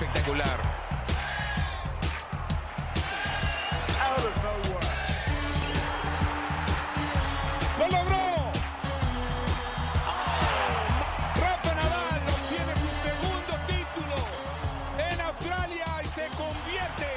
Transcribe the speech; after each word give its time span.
Espectacular. 0.00 0.46
¡Lo 7.78 7.88
logró! 7.88 8.52
Rafa 11.34 11.74
Nadal 11.74 12.22
obtiene 12.28 12.74
su 12.76 12.90
segundo 13.02 13.58
título 13.66 14.14
en 14.98 15.20
Australia 15.20 15.86
y 16.04 16.06
se 16.06 16.26
convierte 16.36 17.10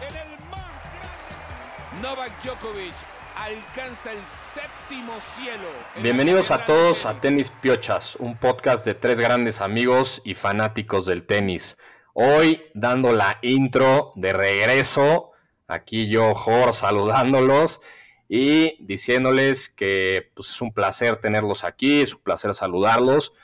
en 0.00 0.16
el 0.16 0.30
más 0.50 0.74
grande. 0.90 2.02
Novak 2.02 2.32
Djokovic 2.42 2.94
alcanza 3.36 4.10
el 4.10 4.18
séptimo 4.26 5.20
cielo. 5.20 5.68
Bienvenidos 6.02 6.50
a 6.50 6.64
todos 6.64 7.06
a 7.06 7.14
Tenis 7.20 7.50
Piochas, 7.50 8.16
un 8.16 8.36
podcast 8.36 8.84
de 8.84 8.94
tres 8.94 9.20
grandes 9.20 9.60
amigos 9.60 10.20
y 10.24 10.34
fanáticos 10.34 11.06
del 11.06 11.24
tenis. 11.24 11.76
Hoy 12.20 12.64
dando 12.74 13.12
la 13.12 13.38
intro 13.42 14.08
de 14.16 14.32
regreso, 14.32 15.30
aquí 15.68 16.08
yo, 16.08 16.34
Jor, 16.34 16.72
saludándolos 16.72 17.80
y 18.28 18.84
diciéndoles 18.84 19.68
que 19.68 20.28
pues, 20.34 20.50
es 20.50 20.60
un 20.60 20.72
placer 20.72 21.20
tenerlos 21.20 21.62
aquí, 21.62 22.00
es 22.00 22.16
un 22.16 22.22
placer 22.22 22.54
saludarlos. 22.54 23.34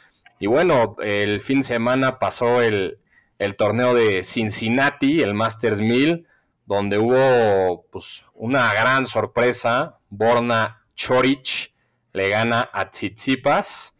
Y 0.41 0.49
bueno, 0.49 0.97
el 1.05 1.41
fin 1.41 1.61
de 1.61 1.67
semana 1.67 2.19
pasó 2.19 2.63
el, 2.63 2.99
el 3.39 3.55
torneo 3.55 3.95
de 3.95 4.25
Cincinnati, 4.25 5.23
el 5.23 5.35
Masters 5.35 5.81
1000, 5.81 6.27
donde 6.67 6.99
hubo 6.99 7.87
pues, 7.93 8.27
una 8.35 8.75
gran 8.75 9.07
sorpresa. 9.07 10.01
Borna 10.11 10.85
Choric 10.97 11.73
le 12.13 12.29
gana 12.29 12.71
a 12.73 12.91
Tsitsipas 12.91 13.94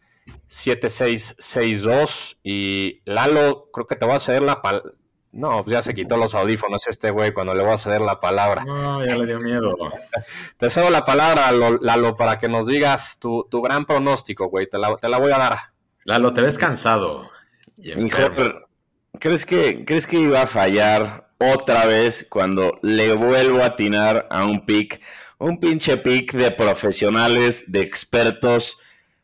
7-6-6-2 0.49 2.37
y 2.43 3.01
Lalo, 3.05 3.69
creo 3.71 3.87
que 3.87 3.95
te 3.95 4.05
voy 4.05 4.15
a 4.15 4.19
ceder 4.19 4.41
la 4.41 4.61
palabra. 4.61 4.91
No, 5.35 5.63
pues 5.65 5.73
ya 5.73 5.81
se 5.81 5.93
quitó 5.93 6.15
los 6.15 6.33
audífonos 6.33 6.87
este 6.87 7.11
güey 7.11 7.33
cuando 7.33 7.53
le 7.53 7.61
voy 7.61 7.73
a 7.73 7.77
ceder 7.77 7.99
la 7.99 8.21
palabra. 8.21 8.63
No, 8.63 9.05
ya 9.05 9.17
le 9.17 9.25
dio 9.25 9.37
miedo. 9.41 9.75
Te 10.57 10.69
cedo 10.69 10.89
la 10.89 11.03
palabra, 11.03 11.51
Lalo, 11.51 12.15
para 12.15 12.39
que 12.39 12.47
nos 12.47 12.67
digas 12.67 13.19
tu, 13.19 13.45
tu 13.51 13.61
gran 13.61 13.85
pronóstico, 13.85 14.47
güey. 14.47 14.69
Te 14.69 14.77
la, 14.77 14.95
te 14.95 15.09
la 15.09 15.17
voy 15.17 15.33
a 15.33 15.37
dar. 15.37 15.57
Lalo, 16.05 16.33
te 16.33 16.41
ves 16.41 16.57
cansado. 16.57 17.29
Hijo, 17.77 18.23
¿crees 19.19 19.45
que, 19.45 19.83
¿crees 19.83 20.07
que 20.07 20.17
iba 20.17 20.43
a 20.43 20.47
fallar 20.47 21.29
otra 21.37 21.85
vez 21.85 22.25
cuando 22.29 22.79
le 22.81 23.13
vuelvo 23.13 23.61
a 23.61 23.65
atinar 23.65 24.27
a 24.29 24.45
un 24.45 24.65
pick? 24.65 25.01
Un 25.37 25.59
pinche 25.59 25.97
pick 25.97 26.31
de 26.31 26.51
profesionales, 26.51 27.65
de 27.67 27.81
expertos. 27.81 28.77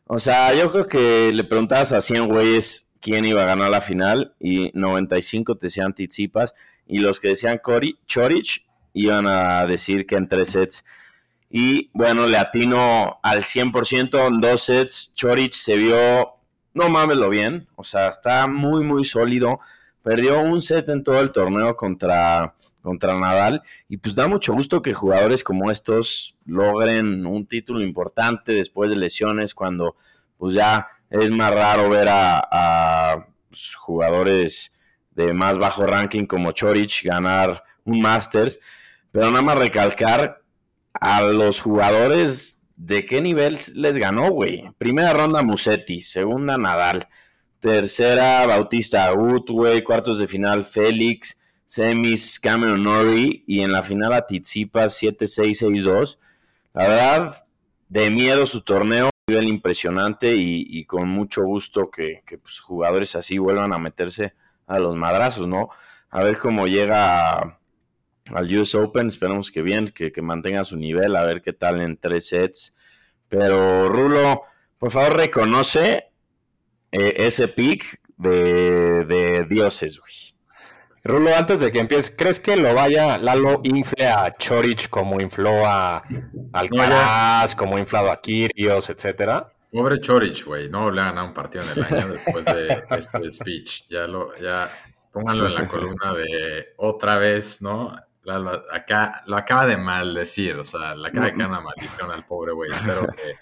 O 0.06 0.18
sea, 0.18 0.54
yo 0.54 0.70
creo 0.70 0.86
que 0.86 1.32
le 1.32 1.44
preguntabas 1.44 1.92
a 1.92 2.00
100 2.00 2.28
güeyes 2.28 2.88
quién 3.00 3.24
iba 3.24 3.42
a 3.42 3.46
ganar 3.46 3.70
la 3.70 3.80
final 3.80 4.34
y 4.38 4.70
95 4.74 5.56
te 5.56 5.66
decían 5.66 5.94
Tizipas 5.94 6.54
y 6.86 6.98
los 6.98 7.20
que 7.20 7.28
decían 7.28 7.58
Cori, 7.62 7.98
Chorich 8.06 8.66
iban 8.92 9.26
a 9.26 9.66
decir 9.66 10.06
que 10.06 10.16
en 10.16 10.28
tres 10.28 10.50
sets. 10.50 10.84
Y 11.50 11.90
bueno, 11.92 12.26
le 12.26 12.38
atino 12.38 13.18
al 13.22 13.42
100% 13.42 14.26
en 14.26 14.40
dos 14.40 14.62
sets. 14.62 15.12
Chorich 15.14 15.54
se 15.54 15.76
vio, 15.76 16.34
no 16.74 16.88
mames 16.88 17.18
lo 17.18 17.28
bien, 17.28 17.68
o 17.76 17.84
sea, 17.84 18.08
está 18.08 18.46
muy, 18.46 18.84
muy 18.84 19.04
sólido. 19.04 19.60
Perdió 20.02 20.40
un 20.40 20.62
set 20.62 20.88
en 20.88 21.02
todo 21.02 21.20
el 21.20 21.32
torneo 21.32 21.76
contra, 21.76 22.54
contra 22.82 23.18
Nadal. 23.18 23.62
Y 23.88 23.96
pues 23.96 24.14
da 24.14 24.26
mucho 24.26 24.52
gusto 24.52 24.82
que 24.82 24.92
jugadores 24.92 25.42
como 25.44 25.70
estos 25.70 26.36
logren 26.44 27.24
un 27.24 27.46
título 27.46 27.80
importante 27.80 28.52
después 28.52 28.90
de 28.90 28.96
lesiones, 28.96 29.54
cuando 29.54 29.96
pues 30.36 30.54
ya 30.54 30.88
es 31.08 31.30
más 31.30 31.54
raro 31.54 31.88
ver 31.88 32.08
a, 32.10 33.26
pues, 33.48 33.74
jugadores 33.76 34.72
de 35.12 35.32
más 35.32 35.58
bajo 35.58 35.86
ranking 35.86 36.26
como 36.26 36.52
Chorich 36.52 37.04
ganar 37.04 37.62
un 37.84 38.00
Masters. 38.00 38.58
Pero 39.12 39.30
nada 39.30 39.42
más 39.42 39.58
recalcar 39.58 40.42
a 40.94 41.22
los 41.22 41.60
jugadores 41.60 42.62
de 42.76 43.04
qué 43.04 43.20
nivel 43.20 43.58
les 43.74 43.96
ganó, 43.98 44.30
güey. 44.30 44.70
Primera 44.78 45.12
ronda 45.12 45.42
Musetti, 45.42 46.00
segunda 46.00 46.58
Nadal, 46.58 47.08
tercera 47.60 48.44
Bautista 48.46 49.04
Agut, 49.04 49.48
güey, 49.50 49.84
cuartos 49.84 50.18
de 50.18 50.26
final 50.26 50.64
Félix, 50.64 51.38
semis 51.72 52.38
Cameron 52.38 52.84
Norrie 52.84 53.44
y 53.46 53.62
en 53.62 53.72
la 53.72 53.82
final 53.82 54.12
a 54.12 54.26
Tizipas 54.26 55.02
7-6-6-2. 55.02 56.18
La 56.74 56.86
verdad, 56.86 57.46
de 57.88 58.10
miedo 58.10 58.44
su 58.44 58.60
torneo, 58.60 59.08
nivel 59.26 59.48
impresionante 59.48 60.34
y, 60.36 60.84
con 60.84 61.08
mucho 61.08 61.42
gusto 61.44 61.90
que, 61.90 62.22
que 62.26 62.36
pues, 62.36 62.60
jugadores 62.60 63.16
así 63.16 63.38
vuelvan 63.38 63.72
a 63.72 63.78
meterse 63.78 64.34
a 64.66 64.78
los 64.78 64.96
madrazos, 64.96 65.46
¿no? 65.46 65.70
A 66.10 66.22
ver 66.22 66.36
cómo 66.36 66.66
llega 66.66 67.38
al 67.38 68.60
US 68.60 68.74
Open, 68.74 69.06
esperemos 69.06 69.50
que 69.50 69.62
bien, 69.62 69.88
que, 69.88 70.12
que, 70.12 70.20
mantenga 70.20 70.64
su 70.64 70.76
nivel, 70.76 71.16
a 71.16 71.24
ver 71.24 71.40
qué 71.40 71.54
tal 71.54 71.80
en 71.80 71.96
tres 71.96 72.26
sets. 72.26 72.72
Pero 73.28 73.88
Rulo, 73.88 74.42
por 74.76 74.90
favor 74.90 75.16
reconoce 75.16 76.10
eh, 76.90 77.14
ese 77.16 77.48
pick 77.48 78.02
de, 78.18 79.06
de 79.06 79.46
dioses, 79.48 79.98
güey. 79.98 80.31
Rulo, 81.04 81.34
antes 81.36 81.60
de 81.60 81.70
que 81.72 81.80
empieces, 81.80 82.14
¿crees 82.16 82.38
que 82.38 82.56
lo 82.56 82.74
vaya 82.74 83.18
Lalo 83.18 83.60
infle 83.64 84.06
a 84.06 84.32
Chorich 84.36 84.88
como 84.88 85.20
infló 85.20 85.66
a 85.66 86.04
Alcaraz, 86.52 87.56
como 87.56 87.76
inflado 87.76 88.10
a 88.12 88.20
Kirios, 88.20 88.88
etcétera? 88.88 89.52
Pobre 89.72 90.00
Chorich, 90.00 90.44
güey. 90.44 90.68
No 90.68 90.90
le 90.92 91.00
ha 91.00 91.06
ganado 91.06 91.26
un 91.26 91.34
partido 91.34 91.64
en 91.64 91.78
el 91.78 91.84
año 91.98 92.08
después 92.12 92.44
de 92.44 92.84
este 92.90 93.30
speech. 93.32 93.84
Ya 93.88 94.06
lo, 94.06 94.36
ya 94.38 94.70
pónganlo 95.12 95.46
en 95.48 95.54
la 95.54 95.66
columna 95.66 96.14
de 96.14 96.74
otra 96.76 97.16
vez, 97.18 97.60
¿no? 97.62 97.92
Lalo, 98.22 98.62
acá 98.72 99.24
lo 99.26 99.36
acaba 99.36 99.66
de 99.66 99.76
maldecir, 99.76 100.56
o 100.56 100.64
sea, 100.64 100.94
le 100.94 101.08
acaba 101.08 101.26
de 101.26 101.32
caer 101.32 101.48
una 101.48 101.60
maldición 101.60 102.12
al 102.12 102.24
pobre 102.24 102.52
güey. 102.52 102.70
Espero 102.70 103.08
que, 103.08 103.34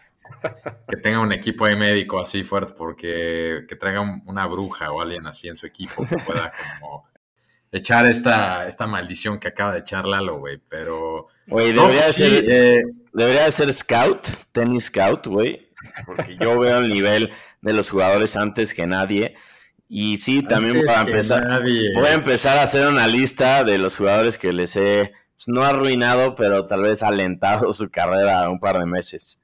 que 0.88 0.96
tenga 0.96 1.20
un 1.20 1.32
equipo 1.32 1.66
ahí 1.66 1.76
médico 1.76 2.18
así 2.18 2.42
fuerte, 2.42 2.72
porque 2.74 3.66
que 3.68 3.76
traiga 3.76 4.00
un- 4.00 4.22
una 4.24 4.46
bruja 4.46 4.90
o 4.92 5.02
alguien 5.02 5.26
así 5.26 5.48
en 5.48 5.54
su 5.54 5.66
equipo 5.66 6.06
que 6.08 6.16
pueda 6.16 6.50
como 6.80 7.09
echar 7.72 8.06
esta, 8.06 8.66
esta 8.66 8.86
maldición 8.86 9.38
que 9.38 9.48
acaba 9.48 9.72
de 9.74 9.80
echar 9.80 10.06
Lalo, 10.06 10.38
güey. 10.38 10.58
Pero 10.68 11.28
Güey, 11.46 11.72
No, 11.72 11.82
debería, 11.88 12.06
de 12.06 12.12
ser, 12.12 12.44
eh. 12.48 12.80
debería 13.12 13.44
de 13.44 13.50
ser 13.50 13.72
scout, 13.72 14.26
tenis 14.52 14.84
scout, 14.84 15.26
güey. 15.26 15.68
Porque 16.06 16.36
yo 16.36 16.58
veo 16.58 16.78
el 16.78 16.88
nivel 16.92 17.32
de 17.62 17.72
los 17.72 17.90
jugadores 17.90 18.36
antes 18.36 18.72
que 18.74 18.86
nadie. 18.86 19.34
Y 19.88 20.18
sí, 20.18 20.42
también 20.42 20.76
antes 20.76 20.86
para 20.94 21.08
empezar, 21.10 21.42
nadie- 21.44 21.92
voy 21.94 22.06
a 22.06 22.12
empezar 22.12 22.56
a 22.58 22.62
hacer 22.62 22.86
una 22.86 23.06
lista 23.08 23.64
de 23.64 23.78
los 23.78 23.96
jugadores 23.96 24.38
que 24.38 24.52
les 24.52 24.76
he, 24.76 25.10
pues, 25.34 25.48
no 25.48 25.64
arruinado, 25.64 26.36
pero 26.36 26.66
tal 26.66 26.82
vez 26.82 27.02
alentado 27.02 27.72
su 27.72 27.90
carrera 27.90 28.48
un 28.50 28.60
par 28.60 28.78
de 28.78 28.86
meses. 28.86 29.40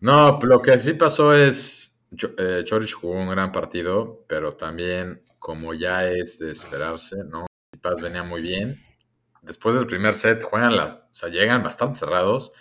No, 0.00 0.38
lo 0.42 0.62
que 0.62 0.78
sí 0.78 0.94
pasó 0.94 1.34
es, 1.34 2.00
Cho- 2.16 2.32
eh, 2.38 2.62
Chorich 2.64 2.92
jugó 2.94 3.14
un 3.20 3.28
gran 3.30 3.52
partido, 3.52 4.24
pero 4.28 4.54
también, 4.54 5.22
como 5.42 5.74
ya 5.74 6.06
es 6.10 6.38
de 6.40 6.52
esperarse, 6.52 7.24
¿no? 7.24 7.46
Paz 7.82 8.02
venía 8.02 8.24
muy 8.24 8.42
bien. 8.42 8.78
Después 9.42 9.74
del 9.74 9.86
primer 9.86 10.14
set, 10.14 10.42
juegan 10.42 10.76
las, 10.76 10.94
o 10.94 11.08
sea, 11.12 11.28
llegan 11.28 11.62
bastante 11.64 12.00
cerrados 12.00 12.52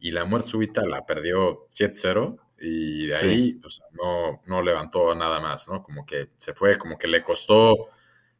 y 0.00 0.12
la 0.12 0.24
muerte 0.24 0.50
súbita 0.50 0.86
la 0.86 1.06
perdió 1.06 1.66
7-0 1.70 2.38
y 2.58 3.08
de 3.08 3.16
ahí 3.16 3.54
pues, 3.54 3.82
no, 3.92 4.42
no 4.46 4.62
levantó 4.62 5.14
nada 5.14 5.40
más, 5.40 5.68
¿no? 5.68 5.82
Como 5.82 6.06
que 6.06 6.30
se 6.38 6.54
fue, 6.54 6.78
como 6.78 6.98
que 6.98 7.08
le 7.08 7.22
costó, 7.22 7.88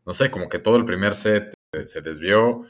no 0.07 0.15
sé, 0.15 0.31
como 0.31 0.49
que 0.49 0.59
todo 0.61 0.77
el 0.77 0.85
primer 0.87 1.15
set 1.15 1.55
eh, 1.73 1.87
se 1.87 2.03
desvió 2.03 2.63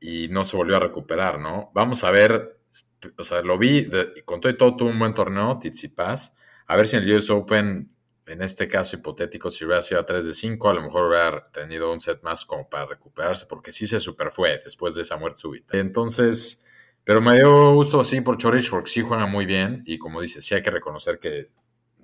y 0.00 0.28
no 0.28 0.44
se 0.44 0.56
volvió 0.56 0.76
a 0.76 0.80
recuperar, 0.80 1.38
¿no? 1.38 1.70
Vamos 1.74 2.04
a 2.04 2.10
ver, 2.10 2.60
o 3.18 3.24
sea, 3.24 3.42
lo 3.42 3.58
vi, 3.58 3.82
de- 3.84 4.22
con 4.24 4.40
todo 4.40 4.52
y 4.52 4.56
todo 4.56 4.76
tuvo 4.76 4.90
un 4.90 4.98
buen 4.98 5.14
torneo, 5.14 5.58
Tsitsipas, 5.58 6.34
a 6.66 6.76
ver 6.76 6.86
si 6.88 6.96
en 6.96 7.02
el 7.04 7.10
US 7.16 7.32
Open, 7.32 7.88
en 8.32 8.42
este 8.42 8.66
caso 8.66 8.96
hipotético, 8.96 9.50
si 9.50 9.64
hubiera 9.64 9.82
sido 9.82 10.00
a 10.00 10.06
3 10.06 10.24
de 10.24 10.34
5, 10.34 10.68
a 10.70 10.74
lo 10.74 10.82
mejor 10.82 11.08
hubiera 11.08 11.50
tenido 11.52 11.92
un 11.92 12.00
set 12.00 12.22
más 12.22 12.44
como 12.44 12.68
para 12.68 12.86
recuperarse, 12.86 13.46
porque 13.46 13.72
sí 13.72 13.86
se 13.86 14.00
super 14.00 14.30
fue 14.30 14.58
después 14.64 14.94
de 14.94 15.02
esa 15.02 15.18
muerte 15.18 15.40
súbita. 15.40 15.76
Entonces, 15.78 16.64
pero 17.04 17.20
me 17.20 17.36
dio 17.36 17.72
gusto 17.74 18.02
sí 18.04 18.20
por 18.22 18.38
Chorich, 18.38 18.70
porque 18.70 18.90
sí 18.90 19.02
juega 19.02 19.26
muy 19.26 19.44
bien, 19.44 19.82
y 19.86 19.98
como 19.98 20.20
dice, 20.20 20.40
sí 20.40 20.54
hay 20.54 20.62
que 20.62 20.70
reconocer 20.70 21.18
que 21.18 21.50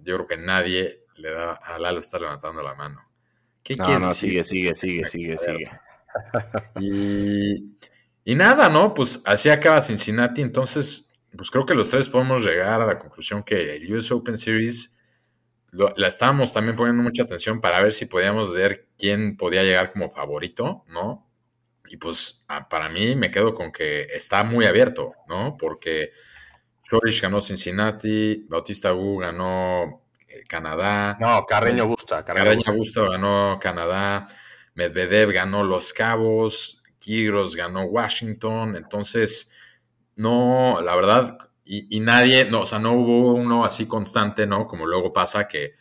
yo 0.02 0.16
creo 0.16 0.26
que 0.26 0.36
nadie 0.36 1.04
le 1.16 1.30
da 1.30 1.52
a 1.54 1.78
Lalo 1.78 2.00
está 2.00 2.18
levantando 2.18 2.62
la 2.62 2.74
mano. 2.74 3.02
¿Qué 3.62 3.76
No, 3.76 3.84
quieres 3.84 4.02
no, 4.02 4.08
decir? 4.08 4.44
sigue, 4.44 4.44
sigue, 4.44 4.74
sigue, 4.74 5.04
sigue, 5.06 5.38
sigue. 5.38 5.70
Y, 6.80 7.76
y 8.24 8.34
nada, 8.34 8.68
¿no? 8.68 8.92
Pues 8.94 9.22
así 9.24 9.48
acaba 9.48 9.80
Cincinnati. 9.80 10.42
Entonces, 10.42 11.10
pues 11.36 11.50
creo 11.50 11.66
que 11.66 11.74
los 11.74 11.90
tres 11.90 12.08
podemos 12.08 12.44
llegar 12.44 12.80
a 12.82 12.86
la 12.86 12.98
conclusión 12.98 13.42
que 13.42 13.76
el 13.76 13.92
US 13.94 14.10
Open 14.12 14.36
Series 14.36 14.97
lo- 15.70 15.92
la 15.96 16.08
estábamos 16.08 16.52
también 16.54 16.76
poniendo 16.76 17.02
mucha 17.02 17.22
atención 17.24 17.60
para 17.60 17.82
ver 17.82 17.92
si 17.92 18.06
podíamos 18.06 18.54
ver 18.54 18.88
quién 18.98 19.36
podía 19.36 19.62
llegar 19.62 19.92
como 19.92 20.10
favorito, 20.10 20.84
¿no? 20.88 21.26
Y 21.88 21.96
pues 21.96 22.44
a- 22.48 22.68
para 22.68 22.88
mí 22.88 23.16
me 23.16 23.30
quedo 23.30 23.54
con 23.54 23.72
que 23.72 24.02
está 24.14 24.44
muy 24.44 24.66
abierto, 24.66 25.12
¿no? 25.28 25.56
Porque 25.58 26.10
Chorich 26.88 27.20
ganó 27.22 27.40
Cincinnati, 27.40 28.46
Bautista 28.48 28.92
Wu 28.94 29.18
ganó 29.18 30.02
Canadá. 30.48 31.16
No, 31.20 31.44
Carreño 31.46 31.86
Busta. 31.86 32.24
Carreño, 32.24 32.72
Busta 32.74 33.02
ganó 33.08 33.58
Canadá. 33.60 34.28
Medvedev 34.74 35.32
ganó 35.32 35.64
Los 35.64 35.92
Cabos. 35.92 36.82
Kyrgios 36.98 37.56
ganó 37.56 37.82
Washington. 37.84 38.76
Entonces, 38.76 39.52
no, 40.16 40.80
la 40.82 40.94
verdad, 40.96 41.38
y, 41.70 42.00
nadie, 42.00 42.46
no, 42.50 42.62
o 42.62 42.64
sea, 42.64 42.78
no 42.78 42.92
hubo 42.92 43.32
uno 43.34 43.64
así 43.64 43.86
constante, 43.86 44.46
¿no? 44.46 44.66
Como 44.66 44.86
luego 44.86 45.12
pasa 45.12 45.46
que 45.46 45.74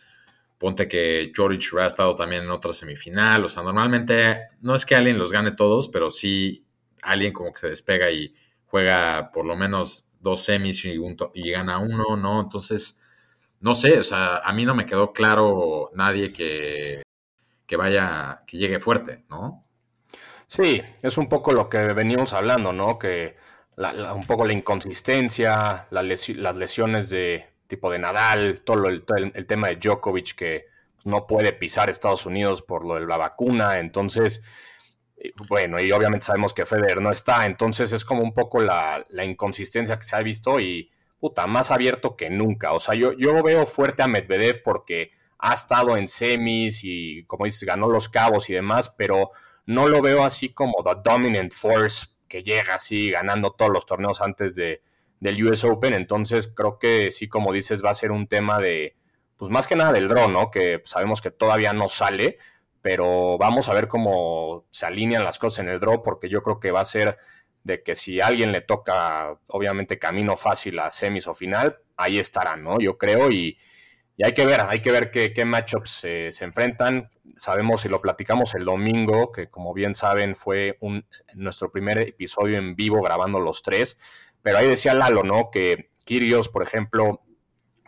ponte 0.57 0.88
que 0.88 1.31
George 1.36 1.69
ha 1.80 1.86
estado 1.86 2.16
también 2.16 2.44
en 2.44 2.50
otra 2.50 2.74
semifinal, 2.74 3.45
o 3.45 3.50
sea, 3.50 3.63
normalmente 3.63 4.48
no 4.62 4.75
es 4.75 4.86
que 4.86 4.95
alguien 4.95 5.18
los 5.18 5.31
gane 5.31 5.51
todos, 5.51 5.88
pero 5.88 6.10
sí 6.10 6.66
alguien 7.04 7.31
como 7.31 7.54
que 7.54 7.60
se 7.60 7.69
despega 7.69 8.12
y 8.12 8.34
juega 8.66 9.31
por 9.31 9.45
lo 9.45 9.56
menos 9.56 10.10
dos 10.19 10.44
semis 10.44 10.84
y, 10.86 11.51
gana 11.51 11.78
uno, 11.78 12.18
¿no? 12.18 12.42
Entonces, 12.42 13.00
no 13.62 13.75
sé, 13.75 14.00
o 14.00 14.04
sea, 14.04 14.38
a 14.38 14.54
mí 14.54 14.66
no 14.66 14.75
me 14.75 14.86
quedó 14.86 15.13
claro 15.13 15.92
nadie 15.94 16.34
que, 16.34 17.04
que 17.66 17.75
vaya, 17.78 18.44
que 18.45 18.57
llegue 18.57 18.80
fuerte, 18.80 19.25
¿no? 19.30 19.66
Sí, 20.45 20.81
es 21.01 21.18
un 21.18 21.30
poco 21.30 21.51
lo 21.51 21.69
que 21.69 21.94
veníamos 21.94 22.34
hablando, 22.34 22.74
¿no? 22.74 22.98
Que 22.98 23.36
un 23.77 24.25
poco 24.25 24.45
la 24.45 24.53
inconsistencia, 24.53 25.88
las 25.91 26.56
lesiones 26.56 27.09
de 27.09 27.45
tipo 27.68 27.91
de 27.91 28.00
Nadal, 28.00 28.62
todo, 28.62 28.88
el, 28.88 29.03
tema 29.45 29.68
de 29.68 29.75
Djokovic 29.75 30.35
que 30.35 30.65
no 31.03 31.27
puede 31.27 31.53
pisar 31.53 31.89
Estados 31.89 32.25
Unidos 32.25 32.62
por 32.62 32.85
lo 32.85 32.95
de 32.95 33.06
la 33.06 33.18
vacuna, 33.18 33.79
entonces, 33.79 34.41
bueno, 35.47 35.79
y 35.79 35.91
obviamente 35.91 36.25
sabemos 36.25 36.53
que 36.53 36.65
Federer 36.65 37.01
no 37.01 37.12
está, 37.12 37.45
entonces 37.45 37.91
es 37.91 38.03
como 38.03 38.24
un 38.24 38.33
poco 38.33 38.62
la, 38.62 39.06
inconsistencia 39.24 39.97
que 39.97 40.06
se 40.06 40.15
ha 40.15 40.21
visto 40.21 40.59
y, 40.59 40.89
puta, 41.19 41.45
más 41.45 41.69
abierto 41.69 42.15
que 42.15 42.29
nunca, 42.29 42.74
o 42.74 42.79
sea, 42.79 42.95
yo, 42.95 43.13
yo 43.13 43.44
veo 43.44 43.65
fuerte 43.65 44.01
a 44.01 44.07
Medvedev 44.07 44.63
porque 44.63 45.12
ha 45.38 45.53
estado 45.53 45.97
en 45.97 46.07
semis 46.07 46.83
y, 46.83 47.25
como 47.25 47.45
dices, 47.45 47.63
ganó 47.63 47.89
los 47.89 48.09
cabos 48.09 48.50
y 48.50 48.53
demás, 48.53 48.89
pero 48.89 49.31
no 49.65 49.88
lo 49.88 50.01
veo 50.01 50.24
así 50.24 50.50
como 50.50 50.83
the 50.83 51.00
dominant 51.03 51.53
force 51.53 52.07
que 52.27 52.44
llega 52.44 52.75
así 52.75 53.12
ganando 53.12 53.51
todos 53.51 53.71
los 53.71 53.85
torneos 53.85 54.21
antes 54.21 54.56
de, 54.56 54.81
del 55.19 55.44
US 55.45 55.63
Open. 55.63 55.94
Entonces 55.94 56.47
creo 56.47 56.79
que 56.79 57.12
sí, 57.12 57.27
como 57.27 57.53
dices, 57.53 57.83
va 57.83 57.91
a 57.91 57.95
ser 57.95 58.12
un 58.12 58.27
tema 58.27 58.59
de, 58.59 58.95
pues 59.38 59.51
más 59.51 59.68
que 59.68 59.75
nada 59.75 59.91
del 59.91 60.07
draw, 60.07 60.29
¿no? 60.29 60.51
Que 60.51 60.81
sabemos 60.85 61.21
que 61.21 61.31
todavía 61.31 61.74
no 61.74 61.89
sale, 61.89 62.38
pero 62.81 63.38
vamos 63.38 63.69
a 63.69 63.74
ver 63.74 63.88
cómo 63.88 64.65
se 64.69 64.85
alinean 64.85 65.24
las 65.24 65.39
cosas 65.39 65.59
en 65.59 65.69
el 65.69 65.79
draw, 65.79 66.03
porque 66.03 66.29
yo 66.29 66.41
creo 66.44 66.59
que 66.59 66.71
va 66.71 66.81
a 66.81 66.85
ser 66.85 67.18
de 67.63 67.83
que 67.83 67.95
si 67.95 68.21
alguien 68.21 68.51
le 68.51 68.62
toca, 68.62 69.38
obviamente, 69.50 70.00
camino 70.00 70.38
fácil 70.38 70.79
a 70.79 70.89
semis 70.89 71.27
o 71.27 71.33
final, 71.33 71.79
ahí 71.97 72.18
estarán, 72.18 72.63
¿no? 72.63 72.79
Yo 72.79 72.97
creo, 72.97 73.29
y, 73.29 73.57
y 74.18 74.25
hay 74.25 74.34
que 74.34 74.48
ver, 74.48 74.62
hay 74.62 74.81
que 74.81 74.92
ver 74.92 75.12
qué, 75.12 75.46
matchups 75.46 75.92
se 76.31 76.44
enfrentan. 76.44 77.12
Sabemos 77.36 77.86
y 77.86 77.90
lo 77.90 78.02
platicamos 78.02 78.56
el 78.56 78.66
domingo, 78.66 79.31
que 79.31 79.48
como 79.48 79.75
bien 79.75 79.94
saben 79.94 80.36
fue 80.36 80.75
un, 80.81 81.06
nuestro 81.36 81.72
primer 81.72 82.00
episodio 82.00 82.58
en 82.58 82.75
vivo 82.75 83.00
grabando 83.00 83.40
los 83.40 83.62
tres. 83.62 84.00
Pero 84.42 84.58
ahí 84.58 84.68
decía 84.68 84.96
Lalo, 84.96 85.22
¿no? 85.22 85.52
Que 85.52 85.92
Kirios, 86.04 86.50
por 86.50 86.64
ejemplo, 86.64 87.22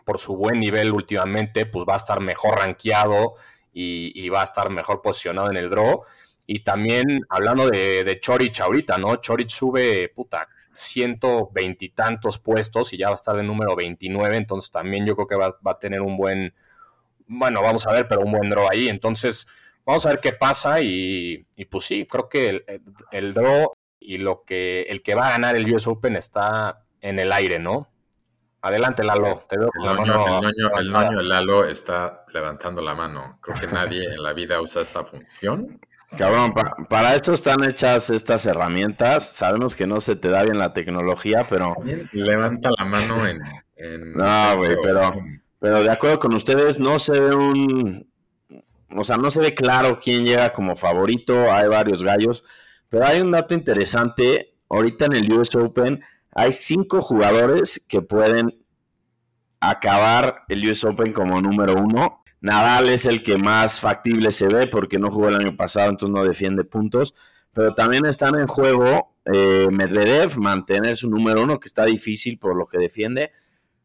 por 0.04 0.20
su 0.20 0.36
buen 0.36 0.60
nivel 0.60 0.92
últimamente, 0.92 1.66
pues 1.66 1.84
va 1.88 1.94
a 1.94 1.96
estar 1.96 2.20
mejor 2.20 2.58
rankeado 2.58 3.34
y, 3.72 4.28
va 4.28 4.42
a 4.42 4.44
estar 4.44 4.70
mejor 4.70 5.02
posicionado 5.02 5.50
en 5.50 5.56
el 5.56 5.68
draw. 5.68 6.04
Y 6.46 6.62
también 6.62 7.22
hablando 7.28 7.68
de, 7.68 8.04
de 8.04 8.20
Chorich 8.20 8.60
ahorita, 8.60 8.98
¿no? 8.98 9.16
Chorich 9.16 9.50
sube, 9.50 10.08
puta, 10.10 10.48
ciento 10.72 11.50
veintitantos 11.52 12.38
puestos 12.38 12.92
y 12.92 12.98
ya 12.98 13.08
va 13.08 13.12
a 13.12 13.16
estar 13.16 13.36
de 13.36 13.42
número 13.42 13.76
29, 13.76 14.36
entonces 14.36 14.70
también 14.70 15.06
yo 15.06 15.14
creo 15.16 15.26
que 15.26 15.36
va, 15.36 15.56
a 15.64 15.78
tener 15.78 16.00
un 16.00 16.16
buen, 16.16 16.54
bueno, 17.26 17.62
vamos 17.62 17.86
a 17.86 17.92
ver, 17.92 18.06
pero 18.08 18.22
un 18.22 18.32
buen 18.32 18.48
draw 18.48 18.68
ahí, 18.70 18.88
entonces 18.88 19.46
vamos 19.84 20.06
a 20.06 20.10
ver 20.10 20.20
qué 20.20 20.32
pasa 20.32 20.80
y, 20.80 21.46
pues 21.70 21.84
sí, 21.84 22.06
creo 22.06 22.28
que 22.28 22.64
el, 23.10 23.34
draw 23.34 23.72
y 23.98 24.18
lo 24.18 24.44
que 24.44 24.82
el 24.82 25.02
que 25.02 25.14
va 25.14 25.28
a 25.28 25.30
ganar 25.30 25.56
el 25.56 25.72
US 25.72 25.86
Open 25.86 26.16
está 26.16 26.84
en 27.00 27.18
el 27.18 27.32
aire, 27.32 27.58
¿no? 27.58 27.88
Adelante, 28.62 29.02
Lalo. 29.02 29.42
Te 29.48 29.56
veo 29.56 29.70
el, 30.78 30.94
el 31.18 31.28
Lalo 31.28 31.64
está 31.64 32.26
levantando 32.32 32.82
la 32.82 32.94
mano. 32.94 33.38
Creo 33.40 33.56
que 33.58 33.66
nadie 33.68 34.04
en 34.04 34.22
la 34.22 34.34
vida 34.34 34.60
usa 34.60 34.82
esta 34.82 35.02
función. 35.02 35.80
Cabrón, 36.16 36.52
para 36.88 37.14
eso 37.14 37.32
están 37.32 37.62
hechas 37.64 38.10
estas 38.10 38.44
herramientas. 38.46 39.30
Sabemos 39.32 39.76
que 39.76 39.86
no 39.86 40.00
se 40.00 40.16
te 40.16 40.28
da 40.28 40.42
bien 40.42 40.58
la 40.58 40.72
tecnología, 40.72 41.46
pero. 41.48 41.76
Levanta 42.12 42.70
la 42.76 42.84
mano 42.84 43.26
en. 43.26 44.12
no, 44.12 44.56
güey, 44.56 44.76
pero, 44.82 45.14
pero 45.58 45.82
de 45.82 45.90
acuerdo 45.90 46.18
con 46.18 46.34
ustedes, 46.34 46.80
no 46.80 46.98
se 46.98 47.12
ve 47.12 47.34
un. 47.34 48.10
O 48.96 49.04
sea, 49.04 49.16
no 49.16 49.30
se 49.30 49.40
ve 49.40 49.54
claro 49.54 50.00
quién 50.02 50.24
llega 50.24 50.52
como 50.52 50.74
favorito. 50.74 51.52
Hay 51.52 51.68
varios 51.68 52.02
gallos. 52.02 52.42
Pero 52.88 53.06
hay 53.06 53.20
un 53.20 53.30
dato 53.30 53.54
interesante. 53.54 54.56
Ahorita 54.68 55.06
en 55.06 55.14
el 55.14 55.32
US 55.32 55.54
Open 55.54 56.02
hay 56.32 56.52
cinco 56.52 57.00
jugadores 57.00 57.84
que 57.88 58.02
pueden 58.02 58.64
acabar 59.60 60.44
el 60.48 60.68
US 60.68 60.84
Open 60.84 61.12
como 61.12 61.40
número 61.40 61.74
uno 61.74 62.20
Nadal 62.40 62.88
es 62.88 63.04
el 63.04 63.22
que 63.22 63.36
más 63.36 63.80
factible 63.80 64.30
se 64.30 64.48
ve 64.48 64.66
porque 64.66 64.98
no 64.98 65.10
jugó 65.10 65.28
el 65.28 65.36
año 65.36 65.56
pasado, 65.56 65.90
entonces 65.90 66.14
no 66.14 66.24
defiende 66.24 66.64
puntos. 66.64 67.14
Pero 67.52 67.74
también 67.74 68.06
están 68.06 68.34
en 68.36 68.46
juego 68.46 69.16
eh, 69.24 69.68
Medvedev, 69.70 70.38
mantener 70.38 70.96
su 70.96 71.10
número 71.10 71.42
uno, 71.42 71.58
que 71.60 71.66
está 71.66 71.84
difícil 71.84 72.38
por 72.38 72.56
lo 72.56 72.66
que 72.66 72.78
defiende. 72.78 73.32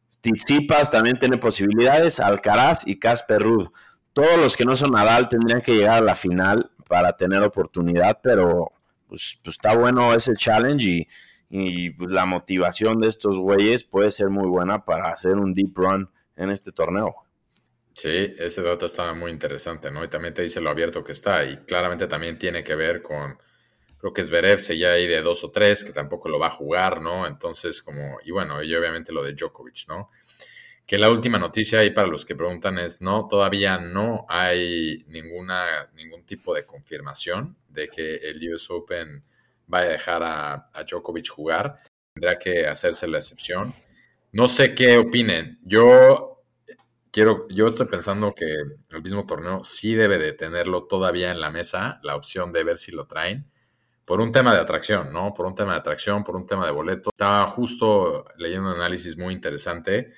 Tsitsipas 0.07 0.91
también 0.91 1.19
tiene 1.19 1.37
posibilidades, 1.37 2.19
Alcaraz 2.19 2.87
y 2.87 2.97
Casper 2.99 3.41
Ruud. 3.41 3.67
Todos 4.13 4.37
los 4.37 4.55
que 4.55 4.63
no 4.63 4.75
son 4.75 4.91
Nadal 4.91 5.27
tendrían 5.27 5.61
que 5.61 5.73
llegar 5.73 5.95
a 5.95 6.05
la 6.05 6.15
final 6.15 6.71
para 6.87 7.17
tener 7.17 7.43
oportunidad, 7.43 8.19
pero 8.23 8.71
pues, 9.07 9.39
pues 9.43 9.55
está 9.55 9.75
bueno 9.75 10.13
ese 10.13 10.33
challenge 10.35 10.87
y, 10.87 11.07
y 11.49 11.89
pues, 11.89 12.11
la 12.11 12.25
motivación 12.25 13.01
de 13.01 13.09
estos 13.09 13.37
güeyes 13.37 13.83
puede 13.83 14.11
ser 14.11 14.29
muy 14.29 14.47
buena 14.47 14.85
para 14.85 15.09
hacer 15.09 15.33
un 15.33 15.53
deep 15.53 15.75
run 15.75 16.09
en 16.37 16.49
este 16.49 16.71
torneo. 16.71 17.24
Sí, 17.95 18.09
ese 18.09 18.61
dato 18.61 18.87
está 18.87 19.13
muy 19.13 19.31
interesante, 19.31 19.89
¿no? 19.89 20.03
Y 20.03 20.09
también 20.09 20.33
te 20.33 20.41
dice 20.41 20.59
lo 20.59 20.69
abierto 20.69 21.01
que 21.01 21.13
está 21.13 21.45
y 21.45 21.57
claramente 21.63 22.07
también 22.07 22.37
tiene 22.37 22.61
que 22.61 22.75
ver 22.75 23.01
con, 23.01 23.37
creo 23.97 24.11
que 24.11 24.19
es 24.19 24.27
Zverev 24.27 24.59
ya 24.59 24.91
hay 24.91 25.07
de 25.07 25.21
dos 25.21 25.45
o 25.45 25.51
tres, 25.51 25.85
que 25.85 25.93
tampoco 25.93 26.27
lo 26.27 26.37
va 26.37 26.47
a 26.47 26.51
jugar, 26.51 26.99
¿no? 27.01 27.25
Entonces, 27.25 27.81
como, 27.81 28.17
y 28.25 28.31
bueno, 28.31 28.61
y 28.61 28.75
obviamente 28.75 29.13
lo 29.13 29.23
de 29.23 29.33
Djokovic, 29.33 29.87
¿no? 29.87 30.11
Que 30.85 30.97
la 30.97 31.09
última 31.09 31.39
noticia 31.39 31.79
ahí 31.79 31.91
para 31.91 32.07
los 32.07 32.25
que 32.25 32.35
preguntan 32.35 32.79
es, 32.79 33.01
no, 33.01 33.27
todavía 33.29 33.77
no 33.79 34.25
hay 34.27 35.05
ninguna, 35.07 35.89
ningún 35.95 36.25
tipo 36.25 36.53
de 36.53 36.65
confirmación 36.65 37.57
de 37.69 37.87
que 37.87 38.15
el 38.17 38.53
US 38.53 38.69
Open 38.71 39.23
vaya 39.67 39.87
a 39.87 39.91
dejar 39.93 40.23
a, 40.23 40.53
a 40.73 40.83
Djokovic 40.83 41.29
jugar. 41.29 41.77
Tendrá 42.13 42.37
que 42.37 42.67
hacerse 42.67 43.07
la 43.07 43.19
excepción. 43.19 43.73
No 44.33 44.49
sé 44.49 44.75
qué 44.75 44.97
opinen. 44.97 45.59
Yo 45.63 46.34
quiero, 47.15 47.47
yo 47.47 47.67
estoy 47.67 47.85
pensando 47.85 48.33
que 48.35 48.45
el 48.45 49.01
mismo 49.01 49.25
torneo 49.25 49.63
sí 49.63 49.95
debe 49.95 50.17
de 50.17 50.33
tenerlo 50.33 50.83
todavía 50.83 51.31
en 51.31 51.39
la 51.39 51.49
mesa, 51.49 51.97
la 52.03 52.17
opción 52.17 52.51
de 52.51 52.65
ver 52.65 52.75
si 52.75 52.91
lo 52.91 53.07
traen, 53.07 53.49
por 54.03 54.19
un 54.19 54.33
tema 54.33 54.53
de 54.53 54.59
atracción, 54.59 55.13
¿no? 55.13 55.33
Por 55.33 55.45
un 55.45 55.55
tema 55.55 55.71
de 55.71 55.79
atracción, 55.79 56.25
por 56.25 56.35
un 56.35 56.45
tema 56.45 56.65
de 56.65 56.73
boleto. 56.73 57.11
Estaba 57.13 57.47
justo 57.47 58.25
leyendo 58.35 58.67
un 58.67 58.75
análisis 58.75 59.17
muy 59.17 59.33
interesante 59.33 60.11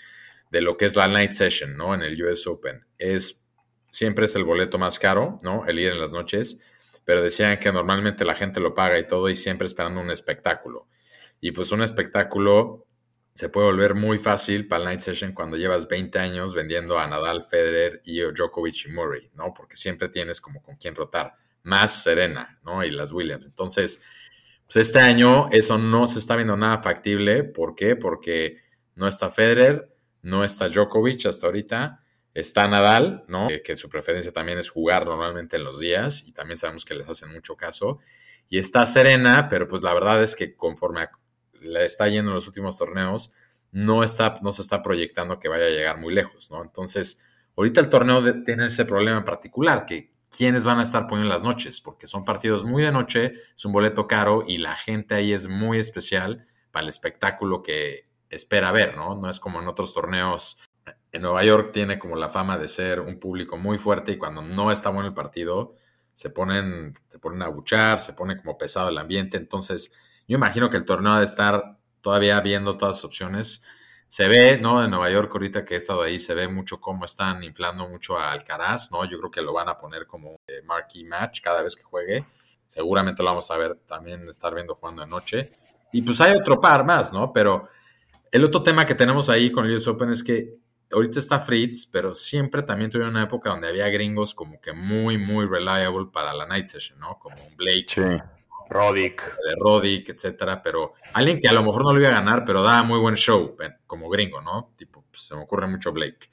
de 0.49 0.61
lo 0.61 0.75
que 0.75 0.85
es 0.85 0.95
la 0.95 1.07
night 1.07 1.33
session, 1.33 1.77
¿no? 1.77 1.93
En 1.93 2.01
el 2.01 2.19
US 2.23 2.47
Open. 2.47 2.83
Es, 2.97 3.47
siempre 3.91 4.25
es 4.25 4.35
el 4.35 4.43
boleto 4.43 4.79
más 4.79 4.97
caro, 4.97 5.39
¿no? 5.43 5.67
El 5.67 5.77
ir 5.77 5.91
en 5.91 5.99
las 5.99 6.13
noches, 6.13 6.59
pero 7.05 7.21
decían 7.21 7.59
que 7.59 7.71
normalmente 7.71 8.25
la 8.25 8.33
gente 8.33 8.59
lo 8.59 8.73
paga 8.73 8.97
y 8.97 9.05
todo 9.05 9.29
y 9.29 9.35
siempre 9.35 9.67
esperando 9.67 10.01
un 10.01 10.09
espectáculo. 10.09 10.87
Y 11.41 11.51
pues 11.51 11.71
un 11.71 11.83
espectáculo 11.83 12.86
se 13.37 13.49
puede 13.49 13.67
volver 13.67 13.93
muy 13.93 14.17
fácil 14.17 14.67
para 14.67 14.79
el 14.79 14.85
night 14.85 14.99
session 14.99 15.31
cuando 15.31 15.57
llevas 15.57 15.87
20 15.87 16.17
años 16.17 16.55
vendiendo 16.55 16.97
a 16.97 17.05
Nadal, 17.05 17.45
Federer 17.45 18.01
y 18.03 18.19
Djokovic 18.19 18.87
y 18.87 18.89
Murray, 18.89 19.29
¿no? 19.35 19.53
Porque 19.53 19.77
siempre 19.77 20.09
tienes 20.09 20.41
como 20.41 20.59
con 20.63 20.75
quién 20.77 20.95
rotar, 20.95 21.35
más 21.61 22.01
Serena, 22.01 22.59
¿no? 22.63 22.83
Y 22.83 22.89
las 22.89 23.11
Williams. 23.11 23.45
Entonces, 23.45 24.01
pues 24.65 24.87
este 24.87 24.97
año 24.97 25.49
eso 25.51 25.77
no 25.77 26.07
se 26.07 26.17
está 26.17 26.35
viendo 26.35 26.57
nada 26.57 26.81
factible. 26.81 27.43
¿Por 27.43 27.75
qué? 27.75 27.95
Porque 27.95 28.57
no 28.95 29.07
está 29.07 29.29
Federer, 29.29 29.95
no 30.23 30.43
está 30.43 30.67
Djokovic 30.67 31.27
hasta 31.27 31.45
ahorita, 31.45 32.03
está 32.33 32.67
Nadal, 32.67 33.23
¿no? 33.27 33.49
Que, 33.63 33.75
su 33.75 33.87
preferencia 33.87 34.33
también 34.33 34.57
es 34.57 34.71
jugar 34.71 35.05
normalmente 35.05 35.57
en 35.57 35.63
los 35.63 35.79
días 35.79 36.23
y 36.25 36.31
también 36.31 36.57
sabemos 36.57 36.85
que 36.85 36.95
les 36.95 37.07
hacen 37.07 37.31
mucho 37.31 37.55
caso. 37.55 37.99
Y 38.49 38.57
está 38.57 38.83
Serena, 38.87 39.47
pero 39.47 39.67
pues 39.67 39.83
la 39.83 39.93
verdad 39.93 40.23
es 40.23 40.35
que 40.35 40.55
conforme 40.55 41.01
a 41.01 41.11
le 41.61 41.85
está 41.85 42.07
yendo 42.07 42.31
en 42.31 42.35
los 42.35 42.47
últimos 42.47 42.77
torneos, 42.77 43.33
no, 43.71 44.03
está, 44.03 44.35
no 44.41 44.51
se 44.51 44.61
está 44.61 44.81
proyectando 44.81 45.39
que 45.39 45.49
vaya 45.49 45.65
a 45.65 45.69
llegar 45.69 45.97
muy 45.97 46.13
lejos, 46.13 46.51
¿no? 46.51 46.61
Entonces, 46.61 47.21
ahorita 47.55 47.81
el 47.81 47.89
torneo 47.89 48.43
tiene 48.43 48.67
ese 48.67 48.85
problema 48.85 49.17
en 49.17 49.25
particular, 49.25 49.85
que 49.85 50.13
quiénes 50.29 50.63
van 50.63 50.79
a 50.79 50.83
estar 50.83 51.07
poniendo 51.07 51.33
las 51.33 51.43
noches, 51.43 51.81
porque 51.81 52.07
son 52.07 52.25
partidos 52.25 52.63
muy 52.63 52.83
de 52.83 52.91
noche, 52.91 53.33
es 53.55 53.65
un 53.65 53.71
boleto 53.71 54.07
caro 54.07 54.43
y 54.47 54.57
la 54.57 54.75
gente 54.75 55.15
ahí 55.15 55.33
es 55.33 55.47
muy 55.47 55.79
especial 55.79 56.45
para 56.71 56.83
el 56.83 56.89
espectáculo 56.89 57.63
que 57.63 58.09
espera 58.29 58.71
ver, 58.71 58.95
¿no? 58.95 59.15
No 59.15 59.29
es 59.29 59.39
como 59.39 59.61
en 59.61 59.67
otros 59.67 59.93
torneos 59.93 60.59
en 61.11 61.21
Nueva 61.21 61.43
York 61.43 61.71
tiene 61.71 61.99
como 61.99 62.15
la 62.15 62.29
fama 62.29 62.57
de 62.57 62.67
ser 62.67 62.99
un 62.99 63.19
público 63.19 63.57
muy 63.57 63.77
fuerte 63.77 64.13
y 64.13 64.17
cuando 64.17 64.41
no 64.41 64.71
está 64.71 64.89
bueno 64.89 65.07
el 65.07 65.13
partido, 65.13 65.75
se 66.13 66.29
ponen, 66.29 66.93
se 67.07 67.19
ponen 67.19 67.41
a 67.41 67.47
buchar, 67.47 67.99
se 67.99 68.13
pone 68.13 68.37
como 68.37 68.57
pesado 68.57 68.89
el 68.89 68.97
ambiente. 68.97 69.37
Entonces, 69.37 69.91
yo 70.27 70.35
imagino 70.35 70.69
que 70.69 70.77
el 70.77 70.85
torneo 70.85 71.13
ha 71.13 71.19
de 71.19 71.25
estar 71.25 71.77
todavía 72.01 72.39
viendo 72.41 72.77
todas 72.77 72.97
las 72.97 73.05
opciones. 73.05 73.63
Se 74.09 74.27
ve, 74.27 74.57
¿no? 74.57 74.83
En 74.83 74.91
Nueva 74.91 75.09
York, 75.09 75.29
ahorita 75.33 75.65
que 75.65 75.73
he 75.73 75.77
estado 75.77 76.01
ahí, 76.01 76.19
se 76.19 76.33
ve 76.33 76.47
mucho 76.47 76.79
cómo 76.79 77.05
están 77.05 77.43
inflando 77.43 77.87
mucho 77.87 78.17
a 78.17 78.31
Alcaraz, 78.31 78.91
¿no? 78.91 79.03
Yo 79.05 79.17
creo 79.19 79.31
que 79.31 79.41
lo 79.41 79.53
van 79.53 79.69
a 79.69 79.77
poner 79.77 80.05
como 80.07 80.37
marquee 80.65 81.05
match 81.05 81.41
cada 81.41 81.61
vez 81.61 81.75
que 81.75 81.83
juegue. 81.83 82.25
Seguramente 82.67 83.23
lo 83.23 83.29
vamos 83.29 83.49
a 83.51 83.57
ver 83.57 83.75
también 83.85 84.27
estar 84.27 84.53
viendo 84.53 84.75
jugando 84.75 85.01
de 85.01 85.09
noche. 85.09 85.51
Y 85.91 86.01
pues 86.01 86.19
hay 86.21 86.35
otro 86.35 86.59
par 86.59 86.85
más, 86.85 87.13
¿no? 87.13 87.31
Pero 87.31 87.67
el 88.31 88.43
otro 88.43 88.61
tema 88.63 88.85
que 88.85 88.95
tenemos 88.95 89.29
ahí 89.29 89.51
con 89.51 89.65
el 89.65 89.75
US 89.75 89.87
Open 89.87 90.11
es 90.11 90.23
que 90.23 90.55
ahorita 90.91 91.19
está 91.19 91.39
Fritz, 91.39 91.85
pero 91.85 92.13
siempre 92.13 92.63
también 92.63 92.89
tuvieron 92.89 93.13
una 93.13 93.23
época 93.23 93.49
donde 93.49 93.69
había 93.69 93.87
gringos 93.89 94.33
como 94.33 94.59
que 94.59 94.73
muy, 94.73 95.17
muy 95.17 95.45
reliable 95.45 96.07
para 96.11 96.33
la 96.33 96.45
night 96.45 96.67
session, 96.67 96.99
¿no? 96.99 97.17
Como 97.19 97.35
un 97.41 97.55
Blake, 97.55 97.85
sí. 97.87 98.01
Rodic. 98.69 99.21
De 99.37 99.55
Rodic, 99.59 100.09
etcétera. 100.09 100.61
Pero 100.61 100.93
alguien 101.13 101.39
que 101.39 101.47
a 101.47 101.53
lo 101.53 101.63
mejor 101.63 101.83
no 101.83 101.93
lo 101.93 101.99
iba 101.99 102.09
a 102.09 102.13
ganar, 102.13 102.43
pero 102.45 102.61
da 102.61 102.83
muy 102.83 102.99
buen 102.99 103.15
show 103.15 103.55
como 103.85 104.09
gringo, 104.09 104.41
¿no? 104.41 104.73
Tipo, 104.75 105.05
pues, 105.09 105.23
se 105.23 105.35
me 105.35 105.41
ocurre 105.41 105.67
mucho 105.67 105.91
Blake. 105.91 106.29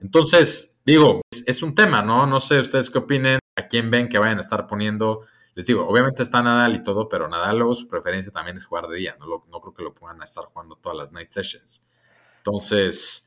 Entonces, 0.00 0.82
digo, 0.84 1.22
es, 1.46 1.62
un 1.62 1.74
tema, 1.74 2.02
¿no? 2.02 2.26
No 2.26 2.40
sé 2.40 2.60
ustedes 2.60 2.90
qué 2.90 2.98
opinen, 2.98 3.38
a 3.56 3.66
quién 3.66 3.90
ven 3.90 4.08
que 4.08 4.18
vayan 4.18 4.38
a 4.38 4.42
estar 4.42 4.66
poniendo. 4.66 5.22
Les 5.54 5.66
digo, 5.66 5.86
obviamente 5.86 6.22
está 6.22 6.42
Nadal 6.42 6.76
y 6.76 6.82
todo, 6.82 7.08
pero 7.08 7.28
Nadal 7.28 7.58
luego 7.58 7.74
su 7.74 7.88
preferencia 7.88 8.30
también 8.30 8.56
es 8.56 8.66
jugar 8.66 8.86
de 8.88 8.96
día. 8.96 9.16
No, 9.18 9.26
no 9.26 9.60
creo 9.60 9.74
que 9.74 9.82
lo 9.82 9.94
a 10.20 10.24
estar 10.24 10.44
jugando 10.46 10.76
todas 10.76 10.98
las 10.98 11.12
night 11.12 11.30
sessions. 11.30 11.82
Entonces, 12.38 13.25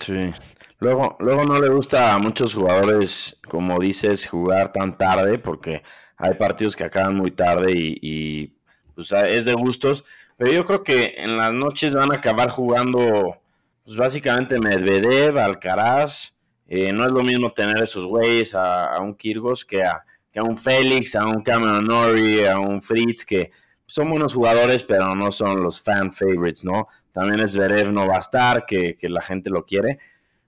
Sí. 0.00 0.32
Luego, 0.78 1.16
luego 1.20 1.44
no 1.44 1.60
le 1.60 1.68
gusta 1.68 2.14
a 2.14 2.18
muchos 2.18 2.54
jugadores, 2.54 3.38
como 3.46 3.78
dices, 3.78 4.26
jugar 4.26 4.72
tan 4.72 4.96
tarde, 4.96 5.38
porque 5.38 5.82
hay 6.16 6.34
partidos 6.34 6.74
que 6.74 6.84
acaban 6.84 7.16
muy 7.16 7.30
tarde 7.32 7.72
y, 7.74 8.54
pues, 8.94 9.12
es 9.12 9.44
de 9.44 9.52
gustos. 9.52 10.04
Pero 10.38 10.52
yo 10.52 10.64
creo 10.64 10.82
que 10.82 11.14
en 11.18 11.36
las 11.36 11.52
noches 11.52 11.94
van 11.94 12.12
a 12.12 12.16
acabar 12.16 12.48
jugando, 12.48 13.36
pues 13.84 13.96
básicamente 13.96 14.58
Medvedev, 14.58 15.36
Alcaraz. 15.38 16.34
Eh, 16.66 16.92
no 16.92 17.04
es 17.04 17.10
lo 17.10 17.22
mismo 17.22 17.52
tener 17.52 17.82
esos 17.82 18.06
güeyes 18.06 18.54
a, 18.54 18.98
un 19.00 19.14
Kirgos 19.14 19.64
que 19.66 19.82
a, 19.82 20.02
que 20.32 20.38
a 20.38 20.44
un 20.44 20.56
Félix, 20.56 21.14
a 21.14 21.26
un 21.26 21.42
Cameron 21.42 21.84
Norrie, 21.84 22.48
a 22.48 22.58
un 22.58 22.80
Fritz, 22.80 23.26
que 23.26 23.50
son 23.90 24.08
buenos 24.08 24.34
jugadores, 24.34 24.84
pero 24.84 25.16
no 25.16 25.32
son 25.32 25.64
los 25.64 25.80
fan 25.80 26.12
favorites, 26.12 26.64
¿no? 26.64 26.86
También 27.10 27.46
Zverev 27.48 27.90
no 27.90 28.06
va 28.06 28.16
a 28.16 28.20
estar, 28.20 28.64
que, 28.64 28.96
la 29.02 29.20
gente 29.20 29.50
lo 29.50 29.64
quiere. 29.64 29.98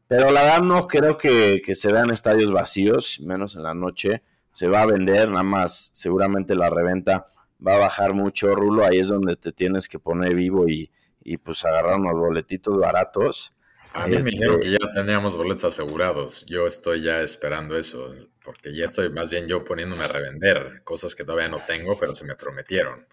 Pero 0.06 0.30
la 0.30 0.42
verdad 0.42 0.62
no 0.62 0.86
creo 0.86 1.18
que, 1.18 1.60
se 1.74 1.92
vean 1.92 2.10
estadios 2.10 2.52
vacíos, 2.52 3.18
menos 3.20 3.56
en 3.56 3.64
la 3.64 3.74
noche. 3.74 4.22
Se 4.52 4.68
va 4.68 4.82
a 4.82 4.86
vender, 4.86 5.28
nada 5.28 5.42
más 5.42 5.90
seguramente 5.92 6.54
la 6.54 6.70
reventa 6.70 7.26
va 7.66 7.74
a 7.74 7.78
bajar 7.78 8.14
mucho, 8.14 8.54
Rulo. 8.54 8.84
Ahí 8.84 9.00
es 9.00 9.08
donde 9.08 9.34
te 9.34 9.50
tienes 9.50 9.88
que 9.88 9.98
poner 9.98 10.36
vivo 10.36 10.66
y, 10.68 10.92
pues 11.38 11.64
agarrar 11.64 11.98
unos 11.98 12.14
boletitos 12.14 12.78
baratos. 12.78 13.56
A 13.92 14.06
mí 14.06 14.18
me 14.18 14.30
dijeron 14.30 14.60
que 14.60 14.70
ya 14.70 14.78
teníamos 14.94 15.36
boletos 15.36 15.64
asegurados. 15.64 16.46
Yo 16.46 16.68
estoy 16.68 17.02
ya 17.02 17.20
esperando 17.22 17.76
eso, 17.76 18.14
porque 18.44 18.72
ya 18.72 18.84
estoy 18.84 19.10
más 19.10 19.32
bien 19.32 19.48
yo 19.48 19.64
poniéndome 19.64 20.04
a 20.04 20.08
revender 20.08 20.82
cosas 20.84 21.16
que 21.16 21.24
todavía 21.24 21.48
no 21.48 21.58
tengo, 21.58 21.98
pero 21.98 22.14
se 22.14 22.24
me 22.24 22.36
prometieron. 22.36 23.04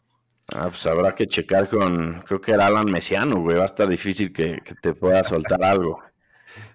Ah, 0.55 0.67
pues 0.69 0.85
habrá 0.87 1.13
que 1.13 1.27
checar 1.27 1.67
con, 1.67 2.21
creo 2.21 2.41
que 2.41 2.51
era 2.51 2.67
Alan 2.67 2.89
Mesiano, 2.89 3.39
güey, 3.39 3.57
va 3.57 3.63
a 3.63 3.65
estar 3.65 3.87
difícil 3.87 4.33
que, 4.33 4.61
te 4.81 4.93
pueda 4.93 5.23
soltar 5.23 5.63
algo. 5.63 6.01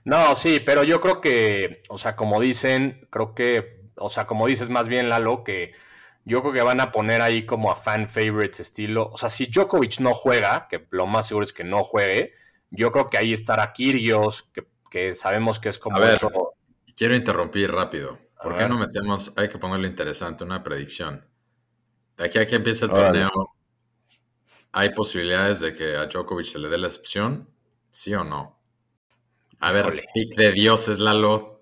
No, 0.05 0.35
sí, 0.35 0.61
pero 0.61 0.85
yo 0.85 1.01
creo 1.01 1.21
que, 1.21 1.79
o 1.89 1.99
sea, 1.99 2.15
como 2.15 2.41
dicen, 2.41 3.07
creo 3.11 3.35
que, 3.35 3.91
o 3.97 4.09
sea, 4.09 4.27
como 4.27 4.47
dices 4.47 4.71
más 4.71 4.89
bien, 4.89 5.09
Lalo, 5.09 5.43
que 5.43 5.73
yo 6.25 6.41
creo 6.43 6.53
que 6.53 6.63
van 6.63 6.81
a 6.81 6.93
poner 6.93 7.21
ahí 7.21 7.45
como 7.47 7.71
a 7.71 7.77
fan 7.77 8.09
favorites 8.09 8.61
estilo, 8.61 9.11
o 9.13 9.19
sea, 9.19 9.29
si 9.29 9.47
Djokovic 9.47 10.01
no 10.01 10.13
juega, 10.13 10.69
que 10.69 10.87
lo 10.91 11.07
más 11.07 11.27
seguro 11.27 11.45
es 11.45 11.53
que 11.53 11.65
no 11.65 11.83
juegue, 11.83 12.35
yo 12.71 12.93
creo 12.93 13.07
que 13.07 13.19
ahí 13.19 13.33
estará 13.33 13.73
Kyrgios, 13.73 14.45
que, 14.53 14.67
que 14.91 15.15
sabemos 15.15 15.59
que 15.59 15.69
es 15.69 15.79
como 15.79 16.03
eso. 16.03 16.31
Quiero 16.97 17.17
interrumpir 17.17 17.73
rápido. 17.73 18.19
¿Por 18.41 18.57
qué 18.57 18.69
no 18.69 18.79
metemos, 18.79 19.33
hay 19.37 19.49
que 19.49 19.59
ponerle 19.59 19.89
interesante, 19.89 20.45
una 20.45 20.63
predicción? 20.63 21.27
De 22.17 22.25
aquí 22.27 22.39
a 22.39 22.47
que 22.47 22.57
empiece 22.57 22.85
el 22.85 22.93
torneo, 22.93 23.54
¿Hay 24.77 24.91
posibilidades 24.91 25.61
de 25.61 25.73
que 25.73 25.97
a 25.97 26.07
Djokovic 26.07 26.47
se 26.47 26.59
le 26.59 26.69
dé 26.69 26.79
la 26.79 26.89
excepción? 26.89 27.49
¿Sí 27.91 28.13
o 28.13 28.25
no? 28.25 28.59
A 29.61 29.71
ver, 29.71 30.05
pick 30.13 30.35
de 30.35 30.51
Dios 30.51 30.89
es 30.89 30.99
Lalo. 30.99 31.61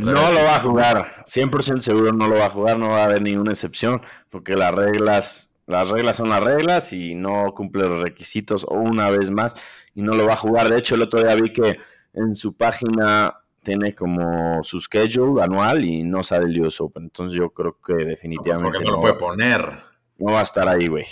No 0.00 0.32
lo 0.32 0.42
va 0.42 0.56
a 0.56 0.60
jugar. 0.60 1.22
100% 1.24 1.78
seguro 1.78 2.12
no 2.12 2.26
lo 2.26 2.34
va 2.34 2.46
a 2.46 2.50
jugar. 2.50 2.76
No 2.76 2.88
va 2.88 3.02
a 3.02 3.04
haber 3.04 3.22
ninguna 3.22 3.52
excepción. 3.52 4.02
Porque 4.28 4.56
las 4.56 4.74
reglas, 4.74 5.54
las 5.66 5.88
reglas 5.88 6.16
son 6.16 6.30
las 6.30 6.42
reglas 6.42 6.92
y 6.92 7.14
no 7.14 7.54
cumple 7.54 7.86
los 7.86 8.00
requisitos 8.00 8.66
una 8.68 9.08
vez 9.08 9.30
más. 9.30 9.54
Y 9.94 10.02
no 10.02 10.14
lo 10.14 10.26
va 10.26 10.32
a 10.32 10.36
jugar. 10.36 10.68
De 10.68 10.78
hecho, 10.78 10.96
el 10.96 11.02
otro 11.02 11.22
día 11.22 11.36
vi 11.36 11.52
que 11.52 11.78
en 12.12 12.34
su 12.34 12.56
página 12.56 13.38
tiene 13.62 13.94
como 13.94 14.64
su 14.64 14.80
schedule 14.80 15.44
anual 15.44 15.84
y 15.84 16.02
no 16.02 16.24
sale 16.24 16.46
el 16.46 16.60
US 16.62 16.80
Open. 16.80 17.04
Entonces 17.04 17.38
yo 17.38 17.50
creo 17.50 17.78
que 17.80 18.04
definitivamente. 18.04 18.80
¿Por 18.80 18.84
no, 18.84 18.92
lo 18.96 19.00
puede 19.00 19.14
poner? 19.14 19.84
No 20.18 20.32
va 20.32 20.40
a 20.40 20.42
estar 20.42 20.66
ahí, 20.66 20.88
güey. 20.88 21.06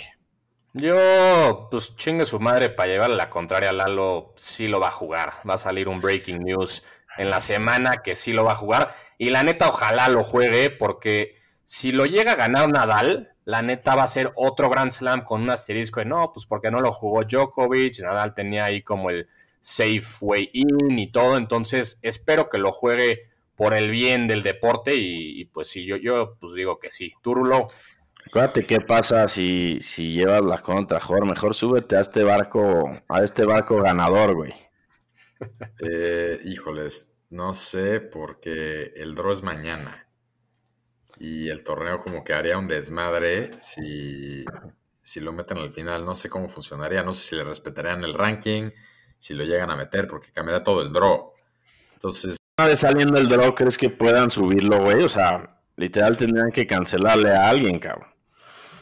Yo, 0.79 1.67
pues 1.71 1.95
chingue 1.95 2.25
su 2.25 2.39
madre 2.39 2.69
para 2.69 2.91
llevarle 2.91 3.15
la 3.15 3.31
contraria 3.31 3.69
a 3.71 3.73
Lalo, 3.73 4.33
sí 4.35 4.67
lo 4.67 4.79
va 4.79 4.89
a 4.89 4.91
jugar. 4.91 5.33
Va 5.47 5.55
a 5.55 5.57
salir 5.57 5.87
un 5.87 5.99
breaking 5.99 6.43
news 6.43 6.83
en 7.17 7.31
la 7.31 7.41
semana 7.41 8.03
que 8.03 8.13
sí 8.15 8.31
lo 8.31 8.43
va 8.43 8.51
a 8.51 8.55
jugar. 8.55 8.93
Y 9.17 9.31
la 9.31 9.41
neta, 9.41 9.69
ojalá 9.69 10.07
lo 10.07 10.23
juegue, 10.23 10.69
porque 10.69 11.35
si 11.63 11.91
lo 11.91 12.05
llega 12.05 12.33
a 12.33 12.35
ganar 12.35 12.69
Nadal, 12.69 13.33
la 13.43 13.61
neta 13.63 13.95
va 13.95 14.03
a 14.03 14.07
ser 14.07 14.31
otro 14.35 14.69
Grand 14.69 14.91
Slam 14.91 15.23
con 15.23 15.41
un 15.41 15.49
asterisco 15.49 15.99
de 15.99 16.05
no, 16.05 16.31
pues 16.31 16.45
porque 16.45 16.69
no 16.69 16.79
lo 16.79 16.93
jugó 16.93 17.23
Djokovic. 17.23 17.99
Nadal 18.01 18.35
tenía 18.35 18.65
ahí 18.65 18.83
como 18.83 19.09
el 19.09 19.27
safe 19.59 20.05
way 20.21 20.49
in 20.53 20.99
y 20.99 21.11
todo. 21.11 21.37
Entonces, 21.37 21.97
espero 22.03 22.49
que 22.49 22.59
lo 22.59 22.71
juegue 22.71 23.29
por 23.55 23.73
el 23.73 23.89
bien 23.89 24.27
del 24.27 24.43
deporte. 24.43 24.95
Y, 24.95 25.45
pues 25.45 25.69
sí, 25.69 25.85
yo, 25.85 25.95
yo 25.95 26.35
pues 26.39 26.53
digo 26.53 26.77
que 26.77 26.91
sí. 26.91 27.13
Túrulo. 27.21 27.67
Acuérdate 28.27 28.65
qué 28.65 28.81
pasa 28.81 29.25
si, 29.29 29.79
si 29.79 30.11
llevas 30.11 30.43
la 30.43 30.57
contra, 30.57 30.99
Jorge. 30.99 31.25
Mejor 31.25 31.55
súbete 31.55 31.95
a 31.95 32.01
este 32.01 32.23
barco, 32.23 32.91
a 33.07 33.23
este 33.23 33.45
barco 33.45 33.81
ganador, 33.81 34.35
güey. 34.35 34.53
Eh, 35.79 36.41
híjoles, 36.45 37.13
no 37.29 37.53
sé, 37.53 37.99
porque 37.99 38.91
el 38.95 39.13
draw 39.13 39.31
es 39.31 39.43
mañana. 39.43 40.07
Y 41.19 41.49
el 41.49 41.63
torneo 41.63 42.01
como 42.01 42.23
que 42.23 42.33
haría 42.33 42.57
un 42.57 42.67
desmadre 42.67 43.51
si, 43.61 44.43
si 45.03 45.19
lo 45.19 45.33
meten 45.33 45.59
al 45.59 45.71
final. 45.71 46.03
No 46.03 46.15
sé 46.15 46.27
cómo 46.27 46.49
funcionaría, 46.49 47.03
no 47.03 47.13
sé 47.13 47.29
si 47.29 47.35
le 47.35 47.43
respetarían 47.43 48.03
el 48.03 48.15
ranking, 48.15 48.71
si 49.19 49.35
lo 49.35 49.43
llegan 49.43 49.69
a 49.69 49.75
meter, 49.75 50.07
porque 50.07 50.31
cambiaría 50.31 50.63
todo 50.63 50.81
el 50.81 50.91
draw. 50.91 51.33
Entonces... 51.93 52.35
Una 52.57 52.67
vez 52.67 52.79
saliendo 52.79 53.19
el 53.19 53.29
draw, 53.29 53.53
¿crees 53.53 53.77
que 53.77 53.91
puedan 53.91 54.31
subirlo, 54.31 54.81
güey? 54.81 55.03
O 55.03 55.09
sea, 55.09 55.61
literal 55.75 56.17
tendrían 56.17 56.51
que 56.51 56.65
cancelarle 56.65 57.29
a 57.29 57.47
alguien, 57.47 57.77
cabrón. 57.77 58.16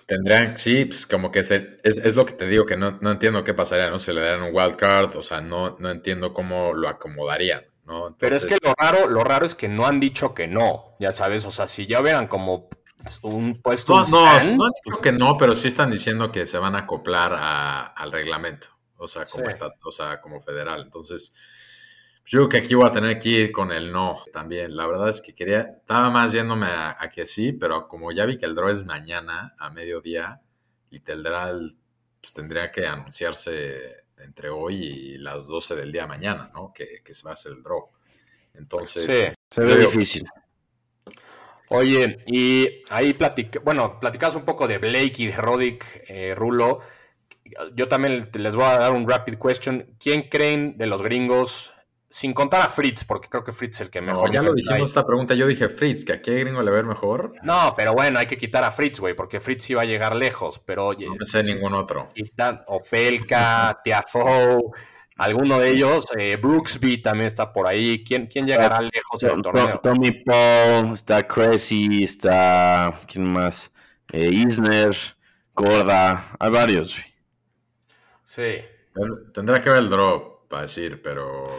Tendrían, 0.05 0.55
sí, 0.55 0.85
pues 0.85 1.07
como 1.07 1.31
que 1.31 1.41
se, 1.41 1.79
es, 1.83 2.15
lo 2.15 2.25
que 2.25 2.33
te 2.33 2.47
digo, 2.47 2.65
que 2.65 2.77
no, 2.77 2.99
entiendo 3.01 3.43
qué 3.43 3.55
pasaría, 3.55 3.89
¿no? 3.89 3.97
Se 3.97 4.13
le 4.13 4.21
darían 4.21 4.43
un 4.43 4.55
wild 4.55 4.75
card, 4.75 5.15
o 5.15 5.23
sea, 5.23 5.41
no, 5.41 5.77
no 5.79 5.89
entiendo 5.89 6.31
cómo 6.31 6.73
lo 6.73 6.87
acomodarían, 6.87 7.63
¿no? 7.85 8.07
Pero 8.19 8.35
es 8.35 8.45
que 8.45 8.57
lo 8.61 8.73
raro, 8.77 9.07
lo 9.07 9.23
raro 9.23 9.47
es 9.47 9.55
que 9.55 9.67
no 9.67 9.87
han 9.87 9.99
dicho 9.99 10.35
que 10.35 10.47
no, 10.47 10.95
ya 10.99 11.11
sabes, 11.11 11.45
o 11.45 11.51
sea, 11.51 11.65
si 11.65 11.87
ya 11.87 12.01
hubieran 12.01 12.27
como 12.27 12.69
un 13.23 13.61
puesto. 13.61 13.95
No, 13.95 14.05
no, 14.05 14.19
no 14.19 14.25
han 14.27 14.41
dicho 14.41 14.71
pues 14.85 14.97
que 14.99 15.11
no, 15.11 15.37
pero 15.37 15.55
sí 15.55 15.69
están 15.69 15.89
diciendo 15.89 16.31
que 16.31 16.45
se 16.45 16.59
van 16.59 16.75
a 16.75 16.79
acoplar 16.79 17.93
al 17.95 18.11
reglamento, 18.11 18.67
o 18.97 19.07
sea, 19.07 19.25
como 19.25 19.49
está, 19.49 19.73
o 19.83 19.91
sea, 19.91 20.21
como 20.21 20.39
federal. 20.39 20.81
Entonces, 20.81 21.33
yo 22.25 22.39
creo 22.39 22.49
que 22.49 22.57
aquí 22.57 22.73
voy 22.73 22.87
a 22.87 22.91
tener 22.91 23.19
que 23.19 23.29
ir 23.29 23.51
con 23.51 23.71
el 23.71 23.91
no 23.91 24.23
también. 24.33 24.75
La 24.75 24.87
verdad 24.87 25.09
es 25.09 25.21
que 25.21 25.35
quería, 25.35 25.75
estaba 25.79 26.09
más 26.09 26.31
yéndome 26.31 26.65
a, 26.65 26.97
que 27.13 27.25
sí, 27.25 27.53
pero 27.53 27.87
como 27.87 28.11
ya 28.11 28.25
vi 28.25 28.37
que 28.37 28.45
el 28.47 28.55
draw 28.55 28.69
es 28.69 28.83
mañana 28.83 29.53
a 29.59 29.69
mediodía, 29.69 30.41
y 30.89 31.01
tendrá 31.01 31.51
pues 32.21 32.33
tendría 32.33 32.71
que 32.71 32.87
anunciarse 32.87 34.05
entre 34.17 34.49
hoy 34.49 34.75
y 34.75 35.17
las 35.19 35.45
12 35.45 35.75
del 35.75 35.91
día 35.91 36.07
mañana, 36.07 36.49
¿no? 36.51 36.73
Que, 36.73 37.01
se 37.13 37.23
va 37.23 37.31
a 37.31 37.33
hacer 37.33 37.51
el 37.51 37.61
draw. 37.61 37.89
Entonces, 38.55 39.03
sí, 39.03 39.35
se 39.51 39.61
ve 39.61 39.77
difícil. 39.77 40.25
Oye, 41.69 42.17
y 42.25 42.83
ahí 42.89 43.13
platica, 43.13 43.59
bueno, 43.63 43.99
platicas 43.99 44.33
un 44.35 44.45
poco 44.45 44.67
de 44.67 44.79
Blake 44.79 45.13
y 45.17 45.27
de 45.27 45.37
Rodick, 45.37 45.85
eh, 46.07 46.33
Rulo. 46.33 46.79
Yo 47.75 47.87
también 47.87 48.31
les 48.33 48.55
voy 48.55 48.65
a 48.65 48.79
dar 48.79 48.93
un 48.93 49.07
rapid 49.07 49.35
question. 49.35 49.95
¿Quién 49.99 50.29
creen 50.29 50.77
de 50.77 50.87
los 50.87 51.03
gringos 51.03 51.74
sin 52.09 52.33
contar 52.33 52.61
a 52.61 52.67
Fritz, 52.67 53.03
porque 53.03 53.27
creo 53.29 53.43
que 53.43 53.51
Fritz 53.51 53.75
es 53.75 53.81
el 53.81 53.89
que 53.89 54.01
mejor. 54.01 54.27
No, 54.27 54.33
ya 54.33 54.41
lo 54.41 54.53
dijimos 54.53 54.89
esta 54.89 55.05
pregunta. 55.05 55.33
Yo 55.33 55.47
dije 55.47 55.69
Fritz, 55.69 56.05
que 56.05 56.13
a 56.13 56.21
qué 56.21 56.39
gringo 56.39 56.61
le 56.61 56.71
ver 56.71 56.85
mejor. 56.85 57.33
No, 57.43 57.73
pero 57.75 57.93
bueno, 57.93 58.19
hay 58.19 58.27
que 58.27 58.37
quitar 58.37 58.63
a 58.63 58.71
Fritz, 58.71 58.99
güey, 58.99 59.15
porque 59.15 59.39
Fritz 59.39 59.69
iba 59.69 59.81
a 59.81 59.85
llegar 59.85 60.15
lejos. 60.15 60.59
Pero 60.59 60.87
oye. 60.87 61.07
No 61.07 61.15
me 61.15 61.25
sé 61.25 61.43
ningún 61.43 61.73
otro. 61.73 62.09
Opelka, 62.67 63.79
Tiafoe, 63.83 64.59
alguno 65.17 65.59
de 65.59 65.71
ellos. 65.71 66.07
Eh, 66.17 66.37
Brooksby 66.37 67.01
también 67.01 67.27
está 67.27 67.51
por 67.51 67.67
ahí. 67.67 68.03
¿Quién, 68.03 68.27
quién 68.27 68.45
llegará 68.45 68.81
lejos 68.81 69.23
en 69.23 69.29
el 69.31 69.41
torneo? 69.41 69.79
Tommy 69.81 70.11
Paul, 70.23 70.93
está 70.93 71.27
Cressy, 71.27 72.03
está. 72.03 72.93
¿Quién 73.11 73.25
más? 73.25 73.73
Eh, 74.11 74.29
Isner, 74.31 74.95
Gorda, 75.53 76.23
hay 76.39 76.51
varios. 76.51 76.97
Sí. 78.23 78.59
Tendrá 79.33 79.61
que 79.61 79.69
ver 79.69 79.79
el 79.79 79.89
drop 79.89 80.47
para 80.47 80.63
decir, 80.63 81.01
pero. 81.01 81.49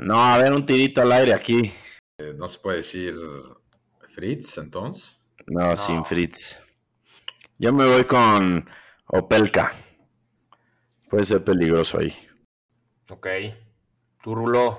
No, 0.00 0.18
a 0.18 0.38
ver, 0.38 0.52
un 0.52 0.64
tirito 0.64 1.02
al 1.02 1.12
aire 1.12 1.34
aquí. 1.34 1.72
Eh, 2.18 2.34
no 2.36 2.46
se 2.48 2.58
puede 2.58 2.78
decir 2.78 3.14
Fritz, 4.08 4.58
entonces. 4.58 5.26
No, 5.46 5.74
sin 5.76 6.04
Fritz. 6.04 6.60
Yo 7.58 7.72
me 7.72 7.86
voy 7.86 8.04
con 8.04 8.68
Opelka. 9.06 9.72
Puede 11.08 11.24
ser 11.24 11.42
peligroso 11.42 11.98
ahí. 11.98 12.14
Ok. 13.10 13.26
¿Tú, 14.22 14.34
Rulo? 14.34 14.78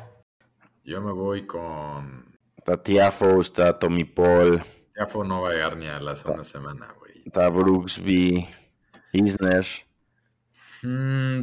Yo 0.84 1.02
me 1.02 1.12
voy 1.12 1.46
con. 1.46 2.38
Está 2.56 2.82
Tiafo, 2.82 3.42
está 3.42 3.78
Tommy 3.78 4.06
Paul. 4.06 4.62
Tiafo 4.94 5.24
no 5.24 5.42
va 5.42 5.50
a 5.50 5.54
llegar 5.54 5.78
ni 5.78 5.88
a 5.88 6.00
la 6.00 6.16
segunda 6.16 6.44
semana, 6.44 6.94
güey. 6.98 7.24
Está 7.26 7.50
Brooksby, 7.50 8.48
Isner. 9.14 9.66
Mm, 10.84 11.42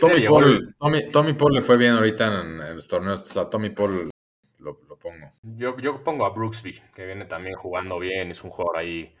Tommy, 0.00 0.26
Paul, 0.26 0.74
Tommy, 1.12 1.32
Paul, 1.34 1.54
le 1.54 1.62
fue 1.62 1.76
bien 1.76 1.92
ahorita 1.92 2.40
en, 2.40 2.74
los 2.74 2.88
torneos. 2.88 3.22
O 3.22 3.24
sea, 3.24 3.50
Tommy 3.50 3.70
Paul 3.70 4.10
lo, 4.58 4.78
pongo. 4.98 5.32
Yo, 5.42 5.76
yo 5.78 6.02
pongo 6.02 6.26
a 6.26 6.30
Brooksby, 6.30 6.80
que 6.94 7.06
viene 7.06 7.24
también 7.24 7.56
jugando 7.56 7.98
bien. 7.98 8.30
Es 8.30 8.44
un 8.44 8.50
jugador 8.50 8.78
ahí 8.78 9.14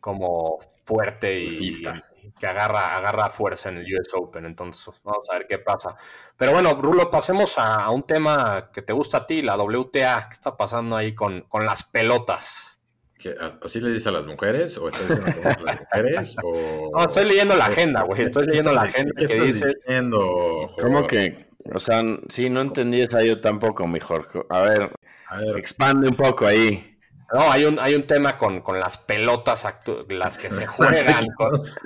como 0.00 0.58
fuerte 0.84 1.38
y, 1.40 1.70
que 2.38 2.46
agarra, 2.46 2.96
agarra 2.96 3.28
fuerza 3.28 3.68
en 3.68 3.78
el 3.78 3.84
US 3.84 4.14
Open. 4.14 4.46
Entonces, 4.46 4.94
vamos 5.04 5.28
a 5.30 5.38
ver 5.38 5.46
qué 5.46 5.58
pasa. 5.58 5.96
Pero 6.36 6.52
bueno, 6.52 6.74
Rulo, 6.74 7.10
pasemos 7.10 7.58
a, 7.58 7.90
un 7.90 8.04
tema 8.04 8.70
que 8.72 8.82
te 8.82 8.92
gusta 8.92 9.18
a 9.18 9.26
ti, 9.26 9.42
la 9.42 9.56
WTA. 9.56 10.26
¿Qué 10.28 10.34
está 10.34 10.56
pasando 10.56 10.96
ahí 10.96 11.14
con, 11.14 11.42
con 11.42 11.66
las 11.66 11.84
pelotas? 11.84 12.75
¿Así 13.62 13.80
le 13.80 13.90
dices 13.90 14.06
a 14.06 14.10
las 14.12 14.26
mujeres? 14.26 14.76
¿O 14.78 14.88
estás 14.88 15.08
diciendo 15.08 15.50
a 15.58 15.62
las 15.62 15.80
mujeres? 15.80 16.36
No, 16.92 17.04
estoy 17.04 17.26
leyendo 17.26 17.56
la 17.56 17.66
agenda, 17.66 18.02
güey. 18.02 18.22
Estoy 18.22 18.46
leyendo 18.46 18.72
la 18.72 18.82
agenda 18.82 19.12
¿Qué 19.16 19.26
que 19.26 19.40
dice. 19.40 19.66
Diciendo, 19.66 20.70
¿Cómo 20.80 21.06
que? 21.06 21.46
O 21.72 21.80
sea, 21.80 22.02
sí, 22.28 22.48
no 22.48 22.60
entendí 22.60 23.00
esa 23.00 23.22
yo 23.22 23.40
tampoco, 23.40 23.86
mejor. 23.86 24.46
A 24.50 24.60
ver, 24.62 24.90
a 25.28 25.38
ver, 25.38 25.56
expande 25.56 26.08
un 26.08 26.16
poco 26.16 26.46
ahí. 26.46 26.96
No, 27.32 27.50
hay 27.50 27.64
un, 27.64 27.80
hay 27.80 27.96
un 27.96 28.06
tema 28.06 28.38
con, 28.38 28.60
con 28.60 28.78
las 28.78 28.98
pelotas, 28.98 29.66
las 30.08 30.38
que 30.38 30.50
se 30.50 30.66
juegan. 30.66 31.26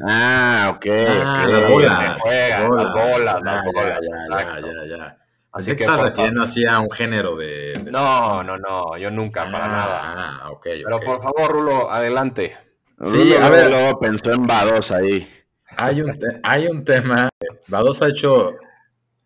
Ah, 0.07 0.75
ok. 0.77 0.87
Ah, 1.09 1.47
las 1.49 1.71
bolas. 1.71 1.99
las 1.99 2.93
bolas, 2.93 3.43
las 3.43 3.65
bolas. 3.65 4.01
Ya, 4.03 4.61
ya, 4.61 4.97
ya, 4.97 5.19
Así 5.53 5.75
que 5.75 5.83
estás 5.83 6.01
refiriendo 6.01 6.43
así 6.43 6.65
a 6.65 6.79
un 6.79 6.91
género 6.91 7.37
de. 7.37 7.83
no, 7.91 8.43
no, 8.45 8.57
no, 8.57 8.97
yo 8.97 9.11
nunca, 9.11 9.51
para 9.51 9.67
nada. 9.67 10.01
Ah, 10.03 10.51
ok. 10.53 10.67
Pero 10.85 11.01
por 11.01 11.21
favor, 11.23 11.51
Rulo, 11.51 11.91
adelante. 11.91 12.57
Sí, 13.03 13.35
a 13.35 13.49
ver. 13.49 13.71
Luego 13.71 13.99
pensó 13.99 14.33
en 14.33 14.47
Vados 14.47 14.91
ahí. 14.93 15.29
Hay 15.77 16.03
un, 16.03 16.19
hay 16.43 16.67
un 16.67 16.85
tema. 16.85 17.29
Vados 17.67 18.03
ha 18.03 18.09
hecho. 18.09 18.57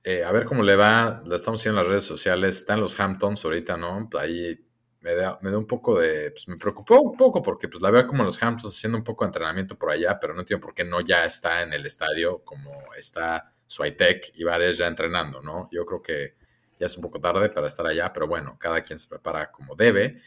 Eh, 0.03 0.25
a 0.25 0.33
ver 0.33 0.45
cómo 0.47 0.63
le 0.63 0.77
va. 0.77 1.23
Lo 1.27 1.37
estamos 1.37 1.63
viendo 1.63 1.81
en 1.81 1.85
las 1.85 1.91
redes 1.91 2.05
sociales. 2.05 2.57
Están 2.59 2.81
los 2.81 2.99
Hamptons 2.99 3.45
ahorita, 3.45 3.77
¿no? 3.77 4.09
Ahí 4.19 4.59
me 5.05 5.15
da, 5.15 5.39
me 5.43 5.51
da 5.51 5.59
un 5.59 5.67
poco 5.67 5.99
de, 5.99 6.31
pues 6.31 6.49
me 6.49 6.57
preocupó 6.57 6.99
un 7.01 7.15
poco 7.15 7.43
porque 7.43 7.69
pues 7.69 7.83
la 7.83 7.91
veo 7.91 8.07
como 8.07 8.25
los 8.25 8.43
Hamptons 8.43 8.75
haciendo 8.75 8.97
un 8.97 9.05
poco 9.05 9.25
de 9.25 9.29
entrenamiento 9.29 9.77
por 9.77 9.91
allá, 9.91 10.19
pero 10.19 10.33
no 10.33 10.41
entiendo 10.41 10.65
por 10.65 10.75
qué 10.75 10.83
no 10.83 11.03
ya 11.03 11.27
está 11.27 11.63
en 11.63 11.75
el 11.75 11.85
estadio 11.85 12.43
como 12.43 12.73
está 12.97 13.54
Swiatek 13.67 14.33
y 14.35 14.45
varios 14.45 14.79
ya 14.79 14.87
entrenando, 14.87 15.41
¿no? 15.41 15.69
Yo 15.73 15.85
creo 15.85 16.03
que 16.03 16.35
ya 16.79 16.87
es 16.87 16.97
un 16.97 17.03
poco 17.03 17.21
tarde 17.21 17.51
para 17.51 17.67
estar 17.67 17.87
allá, 17.87 18.13
pero 18.13 18.27
bueno, 18.27 18.57
cada 18.59 18.83
quien 18.83 18.99
se 18.99 19.09
prepara 19.09 19.51
como 19.51 19.75
debe. 19.75 20.21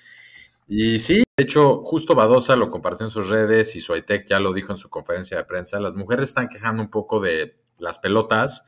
Y 0.67 1.00
sí, 1.00 1.23
de 1.38 1.43
hecho, 1.43 1.82
justo 1.84 2.15
Badosa 2.15 2.56
lo 2.56 2.69
compartió 2.69 3.06
en 3.06 3.10
sus 3.10 3.30
redes 3.30 3.76
y 3.76 3.82
Swiatek 3.82 4.28
ya 4.28 4.39
lo 4.39 4.54
dijo 4.54 4.71
en 4.71 4.78
su 4.78 4.89
conferencia 4.89 5.38
de 5.38 5.43
prensa, 5.45 5.80
las 5.80 5.95
mujeres 5.95 6.30
están 6.30 6.47
quejando 6.47 6.82
un 6.82 6.89
poco 6.89 7.19
de 7.19 7.60
las 7.80 8.00
pelotas, 8.00 8.65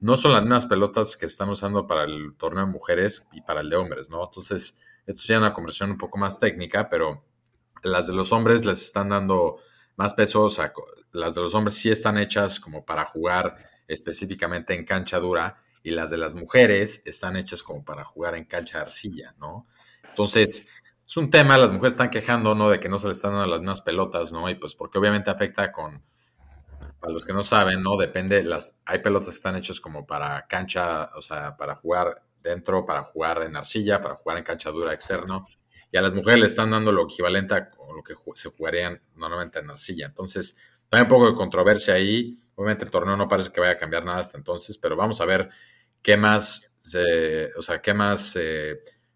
no 0.00 0.16
son 0.16 0.32
las 0.32 0.42
mismas 0.42 0.66
pelotas 0.66 1.16
que 1.16 1.26
están 1.26 1.48
usando 1.48 1.86
para 1.86 2.04
el 2.04 2.34
torneo 2.36 2.64
de 2.64 2.72
mujeres 2.72 3.26
y 3.32 3.40
para 3.42 3.60
el 3.60 3.70
de 3.70 3.76
hombres, 3.76 4.10
¿no? 4.10 4.24
Entonces, 4.24 4.78
esto 5.06 5.22
sería 5.22 5.38
una 5.38 5.52
conversión 5.52 5.90
un 5.90 5.98
poco 5.98 6.18
más 6.18 6.38
técnica, 6.38 6.88
pero 6.88 7.24
las 7.82 8.06
de 8.06 8.12
los 8.12 8.32
hombres 8.32 8.64
les 8.64 8.82
están 8.82 9.08
dando 9.08 9.56
más 9.96 10.14
peso. 10.14 10.42
O 10.42 10.50
sea, 10.50 10.72
las 11.12 11.34
de 11.34 11.40
los 11.40 11.54
hombres 11.54 11.74
sí 11.74 11.90
están 11.90 12.18
hechas 12.18 12.60
como 12.60 12.84
para 12.84 13.04
jugar 13.04 13.56
específicamente 13.88 14.74
en 14.74 14.84
cancha 14.84 15.18
dura 15.18 15.62
y 15.82 15.90
las 15.90 16.10
de 16.10 16.18
las 16.18 16.34
mujeres 16.34 17.02
están 17.06 17.36
hechas 17.36 17.62
como 17.62 17.84
para 17.84 18.04
jugar 18.04 18.34
en 18.36 18.44
cancha 18.44 18.78
de 18.78 18.84
arcilla, 18.84 19.34
¿no? 19.38 19.66
Entonces, 20.08 20.66
es 21.04 21.16
un 21.16 21.30
tema, 21.30 21.56
las 21.56 21.72
mujeres 21.72 21.94
están 21.94 22.10
quejando, 22.10 22.54
¿no? 22.54 22.70
De 22.70 22.78
que 22.78 22.88
no 22.88 22.98
se 22.98 23.08
les 23.08 23.16
están 23.16 23.32
dando 23.32 23.46
las 23.46 23.60
mismas 23.60 23.80
pelotas, 23.82 24.30
¿no? 24.30 24.48
Y 24.48 24.54
pues 24.54 24.74
porque 24.74 24.98
obviamente 24.98 25.30
afecta 25.30 25.72
con, 25.72 26.04
para 27.00 27.12
los 27.12 27.24
que 27.24 27.32
no 27.32 27.42
saben, 27.42 27.82
¿no? 27.82 27.96
Depende, 27.96 28.44
las, 28.44 28.76
hay 28.84 28.98
pelotas 29.00 29.30
que 29.30 29.36
están 29.36 29.56
hechas 29.56 29.80
como 29.80 30.06
para 30.06 30.46
cancha, 30.46 31.10
o 31.16 31.22
sea, 31.22 31.56
para 31.56 31.74
jugar 31.74 32.22
dentro 32.42 32.86
para 32.86 33.04
jugar 33.04 33.42
en 33.42 33.56
arcilla, 33.56 34.00
para 34.00 34.16
jugar 34.16 34.38
en 34.38 34.44
cancha 34.44 34.70
dura 34.70 34.92
externo, 34.92 35.44
y 35.90 35.96
a 35.96 36.02
las 36.02 36.14
mujeres 36.14 36.40
le 36.40 36.46
están 36.46 36.70
dando 36.70 36.92
lo 36.92 37.04
equivalente 37.04 37.54
a 37.54 37.70
lo 37.94 38.02
que 38.02 38.14
se 38.34 38.50
jugarían 38.50 39.00
normalmente 39.16 39.58
en 39.58 39.70
arcilla. 39.70 40.06
Entonces, 40.06 40.56
hay 40.90 41.02
un 41.02 41.08
poco 41.08 41.30
de 41.30 41.34
controversia 41.34 41.94
ahí. 41.94 42.38
Obviamente 42.54 42.84
el 42.84 42.90
torneo 42.90 43.16
no 43.16 43.28
parece 43.28 43.50
que 43.50 43.60
vaya 43.60 43.72
a 43.72 43.78
cambiar 43.78 44.04
nada 44.04 44.18
hasta 44.18 44.36
entonces, 44.36 44.78
pero 44.78 44.96
vamos 44.96 45.20
a 45.20 45.24
ver 45.24 45.48
qué 46.02 46.16
más, 46.16 46.76
o 47.56 47.62
sea, 47.62 47.80
qué 47.80 47.94
más 47.94 48.36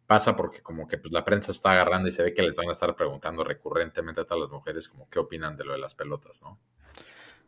pasa, 0.06 0.36
porque 0.36 0.60
como 0.60 0.86
que 0.86 0.98
pues, 0.98 1.12
la 1.12 1.24
prensa 1.24 1.50
está 1.50 1.72
agarrando 1.72 2.08
y 2.08 2.12
se 2.12 2.22
ve 2.22 2.34
que 2.34 2.42
les 2.42 2.56
van 2.56 2.68
a 2.68 2.72
estar 2.72 2.94
preguntando 2.94 3.42
recurrentemente 3.42 4.20
a 4.20 4.24
todas 4.24 4.42
las 4.42 4.50
mujeres 4.50 4.88
como 4.88 5.08
qué 5.08 5.18
opinan 5.18 5.56
de 5.56 5.64
lo 5.64 5.72
de 5.72 5.78
las 5.78 5.94
pelotas, 5.94 6.42
¿no? 6.42 6.58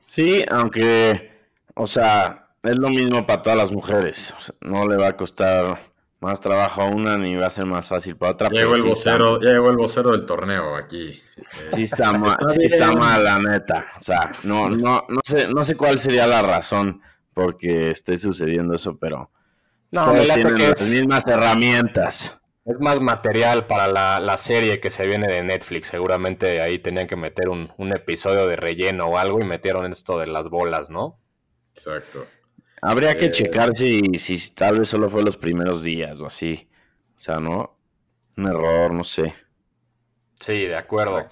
Sí, 0.05 0.45
aunque, 0.51 1.51
o 1.75 1.87
sea, 1.87 2.57
es 2.63 2.77
lo 2.77 2.89
mismo 2.89 3.27
para 3.27 3.43
todas 3.43 3.59
las 3.59 3.73
mujeres. 3.73 4.35
no 4.61 4.89
le 4.89 4.97
va 4.97 5.09
a 5.09 5.17
costar 5.17 5.79
más 6.25 6.41
trabajo 6.41 6.83
a 6.83 6.87
una 6.87 7.17
ni 7.17 7.37
va 7.37 7.47
a 7.47 7.51
ser 7.51 7.67
más 7.67 7.89
fácil 7.89 8.17
para 8.17 8.33
otra. 8.33 8.49
Llegó, 8.49 8.75
el, 8.75 8.83
vocero, 8.83 9.39
llegó 9.39 9.71
el 9.71 9.77
vocero 9.77 10.13
del 10.13 10.27
torneo 10.27 10.75
aquí. 10.77 11.21
Sí, 11.23 11.83
está, 11.83 12.13
mal, 12.13 12.37
sí 12.49 12.63
está 12.65 12.93
mal, 12.93 13.23
la 13.23 13.39
neta. 13.39 13.87
O 13.97 14.01
sea, 14.01 14.33
no, 14.43 14.69
no, 14.69 15.05
no, 15.09 15.21
sé, 15.23 15.47
no 15.49 15.63
sé 15.65 15.77
cuál 15.77 15.99
sería 15.99 16.27
la 16.27 16.43
razón 16.43 17.03
por 17.33 17.59
qué 17.59 17.91
esté 17.91 18.17
sucediendo 18.17 18.75
eso, 18.75 18.97
pero 18.99 19.31
no, 19.91 20.05
todos 20.05 20.29
tienen 20.31 20.59
las 20.59 20.89
mismas 20.89 21.27
herramientas. 21.27 22.41
Es 22.65 22.81
más 22.81 23.01
material 23.01 23.67
para 23.67 23.87
la, 23.89 24.21
la, 24.21 24.39
serie 24.39 24.81
que 24.81 24.89
se 24.89 25.07
viene 25.07 25.27
de 25.27 25.43
Netflix. 25.43 25.89
Seguramente 25.89 26.63
ahí 26.63 26.79
tenían 26.79 27.07
que 27.07 27.17
meter 27.17 27.51
un, 27.51 27.71
un 27.77 27.93
episodio 27.93 28.47
de 28.47 28.57
relleno 28.57 29.07
o 29.07 29.19
algo 29.19 29.39
y 29.41 29.45
metieron 29.45 29.93
esto 29.93 30.19
de 30.19 30.29
las 30.29 30.49
bolas, 30.49 30.89
¿no? 30.89 31.21
Exacto. 31.75 32.27
Habría 32.87 33.17
que 33.17 33.27
eh, 33.27 33.31
checar 33.31 33.75
si, 33.75 34.01
si 34.19 34.55
tal 34.55 34.79
vez 34.79 34.89
solo 34.89 35.09
fue 35.09 35.23
los 35.23 35.37
primeros 35.37 35.83
días 35.83 36.21
o 36.21 36.27
así. 36.27 36.69
O 37.17 37.19
sea, 37.19 37.37
¿no? 37.37 37.79
Un 38.37 38.47
error, 38.47 38.93
no 38.93 39.05
sé. 39.05 39.35
Sí, 40.39 40.67
de 40.67 40.77
acuerdo. 40.77 41.27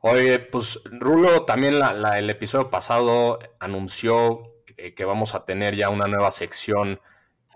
Oye, 0.00 0.38
pues 0.38 0.80
Rulo 0.84 1.44
también 1.44 1.78
la, 1.78 2.18
el 2.18 2.28
episodio 2.30 2.70
pasado 2.70 3.38
anunció 3.60 4.50
que 4.96 5.04
vamos 5.04 5.34
a 5.34 5.44
tener 5.44 5.76
ya 5.76 5.90
una 5.90 6.06
nueva 6.06 6.30
sección, 6.30 7.00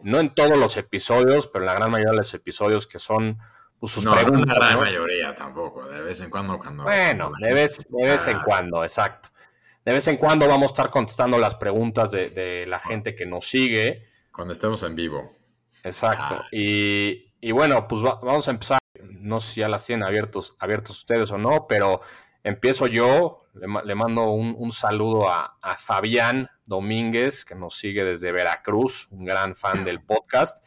no 0.03 0.21
en 0.21 0.35
todos 0.35 0.59
los 0.59 0.77
episodios, 0.77 1.47
pero 1.47 1.63
en 1.63 1.67
la 1.67 1.75
gran 1.75 1.91
mayoría 1.91 2.11
de 2.11 2.19
los 2.19 2.35
episodios 2.35 2.87
que 2.87 2.99
son 2.99 3.39
pues, 3.81 3.93
sus 3.93 4.07
preguntas. 4.07 4.47
No, 4.47 4.61
la 4.61 4.69
gran 4.69 4.81
mayoría 4.81 5.35
tampoco, 5.35 5.87
de 5.87 6.03
vez 6.03 6.21
en 6.21 6.31
cuando. 6.31 6.59
cuando 6.59 6.85
bueno, 6.85 7.33
de 7.41 7.55
vez, 7.55 7.87
de 7.89 8.09
vez 8.09 8.27
en 8.27 8.41
cuando, 8.41 8.85
exacto. 8.85 9.31
De 9.85 9.93
vez 9.93 10.09
en 10.09 10.17
cuando 10.17 10.49
vamos 10.49 10.71
a 10.71 10.73
estar 10.73 10.91
contestando 10.91 11.39
las 11.39 11.57
preguntas 11.57 12.11
de, 12.11 12.65
la 12.67 12.79
gente 12.79 13.15
que 13.15 13.27
nos 13.27 13.47
sigue. 13.47 14.09
Cuando 14.33 14.53
estemos 14.53 14.83
en 14.83 14.95
vivo. 14.95 15.33
Exacto. 15.83 16.37
Ah. 16.41 16.49
Y, 16.51 17.53
bueno, 17.53 17.87
pues 17.87 18.01
vamos 18.01 18.49
a 18.49 18.51
empezar. 18.51 18.79
No 19.03 19.41
sé 19.41 19.55
si 19.55 19.61
ya 19.61 19.69
las 19.69 19.85
tienen 19.85 20.07
abiertos, 20.07 20.57
abiertos 20.59 20.99
ustedes 20.99 21.31
o 21.31 21.39
no, 21.39 21.67
pero 21.69 22.01
empiezo 22.43 22.87
yo. 22.87 23.43
Le, 23.53 23.95
mando 23.95 24.31
un, 24.31 24.73
saludo 24.73 25.29
a, 25.29 25.59
Fabián 25.77 26.49
Domínguez, 26.65 27.45
que 27.45 27.55
nos 27.55 27.77
sigue 27.77 28.05
desde 28.05 28.33
Veracruz, 28.33 29.09
un 29.11 29.27
gran 29.27 29.55
fan 29.55 29.85
del 29.85 30.03
podcast. 30.03 30.65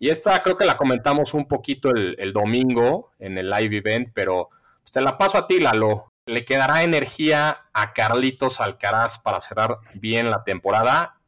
Y 0.00 0.08
esta 0.08 0.42
creo 0.42 0.56
que 0.56 0.66
la 0.66 0.76
comentamos 0.76 1.34
un 1.34 1.46
poquito 1.46 1.88
el, 1.90 2.16
el 2.18 2.32
domingo 2.32 3.12
en 3.18 3.38
el 3.38 3.48
live 3.48 3.78
event, 3.78 4.10
pero 4.12 4.50
pues, 4.82 4.92
te 4.92 5.00
la 5.00 5.16
paso 5.16 5.38
a 5.38 5.46
ti, 5.46 5.60
Lalo 5.60 6.12
le 6.26 6.44
quedará 6.44 6.82
energía 6.82 7.62
a 7.72 7.92
Carlitos 7.92 8.60
Alcaraz 8.60 9.18
para 9.18 9.40
cerrar 9.40 9.76
bien 9.94 10.30
la 10.30 10.44
temporada 10.44 11.20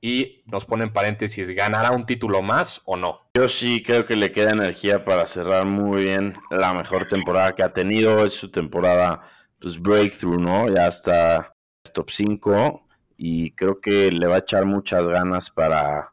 y 0.00 0.42
nos 0.44 0.66
pone 0.66 0.84
en 0.84 0.92
paréntesis, 0.92 1.48
¿ganará 1.50 1.92
un 1.92 2.04
título 2.04 2.42
más 2.42 2.82
o 2.84 2.96
no? 2.96 3.22
Yo 3.34 3.48
sí 3.48 3.82
creo 3.82 4.04
que 4.04 4.16
le 4.16 4.32
queda 4.32 4.50
energía 4.50 5.02
para 5.02 5.24
cerrar 5.24 5.64
muy 5.64 6.02
bien 6.02 6.34
la 6.50 6.74
mejor 6.74 7.06
temporada 7.08 7.54
que 7.54 7.62
ha 7.62 7.72
tenido. 7.72 8.22
Es 8.22 8.34
su 8.34 8.50
temporada, 8.50 9.22
pues, 9.58 9.80
breakthrough, 9.80 10.38
¿no? 10.38 10.68
Ya 10.68 10.88
está 10.88 11.54
top 11.94 12.10
5 12.10 12.86
y 13.16 13.52
creo 13.52 13.80
que 13.80 14.10
le 14.10 14.26
va 14.26 14.34
a 14.34 14.38
echar 14.40 14.66
muchas 14.66 15.08
ganas 15.08 15.48
para, 15.48 16.12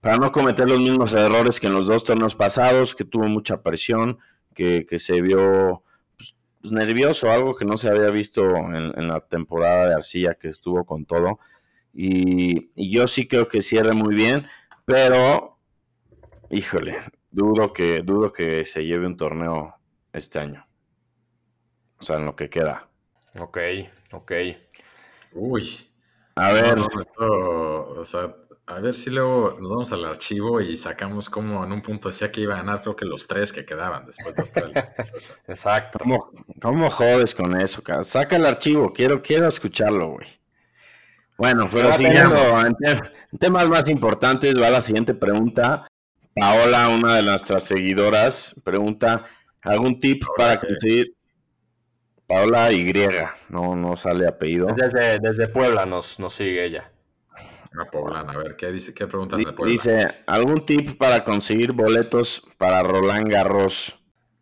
para 0.00 0.16
no 0.16 0.30
cometer 0.30 0.68
los 0.68 0.78
mismos 0.78 1.12
errores 1.14 1.58
que 1.58 1.66
en 1.66 1.74
los 1.74 1.88
dos 1.88 2.04
torneos 2.04 2.36
pasados, 2.36 2.94
que 2.94 3.04
tuvo 3.04 3.26
mucha 3.26 3.62
presión, 3.62 4.18
que, 4.54 4.86
se 4.98 5.20
vio 5.20 5.82
pues, 6.64 6.72
nervioso, 6.72 7.30
algo 7.30 7.54
que 7.54 7.66
no 7.66 7.76
se 7.76 7.90
había 7.90 8.10
visto 8.10 8.56
en, 8.56 9.06
la 9.06 9.20
temporada 9.20 9.86
de 9.86 9.94
Arcilla, 9.94 10.34
que 10.34 10.48
estuvo 10.48 10.86
con 10.86 11.04
todo. 11.04 11.38
Y, 11.92 12.70
y 12.74 12.90
yo 12.90 13.06
sí 13.06 13.28
creo 13.28 13.48
que 13.48 13.60
cierre 13.60 13.92
muy 13.92 14.14
bien, 14.14 14.46
pero, 14.86 15.58
híjole, 16.48 16.96
dudo 17.30 17.70
que, 17.74 18.00
dudo 18.00 18.32
que 18.32 18.64
se 18.64 18.86
lleve 18.86 19.06
un 19.06 19.18
torneo 19.18 19.74
este 20.14 20.38
año. 20.38 20.66
O 21.98 22.02
sea, 22.02 22.16
en 22.16 22.24
lo 22.24 22.34
que 22.34 22.48
queda. 22.48 22.88
Ok, 23.38 23.58
ok. 24.12 24.32
Uy. 25.32 25.90
A 26.36 26.50
ver. 26.52 26.78
o 27.18 28.04
sea, 28.06 28.34
a 28.66 28.80
ver 28.80 28.94
si 28.94 29.10
luego 29.10 29.56
nos 29.60 29.70
vamos 29.70 29.92
al 29.92 30.04
archivo 30.04 30.60
y 30.60 30.76
sacamos 30.76 31.28
como 31.28 31.64
en 31.64 31.72
un 31.72 31.82
punto 31.82 32.08
decía 32.08 32.32
que 32.32 32.40
iba 32.40 32.54
a 32.54 32.58
ganar, 32.58 32.80
creo 32.80 32.96
que 32.96 33.04
los 33.04 33.26
tres 33.26 33.52
que 33.52 33.64
quedaban 33.64 34.06
después 34.06 34.34
de 34.34 34.40
Australia. 34.40 34.84
Exacto. 35.46 35.98
¿Cómo, 35.98 36.30
¿Cómo, 36.60 36.88
jodes 36.88 37.34
con 37.34 37.60
eso? 37.60 37.82
Saca 38.02 38.36
el 38.36 38.46
archivo, 38.46 38.92
quiero, 38.92 39.20
quiero 39.20 39.48
escucharlo, 39.48 40.12
güey. 40.12 40.26
Bueno, 41.36 41.68
pero 41.70 41.92
siguiendo 41.92 42.36
en, 42.60 42.76
en, 42.80 43.38
temas 43.38 43.68
más 43.68 43.88
importantes, 43.90 44.58
va 44.60 44.70
la 44.70 44.80
siguiente 44.80 45.14
pregunta. 45.14 45.86
Paola, 46.34 46.88
una 46.88 47.16
de 47.16 47.22
nuestras 47.22 47.64
seguidoras, 47.64 48.54
pregunta: 48.64 49.24
¿algún 49.62 49.98
tip 49.98 50.22
para 50.36 50.58
conseguir 50.58 51.12
Paola 52.26 52.72
Y, 52.72 52.92
no, 53.50 53.76
no 53.76 53.96
sale 53.96 54.26
apellido. 54.26 54.68
Desde, 54.74 55.18
desde 55.18 55.48
Puebla 55.48 55.84
nos, 55.84 56.18
nos 56.18 56.32
sigue 56.34 56.64
ella. 56.64 56.93
Una 57.74 57.84
poblana, 57.86 58.32
a 58.32 58.36
ver, 58.38 58.56
¿qué 58.56 58.70
dice? 58.70 58.94
¿Qué 58.94 59.06
preguntan 59.06 59.42
de 59.42 59.52
Puebla? 59.52 59.72
Dice, 59.72 60.22
¿algún 60.26 60.64
tip 60.64 60.96
para 60.96 61.24
conseguir 61.24 61.72
boletos 61.72 62.42
para 62.56 62.82
Roland 62.82 63.28
Garros? 63.28 63.98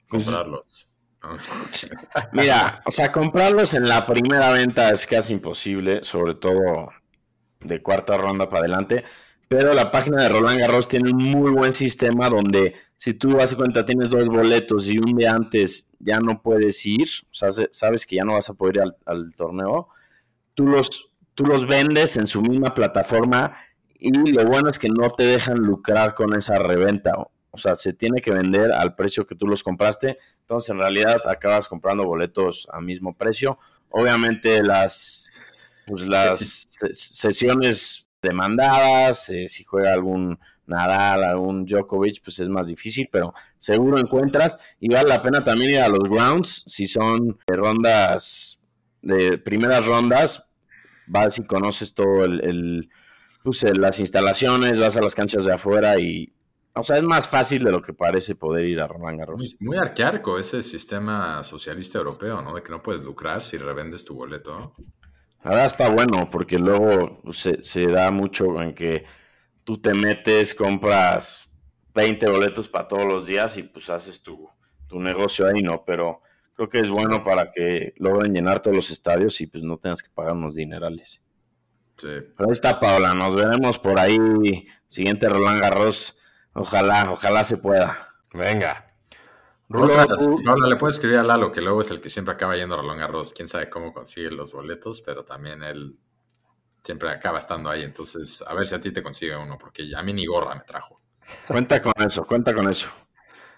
Comprarlos. 0.09 0.91
Mira, 2.33 2.83
o 2.85 2.91
sea, 2.91 3.11
comprarlos 3.11 3.75
en 3.75 3.89
la 3.89 4.05
primera 4.05 4.51
venta 4.51 4.91
es 4.91 5.07
casi 5.07 5.33
imposible, 5.33 6.03
sobre 6.03 6.35
todo 6.35 6.91
de 7.61 7.81
cuarta 7.81 8.17
ronda 8.17 8.49
para 8.49 8.61
adelante. 8.61 9.05
Pero 9.49 9.75
la 9.75 9.91
página 9.91 10.23
de 10.23 10.31
Roland 10.31 10.61
Garros 10.61 10.89
tiene 10.89 11.11
un 11.11 11.19
muy 11.19 11.51
buen 11.51 11.73
sistema 11.73 12.31
donde 12.31 12.75
si 12.97 13.13
tú 13.15 13.37
vas 13.37 13.53
a 13.53 13.57
cuenta 13.57 13.85
tienes 13.85 14.09
dos 14.09 14.27
boletos 14.27 14.89
y 14.89 14.99
un 14.99 15.15
día 15.15 15.33
antes 15.35 15.91
ya 15.99 16.21
no 16.21 16.41
puedes 16.41 16.85
ir, 16.87 17.09
o 17.31 17.35
sea, 17.35 17.49
sabes 17.71 18.07
que 18.07 18.17
ya 18.17 18.25
no 18.25 18.33
vas 18.33 18.49
a 18.49 18.55
poder 18.55 18.77
ir 18.77 18.83
al, 19.05 19.33
torneo, 19.33 19.89
tú 20.55 20.67
los, 20.67 21.12
tú 21.35 21.45
los 21.45 21.67
vendes 21.67 22.17
en 22.17 22.27
su 22.27 22.43
misma 22.43 22.75
plataforma 22.75 23.53
y 23.99 24.11
lo 24.33 24.45
bueno 24.45 24.69
es 24.69 24.79
que 24.79 24.89
no 24.89 25.11
te 25.11 25.25
dejan 25.25 25.59
lucrar 25.59 26.15
con 26.15 26.35
esa 26.35 26.59
reventa. 26.59 27.13
O 27.55 27.59
sea, 27.59 27.75
se 27.75 27.93
tiene 27.93 28.21
que 28.21 28.33
vender 28.33 28.73
al 28.73 28.97
precio 28.97 29.27
que 29.27 29.35
tú 29.35 29.47
los 29.47 29.63
compraste. 29.63 30.17
Entonces, 30.41 30.71
en 30.71 30.79
realidad, 30.79 31.21
acabas 31.29 31.69
comprando 31.69 32.05
boletos 32.05 32.67
a 32.73 32.81
mismo 32.81 33.15
precio. 33.15 33.59
Obviamente, 33.91 34.63
las, 34.63 35.31
pues, 35.87 36.03
las 36.03 36.65
sesiones 36.93 38.09
demandadas, 38.23 39.29
eh, 39.29 39.49
si 39.49 39.65
juega 39.65 39.93
algún 39.93 40.39
Nadal, 40.67 41.25
algún 41.25 41.67
Djokovic, 41.67 42.23
pues 42.23 42.39
es 42.39 42.49
más 42.49 42.69
difícil, 42.69 43.09
pero 43.11 43.35
seguro 43.59 43.99
encuentras 43.99 44.57
y 44.81 44.89
vale 44.89 45.09
la 45.09 45.21
pena 45.21 45.43
también 45.43 45.73
ir 45.73 45.81
a 45.81 45.89
los 45.89 46.05
grounds, 46.09 46.63
si 46.67 46.87
son 46.87 47.39
de 47.47 47.57
rondas, 47.57 48.61
de 49.03 49.39
primeras 49.39 49.87
rondas, 49.87 50.49
vas 51.13 51.39
y 51.39 51.45
conoces 51.45 51.95
todo 51.95 52.25
el, 52.25 52.89
pues, 53.45 53.65
las 53.79 54.01
instalaciones, 54.01 54.81
vas 54.81 54.97
a 54.97 55.03
las 55.03 55.15
canchas 55.15 55.45
de 55.45 55.53
afuera 55.53 55.99
y, 55.99 56.33
o 56.75 56.83
sea, 56.83 56.97
es 56.97 57.03
más 57.03 57.29
fácil 57.29 57.63
de 57.63 57.71
lo 57.71 57.83
que 57.83 57.93
parece 57.93 58.35
poder 58.35 58.65
ir 58.65 58.81
a 58.81 58.89
Roland 58.89 59.19
Garros. 59.19 59.57
Muy, 59.61 59.77
arquearco 59.77 60.39
ese 60.39 60.63
sistema 60.63 61.45
socialista 61.45 61.99
europeo, 61.99 62.41
¿no? 62.41 62.55
De 62.55 62.63
que 62.63 62.71
no 62.71 62.83
puedes 62.83 63.03
lucrar 63.03 63.43
si 63.43 63.59
revendes 63.59 64.05
tu 64.05 64.15
boleto. 64.15 64.75
Ahora 65.43 65.67
está 65.67 65.91
bueno 65.91 66.29
porque 66.31 66.59
luego 66.59 67.21
se, 67.31 67.87
da 67.89 68.11
mucho 68.11 68.63
en 68.63 68.75
que 68.75 69.05
tú 69.65 69.79
te 69.81 69.93
metes, 69.93 70.55
compras 70.55 71.51
20 71.95 72.31
boletos 72.31 72.69
para 72.69 72.89
todos 72.89 73.07
los 73.07 73.27
días 73.27 73.57
y 73.59 73.65
pues 73.65 73.91
haces 73.91 74.23
tu, 74.23 74.49
negocio 74.93 75.47
ahí, 75.47 75.63
¿no? 75.63 75.85
Pero 75.85 76.21
creo 76.63 76.69
que 76.69 76.81
es 76.81 76.91
bueno 76.91 77.23
para 77.23 77.51
que 77.51 77.95
logren 77.97 78.33
llenar 78.33 78.61
todos 78.61 78.77
los 78.77 78.91
estadios 78.91 79.41
y 79.41 79.47
pues 79.47 79.65
no 79.65 79.79
tengas 79.79 80.03
que 80.03 80.11
pagar 80.11 80.35
unos 80.35 80.55
dinerales. 80.55 81.23
Sí. 81.97 82.09
Pero 82.37 82.49
ahí 82.49 82.53
está 82.53 82.79
Paula, 82.79 83.15
nos 83.15 83.35
veremos 83.35 83.79
por 83.79 83.99
ahí. 83.99 84.67
Siguiente 84.89 85.29
Roland 85.29 85.61
Garros. 85.61 86.19
Ojalá, 86.55 87.11
ojalá 87.11 87.45
se 87.45 87.57
pueda. 87.57 88.15
Venga. 88.33 88.95
Paula, 89.69 90.07
le 90.69 90.77
puedes 90.77 90.97
escribir 90.97 91.19
a 91.19 91.23
Lalo, 91.23 91.51
que 91.51 91.63
luego 91.63 91.81
es 91.81 91.91
el 91.91 92.01
que 92.01 92.11
siempre 92.11 92.35
acaba 92.35 92.57
yendo 92.57 92.75
a 92.75 92.79
Roland 92.79 93.01
Garros. 93.01 93.33
Quién 93.33 93.49
sabe 93.49 93.69
cómo 93.69 93.93
consigue 93.93 94.31
los 94.31 94.53
boletos, 94.53 95.01
pero 95.01 95.25
también 95.25 95.63
él 95.63 95.99
siempre 96.83 97.11
acaba 97.11 97.39
estando 97.39 97.71
ahí. 97.71 97.83
Entonces, 97.83 98.45
a 98.47 98.55
ver 98.55 98.67
si 98.67 98.75
a 98.75 98.81
ti 98.81 98.93
te 98.93 99.03
consigue 99.03 99.37
uno, 99.37 99.59
porque 99.59 99.85
a 99.97 100.03
mí 100.03 100.13
ni 100.13 100.27
gorra 100.27 100.55
me 100.55 100.63
trajo. 100.63 101.01
Cuenta 101.47 101.81
con 101.81 101.95
eso, 101.99 102.25
cuenta 102.25 102.53
con 102.53 102.69
eso. 102.69 102.89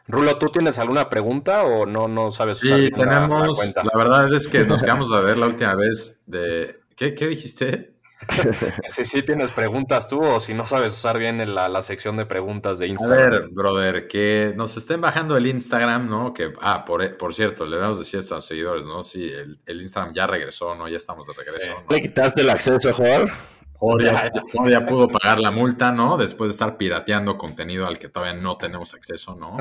Rulo, 0.07 0.38
¿tú 0.38 0.49
tienes 0.51 0.79
alguna 0.79 1.09
pregunta 1.09 1.64
o 1.64 1.87
no, 1.87 2.09
no 2.09 2.31
sabes 2.31 2.62
usar 2.62 2.79
Sí, 2.79 2.90
tenemos. 2.90 3.75
La, 3.77 3.99
verdad 3.99 4.33
es 4.35 4.49
que 4.49 4.64
nos 4.64 4.83
quedamos 4.85 5.11
a 5.12 5.21
ver 5.21 5.38
la 5.38 5.47
última 5.47 5.75
vez 5.75 6.21
de. 6.27 6.81
¿Qué, 6.97 7.14
qué 7.14 7.27
dijiste? 7.27 7.95
si 8.88 9.05
sí 9.05 9.23
tienes 9.23 9.53
preguntas 9.53 10.07
tú 10.07 10.23
o 10.23 10.40
si 10.40 10.55
no 10.55 10.64
sabes 10.64 10.93
usar 10.93 11.19
bien 11.19 11.55
la, 11.55 11.83
sección 11.83 12.17
de 12.17 12.27
preguntas 12.27 12.79
de 12.79 12.87
Instagram. 12.87 13.27
A 13.27 13.31
ver, 13.31 13.49
brother, 13.51 14.09
que 14.09 14.55
nos 14.57 14.77
estén 14.77 15.01
bajando 15.01 15.37
el 15.37 15.47
Instagram, 15.47 16.09
¿no? 16.09 16.33
Que, 16.33 16.53
ah, 16.61 16.85
por, 16.85 17.17
por 17.17 17.35
cierto, 17.35 17.67
le 17.67 17.77
debemos 17.77 17.99
decir 17.99 18.21
esto 18.21 18.35
a 18.35 18.38
los 18.38 18.47
seguidores, 18.47 18.87
¿no? 18.87 19.03
Sí, 19.03 19.31
el, 19.67 19.81
Instagram 19.81 20.14
ya 20.14 20.27
regresó, 20.27 20.75
¿no? 20.75 20.88
Ya 20.88 20.97
estamos 20.97 21.27
de 21.27 21.33
regreso. 21.35 21.73
¿Le 21.90 22.01
quitaste 22.01 22.40
el 22.43 22.51
acceso, 22.51 22.93
Jorge? 22.93 23.33
Ya, 24.68 24.87
pudo 24.87 25.08
pagar 25.08 25.40
la 25.40 25.50
multa, 25.50 25.92
¿no? 25.92 26.16
Después 26.16 26.48
de 26.48 26.52
estar 26.52 26.76
pirateando 26.76 27.37
contenido 27.37 27.87
al 27.87 27.98
que 27.98 28.08
todavía 28.08 28.40
no 28.40 28.56
tenemos 28.56 28.94
acceso, 28.94 29.34
¿no? 29.34 29.56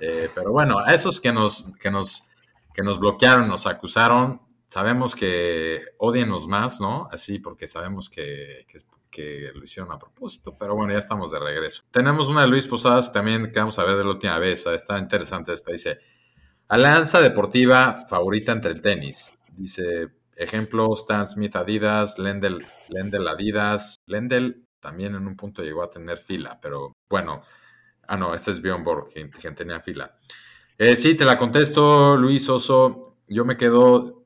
Eh, 0.00 0.30
pero 0.34 0.52
bueno, 0.52 0.78
a 0.78 0.94
esos 0.94 1.20
que 1.20 1.32
nos, 1.32 1.72
que 1.80 1.90
nos, 1.90 2.24
que 2.74 2.82
nos 2.82 2.98
bloquearon, 2.98 3.48
nos 3.48 3.66
acusaron, 3.66 4.40
sabemos 4.68 5.14
que 5.14 5.80
odienos 5.98 6.48
más, 6.48 6.80
¿no? 6.80 7.08
Así 7.10 7.38
porque 7.38 7.66
sabemos 7.66 8.08
que, 8.08 8.66
que, 9.10 9.50
lo 9.54 9.64
hicieron 9.64 9.90
a 9.92 9.98
propósito, 9.98 10.54
pero 10.58 10.74
bueno, 10.74 10.92
ya 10.92 10.98
estamos 10.98 11.30
de 11.30 11.38
regreso. 11.38 11.84
Tenemos 11.90 12.28
una 12.28 12.42
de 12.42 12.48
Luis 12.48 12.66
Posadas 12.66 13.14
también 13.14 13.50
que 13.50 13.58
vamos 13.58 13.78
a 13.78 13.84
ver 13.84 13.96
de 13.96 14.04
la 14.04 14.10
última 14.10 14.38
vez, 14.38 14.66
está 14.66 14.98
interesante 14.98 15.54
esta, 15.54 15.72
dice, 15.72 15.98
alianza 16.68 17.22
deportiva 17.22 18.04
favorita 18.10 18.52
entre 18.52 18.72
el 18.72 18.82
tenis, 18.82 19.38
dice, 19.56 20.10
ejemplo, 20.36 20.92
Stan 20.94 21.26
Smith 21.26 21.56
Adidas, 21.56 22.18
Lendel, 22.18 22.64
Lendel 22.88 23.26
Adidas, 23.28 23.96
Lendel 24.06 24.64
también 24.80 25.14
en 25.14 25.26
un 25.26 25.36
punto 25.36 25.62
llegó 25.62 25.82
a 25.82 25.90
tener 25.90 26.18
fila, 26.18 26.58
pero 26.60 26.92
bueno, 27.08 27.42
ah 28.06 28.16
no, 28.16 28.34
este 28.34 28.52
es 28.52 28.62
Bjorn 28.62 28.84
Borg, 28.84 29.08
quien, 29.08 29.54
tenía 29.54 29.80
fila. 29.80 30.16
Eh, 30.78 30.94
sí, 30.94 31.14
te 31.14 31.24
la 31.24 31.38
contesto, 31.38 32.16
Luis 32.16 32.48
Oso, 32.48 33.16
yo 33.26 33.44
me 33.44 33.56
quedo 33.56 34.16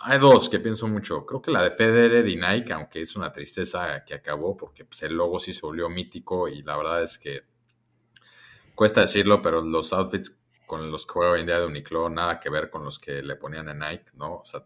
hay 0.00 0.18
dos 0.18 0.48
que 0.48 0.60
pienso 0.60 0.86
mucho. 0.86 1.26
Creo 1.26 1.42
que 1.42 1.50
la 1.50 1.62
de 1.62 1.72
Federer 1.72 2.28
y 2.28 2.36
Nike, 2.36 2.72
aunque 2.72 3.00
es 3.02 3.16
una 3.16 3.32
tristeza 3.32 4.04
que 4.04 4.14
acabó 4.14 4.56
porque 4.56 4.84
pues, 4.84 5.02
el 5.02 5.14
logo 5.14 5.38
sí 5.40 5.52
se 5.52 5.62
volvió 5.62 5.88
mítico 5.88 6.48
y 6.48 6.62
la 6.62 6.76
verdad 6.76 7.02
es 7.02 7.18
que 7.18 7.42
cuesta 8.74 9.00
decirlo, 9.00 9.42
pero 9.42 9.60
los 9.60 9.92
outfits 9.92 10.40
con 10.66 10.90
los 10.92 11.04
que 11.04 11.12
juega 11.14 11.32
hoy 11.32 11.40
en 11.40 11.46
día 11.46 11.58
de 11.58 11.66
Uniqlo, 11.66 12.08
nada 12.10 12.38
que 12.38 12.50
ver 12.50 12.70
con 12.70 12.84
los 12.84 12.98
que 12.98 13.22
le 13.22 13.36
ponían 13.36 13.68
en 13.70 13.80
Nike, 13.80 14.12
¿no? 14.14 14.36
O 14.36 14.44
sea, 14.44 14.64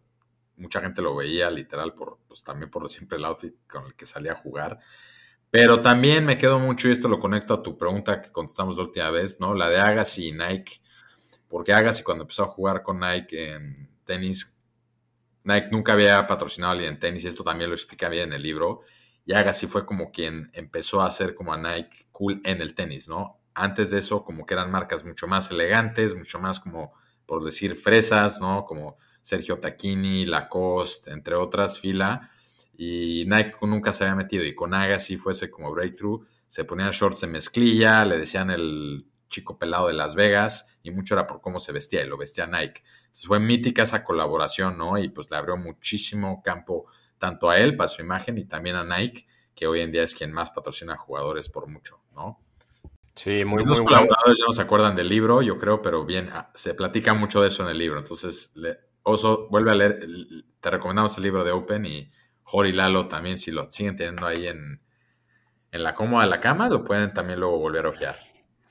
mucha 0.62 0.80
gente 0.80 1.02
lo 1.02 1.16
veía 1.16 1.50
literal 1.50 1.92
por, 1.92 2.20
pues 2.26 2.42
también 2.44 2.70
por 2.70 2.88
siempre 2.88 3.18
el 3.18 3.24
outfit 3.24 3.54
con 3.68 3.86
el 3.86 3.94
que 3.94 4.06
salía 4.06 4.32
a 4.32 4.36
jugar. 4.36 4.78
Pero 5.50 5.82
también 5.82 6.24
me 6.24 6.38
quedo 6.38 6.58
mucho, 6.58 6.88
y 6.88 6.92
esto 6.92 7.08
lo 7.08 7.18
conecto 7.18 7.52
a 7.52 7.62
tu 7.62 7.76
pregunta 7.76 8.22
que 8.22 8.32
contestamos 8.32 8.76
la 8.76 8.84
última 8.84 9.10
vez, 9.10 9.38
¿no? 9.38 9.54
La 9.54 9.68
de 9.68 9.78
Agassi 9.78 10.28
y 10.28 10.32
Nike. 10.32 10.80
Porque 11.46 11.74
Agassi 11.74 12.02
cuando 12.02 12.22
empezó 12.24 12.44
a 12.44 12.46
jugar 12.46 12.82
con 12.82 13.00
Nike 13.00 13.52
en 13.52 13.90
tenis, 14.04 14.50
Nike 15.44 15.68
nunca 15.70 15.92
había 15.92 16.26
patrocinado 16.26 16.78
a 16.78 16.82
en 16.82 16.98
tenis 16.98 17.24
y 17.24 17.26
esto 17.26 17.44
también 17.44 17.68
lo 17.68 17.76
explica 17.76 18.08
bien 18.08 18.28
en 18.30 18.34
el 18.34 18.42
libro. 18.42 18.80
Y 19.24 19.34
Agassi 19.34 19.66
fue 19.66 19.84
como 19.84 20.10
quien 20.10 20.50
empezó 20.54 21.02
a 21.02 21.08
hacer 21.08 21.34
como 21.34 21.52
a 21.52 21.58
Nike 21.58 22.06
cool 22.12 22.40
en 22.44 22.62
el 22.62 22.74
tenis, 22.74 23.08
¿no? 23.08 23.40
Antes 23.54 23.90
de 23.90 23.98
eso, 23.98 24.24
como 24.24 24.46
que 24.46 24.54
eran 24.54 24.70
marcas 24.70 25.04
mucho 25.04 25.26
más 25.26 25.50
elegantes, 25.50 26.14
mucho 26.14 26.38
más 26.38 26.60
como, 26.60 26.94
por 27.26 27.44
decir, 27.44 27.76
fresas, 27.76 28.40
¿no? 28.40 28.64
Como 28.64 28.96
Sergio 29.22 29.58
Tacchini, 29.58 30.26
Lacoste, 30.26 31.12
entre 31.12 31.34
otras, 31.34 31.80
fila. 31.80 32.30
Y 32.76 33.24
Nike 33.26 33.54
nunca 33.62 33.92
se 33.92 34.04
había 34.04 34.16
metido. 34.16 34.44
Y 34.44 34.54
con 34.54 34.74
Agassi 34.74 35.16
fuese 35.16 35.50
como 35.50 35.72
breakthrough. 35.72 36.24
Se 36.46 36.64
ponían 36.64 36.90
shorts 36.90 37.22
de 37.22 37.28
mezclilla, 37.28 38.04
le 38.04 38.18
decían 38.18 38.50
el 38.50 39.06
chico 39.32 39.58
pelado 39.58 39.88
de 39.88 39.94
Las 39.94 40.14
Vegas 40.14 40.76
y 40.82 40.90
mucho 40.90 41.14
era 41.14 41.26
por 41.26 41.40
cómo 41.40 41.58
se 41.58 41.72
vestía 41.72 42.04
y 42.04 42.06
lo 42.06 42.16
vestía 42.16 42.46
Nike. 42.46 42.82
Entonces 43.00 43.26
fue 43.26 43.40
mítica 43.40 43.82
esa 43.82 44.04
colaboración, 44.04 44.76
¿no? 44.76 44.98
Y 44.98 45.08
pues 45.08 45.30
le 45.30 45.38
abrió 45.38 45.56
muchísimo 45.56 46.42
campo 46.42 46.86
tanto 47.18 47.50
a 47.50 47.58
él 47.58 47.76
para 47.76 47.88
su 47.88 48.02
imagen 48.02 48.38
y 48.38 48.44
también 48.44 48.76
a 48.76 48.84
Nike, 48.84 49.26
que 49.54 49.66
hoy 49.66 49.80
en 49.80 49.90
día 49.90 50.02
es 50.02 50.14
quien 50.14 50.32
más 50.32 50.50
patrocina 50.50 50.96
jugadores 50.96 51.48
por 51.48 51.66
mucho, 51.66 52.00
¿no? 52.12 52.40
Sí, 53.14 53.44
muy, 53.44 53.64
Los 53.64 53.80
muy 53.80 53.88
colaboradores 53.88 54.38
ya 54.38 54.44
no 54.46 54.52
se 54.52 54.62
acuerdan 54.62 54.96
del 54.96 55.08
libro, 55.08 55.42
yo 55.42 55.58
creo, 55.58 55.82
pero 55.82 56.04
bien, 56.04 56.30
ah, 56.32 56.50
se 56.54 56.74
platica 56.74 57.12
mucho 57.12 57.42
de 57.42 57.48
eso 57.48 57.62
en 57.62 57.68
el 57.68 57.78
libro. 57.78 57.98
Entonces, 57.98 58.52
Oso, 59.04 59.48
vuelve 59.50 59.72
a 59.72 59.74
leer, 59.74 60.00
te 60.60 60.70
recomendamos 60.70 61.16
el 61.16 61.24
libro 61.24 61.44
de 61.44 61.50
Open 61.52 61.86
y 61.86 62.10
Jorge 62.42 62.70
y 62.70 62.72
Lalo 62.72 63.08
también, 63.08 63.38
si 63.38 63.50
lo 63.50 63.70
siguen 63.70 63.96
teniendo 63.96 64.26
ahí 64.26 64.46
en, 64.46 64.80
en 65.72 65.82
la 65.82 65.94
cómoda 65.94 66.26
la 66.26 66.40
cama, 66.40 66.68
lo 66.68 66.84
pueden 66.84 67.12
también 67.12 67.40
luego 67.40 67.58
volver 67.58 67.86
a 67.86 67.88
ojear. 67.88 68.16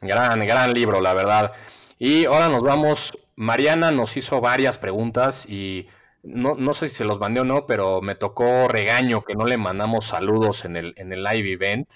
Gran, 0.02 0.46
gran 0.46 0.74
libro, 0.74 1.02
la 1.02 1.14
verdad. 1.14 1.52
Y 2.00 2.26
ahora 2.26 2.50
nos 2.50 2.64
vamos. 2.64 3.18
Mariana 3.36 3.92
nos 3.92 4.18
hizo 4.18 4.42
varias 4.42 4.78
preguntas 4.78 5.48
y 5.48 5.88
no, 6.24 6.56
no, 6.56 6.74
sé 6.74 6.88
si 6.88 6.96
se 6.96 7.06
los 7.06 7.20
mandé 7.20 7.42
o 7.42 7.44
no, 7.44 7.66
pero 7.66 8.02
me 8.02 8.16
tocó 8.16 8.68
regaño 8.68 9.24
que 9.24 9.36
no 9.36 9.46
le 9.46 9.58
mandamos 9.58 10.06
saludos 10.06 10.66
en 10.66 10.76
el, 10.76 10.94
en 10.98 11.12
el 11.12 11.24
live 11.24 11.54
event. 11.54 11.90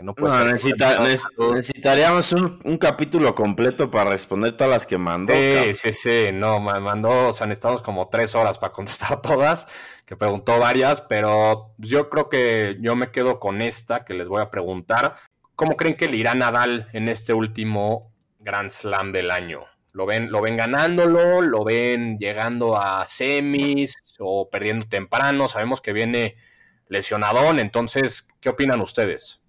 Que 0.00 0.06
no, 0.06 1.04
necesitaríamos 1.04 2.32
un, 2.32 2.78
capítulo 2.78 3.34
completo 3.34 3.90
para 3.90 4.10
responder 4.10 4.56
todas 4.56 4.70
las 4.70 4.86
que 4.86 4.96
mandó. 4.96 5.34
Sí, 5.34 5.74
sí, 5.74 5.92
sí, 5.92 6.32
no, 6.32 6.58
me 6.58 6.80
mandó, 6.80 7.28
o 7.28 7.32
sea, 7.34 7.46
necesitamos 7.46 7.82
como 7.82 8.08
tres 8.08 8.34
horas 8.34 8.58
para 8.58 8.72
contestar 8.72 9.20
todas, 9.22 9.66
que 10.06 10.16
preguntó 10.16 10.58
varias, 10.58 11.02
pero 11.02 11.74
yo 11.76 12.08
creo 12.08 12.30
que 12.30 12.78
yo 12.80 12.96
me 12.96 13.10
quedo 13.10 13.38
con 13.38 13.60
esta 13.60 14.06
que 14.06 14.14
les 14.14 14.28
voy 14.28 14.40
a 14.40 14.50
preguntar. 14.50 15.16
¿Cómo 15.54 15.76
creen 15.76 15.96
que 15.96 16.08
le 16.08 16.16
irá 16.16 16.34
Nadal 16.34 16.88
en 16.94 17.10
este 17.10 17.34
último 17.34 18.10
Grand 18.38 18.70
Slam 18.70 19.12
del 19.12 19.30
año? 19.30 19.66
¿Lo 19.92 20.06
ven, 20.06 20.32
¿Lo 20.32 20.40
ven 20.40 20.56
ganándolo? 20.56 21.42
¿Lo 21.42 21.62
ven 21.62 22.16
llegando 22.16 22.80
a 22.80 23.04
semis 23.06 24.16
o 24.18 24.48
perdiendo 24.48 24.86
temprano? 24.88 25.46
Sabemos 25.46 25.82
que 25.82 25.92
viene 25.92 26.36
lesionadón, 26.88 27.58
entonces, 27.58 28.26
¿qué 28.40 28.48
opinan 28.48 28.80
ustedes? 28.80 29.39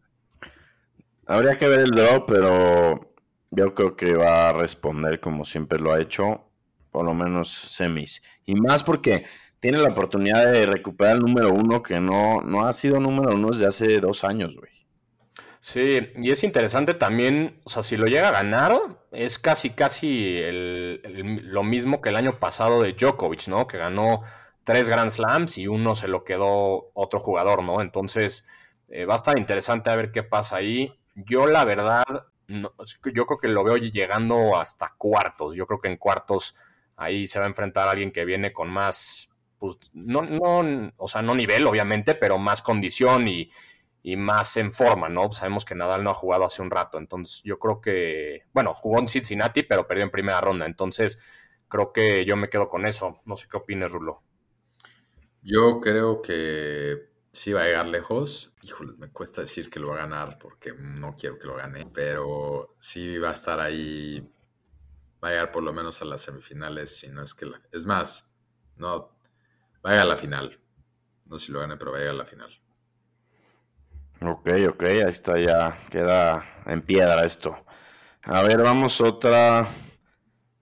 Habría 1.31 1.55
que 1.55 1.65
ver 1.65 1.79
el 1.79 1.91
draw, 1.91 2.25
pero 2.25 3.13
yo 3.51 3.73
creo 3.73 3.95
que 3.95 4.15
va 4.15 4.49
a 4.49 4.53
responder 4.53 5.21
como 5.21 5.45
siempre 5.45 5.79
lo 5.79 5.93
ha 5.93 6.01
hecho, 6.01 6.43
por 6.91 7.05
lo 7.05 7.13
menos 7.13 7.49
semis. 7.49 8.21
Y 8.45 8.55
más 8.55 8.83
porque 8.83 9.23
tiene 9.61 9.77
la 9.77 9.91
oportunidad 9.91 10.51
de 10.51 10.65
recuperar 10.65 11.15
el 11.15 11.21
número 11.21 11.53
uno 11.53 11.81
que 11.81 12.01
no, 12.01 12.41
no 12.41 12.67
ha 12.67 12.73
sido 12.73 12.99
número 12.99 13.33
uno 13.33 13.51
desde 13.51 13.65
hace 13.65 14.01
dos 14.01 14.25
años, 14.25 14.57
güey. 14.57 14.71
Sí, 15.61 15.99
y 16.17 16.31
es 16.31 16.43
interesante 16.43 16.95
también, 16.95 17.61
o 17.63 17.69
sea, 17.69 17.81
si 17.81 17.95
lo 17.95 18.07
llega 18.07 18.27
a 18.27 18.31
ganar, 18.31 18.75
es 19.11 19.39
casi, 19.39 19.69
casi 19.69 20.41
lo 20.43 21.63
mismo 21.63 22.01
que 22.01 22.09
el 22.09 22.17
año 22.17 22.39
pasado 22.39 22.81
de 22.81 22.91
Djokovic, 22.91 23.47
¿no? 23.47 23.67
Que 23.67 23.77
ganó 23.77 24.23
tres 24.65 24.89
Grand 24.89 25.09
Slams 25.09 25.57
y 25.57 25.67
uno 25.67 25.95
se 25.95 26.09
lo 26.09 26.25
quedó 26.25 26.91
otro 26.93 27.21
jugador, 27.21 27.63
¿no? 27.63 27.81
Entonces, 27.81 28.45
eh, 28.89 29.05
va 29.05 29.13
a 29.13 29.15
estar 29.15 29.37
interesante 29.37 29.89
a 29.89 29.95
ver 29.95 30.11
qué 30.11 30.23
pasa 30.23 30.57
ahí. 30.57 30.97
Yo, 31.15 31.45
la 31.47 31.65
verdad, 31.65 32.03
yo 32.47 33.25
creo 33.25 33.37
que 33.39 33.47
lo 33.47 33.63
veo 33.63 33.77
llegando 33.77 34.57
hasta 34.57 34.93
cuartos. 34.97 35.55
Yo 35.55 35.67
creo 35.67 35.79
que 35.79 35.89
en 35.89 35.97
cuartos 35.97 36.55
ahí 36.95 37.27
se 37.27 37.39
va 37.39 37.45
a 37.45 37.49
enfrentar 37.49 37.87
a 37.87 37.91
alguien 37.91 38.11
que 38.11 38.25
viene 38.25 38.53
con 38.53 38.69
más, 38.69 39.29
pues, 39.57 39.77
no, 39.93 40.21
no, 40.21 40.91
o 40.97 41.07
sea, 41.07 41.21
no 41.21 41.35
nivel, 41.35 41.67
obviamente, 41.67 42.15
pero 42.15 42.37
más 42.37 42.61
condición 42.61 43.27
y 43.27 43.49
y 44.03 44.15
más 44.15 44.57
en 44.57 44.73
forma, 44.73 45.09
¿no? 45.09 45.31
Sabemos 45.31 45.65
que 45.65 45.75
Nadal 45.75 46.03
no 46.03 46.09
ha 46.09 46.15
jugado 46.15 46.45
hace 46.45 46.61
un 46.61 46.71
rato, 46.71 46.97
entonces 46.97 47.41
yo 47.43 47.59
creo 47.59 47.81
que, 47.81 48.45
bueno, 48.53 48.73
jugó 48.73 48.99
en 48.99 49.07
Cincinnati, 49.07 49.63
pero 49.63 49.87
perdió 49.87 50.03
en 50.03 50.11
primera 50.11 50.41
ronda, 50.41 50.65
entonces 50.65 51.19
creo 51.67 51.93
que 51.93 52.25
yo 52.25 52.35
me 52.35 52.49
quedo 52.49 52.67
con 52.67 52.85
eso. 52.85 53.21
No 53.25 53.35
sé 53.35 53.47
qué 53.49 53.57
opinas, 53.57 53.91
Rulo. 53.91 54.21
Yo 55.43 55.79
creo 55.79 56.21
que 56.21 57.10
sí 57.31 57.53
va 57.53 57.61
a 57.61 57.65
llegar 57.65 57.87
lejos. 57.87 58.53
Híjole, 58.61 58.93
me 58.97 59.09
cuesta 59.09 59.41
decir 59.41 59.69
que 59.69 59.79
lo 59.79 59.89
va 59.89 59.95
a 59.95 60.07
ganar 60.07 60.37
porque 60.39 60.73
no 60.73 61.15
quiero 61.15 61.37
que 61.37 61.47
lo 61.47 61.55
gane, 61.55 61.89
pero 61.93 62.75
sí 62.79 63.17
va 63.17 63.29
a 63.29 63.33
estar 63.33 63.59
ahí, 63.59 64.19
va 65.23 65.29
a 65.29 65.31
llegar 65.31 65.51
por 65.51 65.63
lo 65.63 65.73
menos 65.73 66.01
a 66.01 66.05
las 66.05 66.21
semifinales, 66.21 66.97
si 66.97 67.09
no 67.09 67.23
es 67.23 67.33
que 67.33 67.45
la... 67.45 67.61
Es 67.71 67.85
más, 67.85 68.31
no, 68.75 69.17
va 69.85 69.89
a 69.89 69.93
llegar 69.93 70.05
a 70.05 70.09
la 70.09 70.17
final. 70.17 70.59
No 71.25 71.39
sé 71.39 71.47
si 71.47 71.51
lo 71.51 71.59
gane, 71.59 71.77
pero 71.77 71.91
va 71.91 71.97
a 71.97 71.99
llegar 72.01 72.15
a 72.15 72.17
la 72.17 72.25
final. 72.25 72.61
Ok, 74.23 74.49
ok, 74.69 74.83
ahí 74.83 74.99
está 75.09 75.39
ya, 75.39 75.77
queda 75.89 76.61
en 76.65 76.81
piedra 76.81 77.23
esto. 77.25 77.65
A 78.23 78.43
ver, 78.43 78.61
vamos 78.61 79.01
otra. 79.01 79.67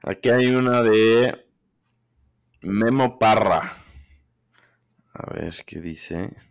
Aquí 0.02 0.30
hay 0.30 0.48
una 0.56 0.82
de 0.82 1.46
Memo 2.62 3.20
Parra. 3.20 3.74
A 5.14 5.34
ver 5.34 5.56
qué 5.66 5.82
dice. 5.82 6.49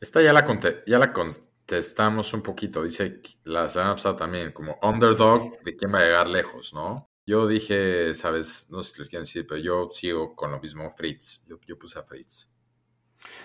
Esta 0.00 0.22
ya 0.22 0.32
la, 0.32 0.46
ya 0.86 0.98
la 0.98 1.12
contestamos 1.12 2.32
un 2.32 2.42
poquito. 2.42 2.82
Dice 2.82 3.20
la 3.44 3.68
semana 3.68 3.94
pasada 3.94 4.16
también, 4.16 4.52
como 4.52 4.78
underdog, 4.82 5.60
de 5.62 5.76
quién 5.76 5.92
va 5.92 6.00
a 6.00 6.04
llegar 6.04 6.28
lejos, 6.28 6.72
¿no? 6.74 7.08
Yo 7.26 7.46
dije, 7.46 8.14
sabes, 8.14 8.68
no 8.70 8.82
sé 8.82 8.94
si 8.94 9.02
lo 9.02 9.08
quieren 9.08 9.24
decir, 9.24 9.46
pero 9.46 9.60
yo 9.60 9.88
sigo 9.90 10.36
con 10.36 10.52
lo 10.52 10.60
mismo, 10.60 10.90
Fritz. 10.92 11.44
Yo, 11.46 11.58
yo 11.66 11.78
puse 11.78 11.98
a 11.98 12.04
Fritz. 12.04 12.50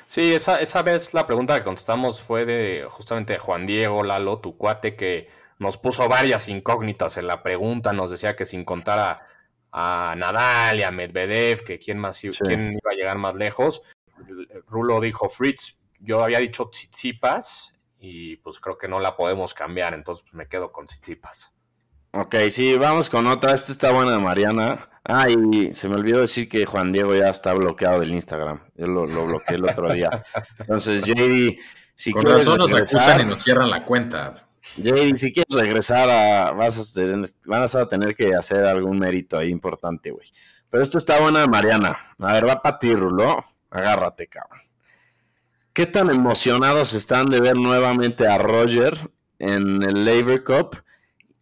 Sí, 0.06 0.34
esa, 0.34 0.60
esa 0.60 0.84
vez 0.84 1.14
la 1.14 1.26
pregunta 1.26 1.58
que 1.58 1.64
contestamos 1.64 2.22
fue 2.22 2.46
de 2.46 2.86
justamente 2.90 3.40
Juan 3.40 3.66
Diego 3.66 4.04
Lalo, 4.04 4.40
tu 4.40 4.58
cuate, 4.58 4.96
que 4.96 5.30
nos 5.58 5.78
puso 5.78 6.08
varias 6.08 6.48
incógnitas 6.50 7.18
en 7.18 7.28
la 7.28 7.42
pregunta, 7.42 7.94
nos 7.94 8.12
decía 8.12 8.36
que 8.36 8.46
sin 8.46 8.66
contar 8.66 9.00
a, 9.00 9.28
a 9.72 10.16
Nadal 10.16 10.80
y 10.80 10.84
a 10.84 10.92
Medvedev, 10.92 11.64
que 11.64 11.80
quién 11.80 11.98
más 11.98 12.20
quién 12.20 12.74
iba 12.74 12.92
a 12.92 12.96
llegar 12.96 13.18
más 13.18 13.36
lejos. 13.36 13.82
Rulo 14.68 15.00
dijo 15.02 15.30
Fritz, 15.30 15.78
yo 16.02 16.24
había 16.24 16.40
dicho 16.40 16.70
Tsitsipas 16.70 17.72
y 18.00 18.38
pues 18.38 18.60
creo 18.60 18.78
que 18.78 18.88
no 18.88 19.00
la 19.00 19.16
podemos 19.16 19.54
cambiar, 19.54 19.94
entonces 19.94 20.24
pues 20.24 20.34
me 20.34 20.48
quedo 20.48 20.72
con 20.72 20.88
Tsitsipas. 20.88 21.54
Ok, 22.14 22.36
sí, 22.50 22.76
vamos 22.76 23.10
con 23.10 23.26
otra. 23.28 23.54
Esta 23.54 23.72
está 23.72 23.94
buena, 23.94 24.20
Mariana. 24.20 24.90
Ah, 25.06 25.30
y 25.30 25.72
se 25.72 25.88
me 25.88 25.96
olvidó 25.96 26.20
decir 26.20 26.50
que 26.50 26.66
Juan 26.66 26.92
Diego 26.92 27.16
ya 27.16 27.30
está 27.30 27.54
bloqueado 27.54 28.02
del 28.02 28.12
Instagram. 28.12 28.60
Yo 28.76 28.88
lo, 28.88 29.06
bloqueé 29.08 29.56
el 29.56 29.66
otro 29.66 29.94
día. 29.94 30.10
Entonces, 30.60 31.06
JD, 31.06 31.58
si 31.96 32.12
Con 32.12 32.24
quieres 32.24 32.46
razón 32.46 32.58
nos 32.58 32.74
acusan 32.74 33.22
y 33.22 33.26
nos 33.26 33.42
cierran 33.42 33.70
la 33.70 33.86
cuenta. 33.86 34.46
JD, 34.76 35.16
si 35.16 35.32
quieres 35.32 35.56
regresar, 35.56 36.10
a, 36.10 36.52
vas 36.52 36.78
a 36.78 37.02
tener, 37.02 37.30
vas 37.46 37.76
a 37.76 37.88
tener 37.88 38.14
que 38.14 38.36
hacer 38.36 38.66
algún 38.66 39.00
mérito 39.00 39.38
ahí 39.38 39.50
importante, 39.50 40.12
güey. 40.12 40.28
Pero 40.70 40.84
esto 40.84 40.98
está 40.98 41.22
buena, 41.22 41.48
Mariana. 41.48 41.98
A 42.20 42.34
ver, 42.34 42.48
va 42.48 42.62
para 42.62 42.78
ti, 42.78 42.94
Rulo. 42.94 43.42
Agárrate, 43.70 44.28
cabrón. 44.28 44.60
¿Qué 45.74 45.86
tan 45.86 46.10
emocionados 46.10 46.94
están 46.94 47.28
de 47.28 47.40
ver 47.40 47.56
nuevamente 47.56 48.28
a 48.28 48.38
Roger 48.38 48.94
en 49.40 49.82
el 49.84 50.04
Labor 50.04 50.44
Cup? 50.44 50.84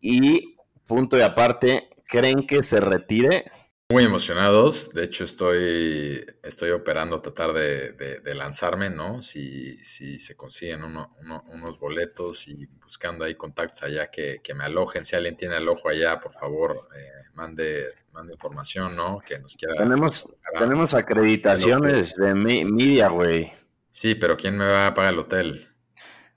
Y 0.01 0.55
punto 0.85 1.17
y 1.17 1.21
aparte, 1.21 1.89
¿creen 2.05 2.45
que 2.45 2.61
se 2.61 2.79
retire? 2.79 3.45
Muy 3.91 4.03
emocionados, 4.03 4.91
de 4.93 5.05
hecho 5.05 5.23
estoy, 5.23 6.23
estoy 6.43 6.69
operando 6.69 7.15
a 7.15 7.21
tratar 7.23 7.53
de, 7.53 8.21
lanzarme, 8.35 8.91
¿no? 8.91 9.23
Si, 9.23 9.77
si 9.83 10.19
se 10.19 10.35
consiguen 10.35 10.83
unos 10.83 11.79
boletos 11.79 12.47
y 12.47 12.67
buscando 12.67 13.25
ahí 13.25 13.33
contactos 13.33 13.81
allá 13.81 14.11
que, 14.11 14.41
me 14.53 14.63
alojen, 14.63 15.05
si 15.05 15.15
alguien 15.15 15.37
tiene 15.37 15.57
el 15.57 15.67
ojo 15.67 15.89
allá, 15.89 16.19
por 16.19 16.33
favor, 16.33 16.87
eh, 16.95 17.29
mande, 17.33 17.85
mande 18.11 18.33
información, 18.33 18.95
¿no? 18.95 19.21
Que 19.25 19.39
nos 19.39 19.55
quiera... 19.55 19.73
Tenemos, 19.75 20.27
tenemos 20.59 20.93
acreditaciones 20.93 22.13
de 22.13 22.35
media, 22.35 23.07
güey. 23.07 23.58
Sí, 23.89 24.15
pero 24.15 24.37
¿quién 24.37 24.57
me 24.57 24.65
va 24.65 24.87
a 24.87 24.93
pagar 24.93 25.13
el 25.13 25.19
hotel? 25.19 25.69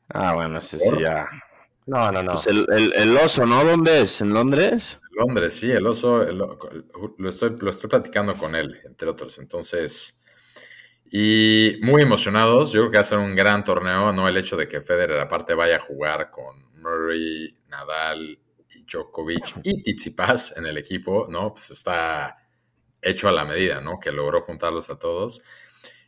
Ah, 0.08 0.34
bueno, 0.34 0.58
ese 0.58 0.78
sí 0.78 1.00
ya... 1.00 1.28
No, 1.86 2.12
no, 2.12 2.22
no. 2.22 2.32
Pues 2.32 2.46
el, 2.46 3.16
oso, 3.16 3.44
¿no? 3.44 3.64
¿Dónde 3.64 4.02
es? 4.02 4.20
¿En 4.20 4.32
Londres? 4.32 5.00
En 5.10 5.26
Londres, 5.26 5.54
sí, 5.54 5.70
el 5.70 5.86
oso, 5.86 6.24
lo, 6.24 6.58
estoy, 7.28 7.56
lo 7.58 7.70
estoy 7.70 7.90
platicando 7.90 8.34
con 8.34 8.54
él, 8.54 8.80
entre 8.84 9.08
otros. 9.08 9.38
Entonces, 9.38 10.22
y 11.14 11.78
muy 11.82 12.00
emocionados. 12.02 12.72
Yo 12.72 12.80
creo 12.80 12.90
que 12.90 12.96
va 12.96 13.02
a 13.02 13.04
ser 13.04 13.18
un 13.18 13.36
gran 13.36 13.62
torneo, 13.64 14.12
no 14.14 14.26
el 14.26 14.36
hecho 14.38 14.56
de 14.56 14.66
que 14.66 14.80
Federer 14.80 15.20
aparte 15.20 15.52
vaya 15.52 15.76
a 15.76 15.80
jugar 15.80 16.30
con 16.30 16.72
Murray, 16.80 17.54
Nadal 17.68 18.38
y 18.70 18.84
Djokovic 18.84 19.60
y 19.62 19.82
Tsitsipas 19.82 20.56
en 20.56 20.64
el 20.64 20.78
equipo, 20.78 21.26
¿no? 21.28 21.52
Pues 21.52 21.70
está 21.70 22.38
hecho 23.02 23.28
a 23.28 23.32
la 23.32 23.44
medida, 23.44 23.82
¿no? 23.82 24.00
Que 24.00 24.10
logró 24.10 24.40
juntarlos 24.40 24.88
a 24.88 24.98
todos. 24.98 25.42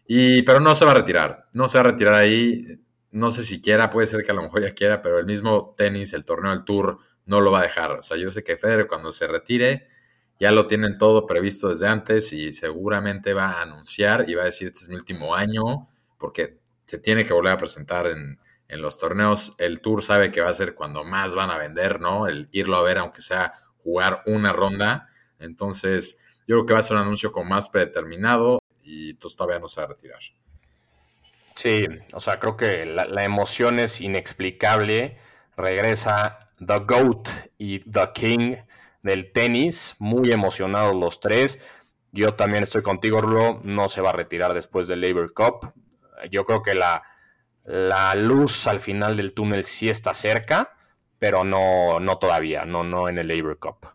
Y, 0.06 0.42
pero 0.42 0.60
no 0.60 0.74
se 0.74 0.84
va 0.84 0.92
a 0.92 0.94
retirar, 0.94 1.48
no 1.52 1.68
se 1.68 1.78
va 1.78 1.88
a 1.88 1.90
retirar 1.90 2.14
ahí 2.14 2.78
no 3.14 3.30
sé 3.30 3.44
si 3.44 3.62
quiera, 3.62 3.90
puede 3.90 4.08
ser 4.08 4.24
que 4.24 4.32
a 4.32 4.34
lo 4.34 4.42
mejor 4.42 4.62
ya 4.62 4.74
quiera, 4.74 5.00
pero 5.00 5.20
el 5.20 5.24
mismo 5.24 5.72
tenis, 5.76 6.12
el 6.14 6.24
torneo 6.24 6.50
del 6.50 6.64
Tour, 6.64 6.98
no 7.26 7.40
lo 7.40 7.52
va 7.52 7.60
a 7.60 7.62
dejar. 7.62 7.92
O 7.92 8.02
sea, 8.02 8.16
yo 8.16 8.28
sé 8.32 8.42
que 8.42 8.56
Federer 8.56 8.88
cuando 8.88 9.12
se 9.12 9.28
retire 9.28 9.86
ya 10.40 10.50
lo 10.50 10.66
tienen 10.66 10.98
todo 10.98 11.24
previsto 11.24 11.68
desde 11.68 11.86
antes 11.86 12.32
y 12.32 12.52
seguramente 12.52 13.32
va 13.32 13.50
a 13.52 13.62
anunciar 13.62 14.28
y 14.28 14.34
va 14.34 14.42
a 14.42 14.46
decir 14.46 14.66
este 14.66 14.80
es 14.80 14.88
mi 14.88 14.96
último 14.96 15.36
año 15.36 15.88
porque 16.18 16.58
se 16.86 16.98
tiene 16.98 17.24
que 17.24 17.32
volver 17.32 17.52
a 17.52 17.58
presentar 17.58 18.08
en, 18.08 18.40
en 18.66 18.82
los 18.82 18.98
torneos. 18.98 19.54
El 19.58 19.80
Tour 19.80 20.02
sabe 20.02 20.32
que 20.32 20.40
va 20.40 20.50
a 20.50 20.54
ser 20.54 20.74
cuando 20.74 21.04
más 21.04 21.36
van 21.36 21.52
a 21.52 21.56
vender, 21.56 22.00
¿no? 22.00 22.26
El 22.26 22.48
irlo 22.50 22.76
a 22.76 22.82
ver 22.82 22.98
aunque 22.98 23.20
sea 23.20 23.52
jugar 23.84 24.24
una 24.26 24.52
ronda. 24.52 25.08
Entonces, 25.38 26.18
yo 26.48 26.56
creo 26.56 26.66
que 26.66 26.72
va 26.74 26.80
a 26.80 26.82
ser 26.82 26.96
un 26.96 27.04
anuncio 27.04 27.30
con 27.30 27.48
más 27.48 27.68
predeterminado 27.68 28.58
y 28.84 29.14
todavía 29.14 29.58
no 29.58 29.68
se 29.68 29.80
va 29.80 29.86
a 29.86 29.90
retirar. 29.90 30.20
Sí, 31.54 31.86
o 32.12 32.20
sea, 32.20 32.38
creo 32.40 32.56
que 32.56 32.84
la, 32.84 33.06
la 33.06 33.24
emoción 33.24 33.78
es 33.78 34.00
inexplicable. 34.00 35.18
Regresa 35.56 36.50
The 36.58 36.80
GOAT 36.80 37.28
y 37.58 37.80
The 37.90 38.10
King 38.12 38.56
del 39.02 39.32
tenis, 39.32 39.94
muy 39.98 40.32
emocionados 40.32 40.96
los 40.96 41.20
tres. 41.20 41.60
Yo 42.10 42.34
también 42.34 42.62
estoy 42.62 42.82
contigo, 42.82 43.20
Rulo, 43.20 43.60
no 43.64 43.88
se 43.88 44.00
va 44.00 44.10
a 44.10 44.14
retirar 44.14 44.54
después 44.54 44.88
del 44.88 45.00
Labor 45.00 45.32
Cup. 45.32 45.72
Yo 46.30 46.44
creo 46.44 46.62
que 46.62 46.74
la, 46.74 47.02
la 47.64 48.14
luz 48.14 48.66
al 48.66 48.80
final 48.80 49.16
del 49.16 49.34
túnel 49.34 49.64
sí 49.64 49.88
está 49.88 50.14
cerca, 50.14 50.76
pero 51.18 51.44
no, 51.44 52.00
no 52.00 52.18
todavía, 52.18 52.64
no, 52.64 52.84
no 52.84 53.08
en 53.08 53.18
el 53.18 53.28
Labor 53.28 53.58
Cup. 53.58 53.94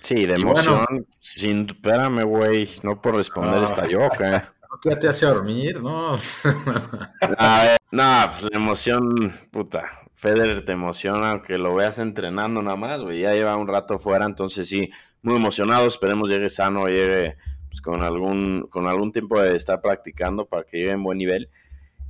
Sí, 0.00 0.26
de 0.26 0.34
emoción. 0.34 1.06
sin, 1.18 1.68
espérame, 1.68 2.24
güey, 2.24 2.68
no 2.82 3.00
por 3.00 3.16
responder 3.16 3.62
esta 3.62 3.86
yoca. 3.86 4.52
¿Qué 4.82 4.94
te 4.96 5.08
hace 5.08 5.26
dormir? 5.26 5.80
No. 5.82 6.14
a 7.38 7.62
ver, 7.64 7.78
no, 7.90 8.30
pues 8.30 8.42
la 8.52 8.58
emoción, 8.58 9.32
puta. 9.50 9.90
Federer 10.14 10.64
te 10.64 10.72
emociona, 10.72 11.30
aunque 11.30 11.58
lo 11.58 11.74
veas 11.74 11.98
entrenando 11.98 12.60
nada 12.62 12.76
más, 12.76 13.00
güey. 13.00 13.20
Ya 13.20 13.32
lleva 13.32 13.56
un 13.56 13.68
rato 13.68 13.98
fuera, 13.98 14.26
entonces 14.26 14.68
sí, 14.68 14.90
muy 15.22 15.36
emocionado. 15.36 15.86
Esperemos 15.86 16.28
llegue 16.28 16.48
sano, 16.48 16.86
llegue 16.86 17.36
pues, 17.68 17.80
con, 17.80 18.02
algún, 18.02 18.66
con 18.68 18.86
algún 18.86 19.12
tiempo 19.12 19.40
de 19.40 19.56
estar 19.56 19.80
practicando 19.80 20.46
para 20.46 20.64
que 20.64 20.78
llegue 20.78 20.90
en 20.90 21.02
buen 21.02 21.18
nivel. 21.18 21.48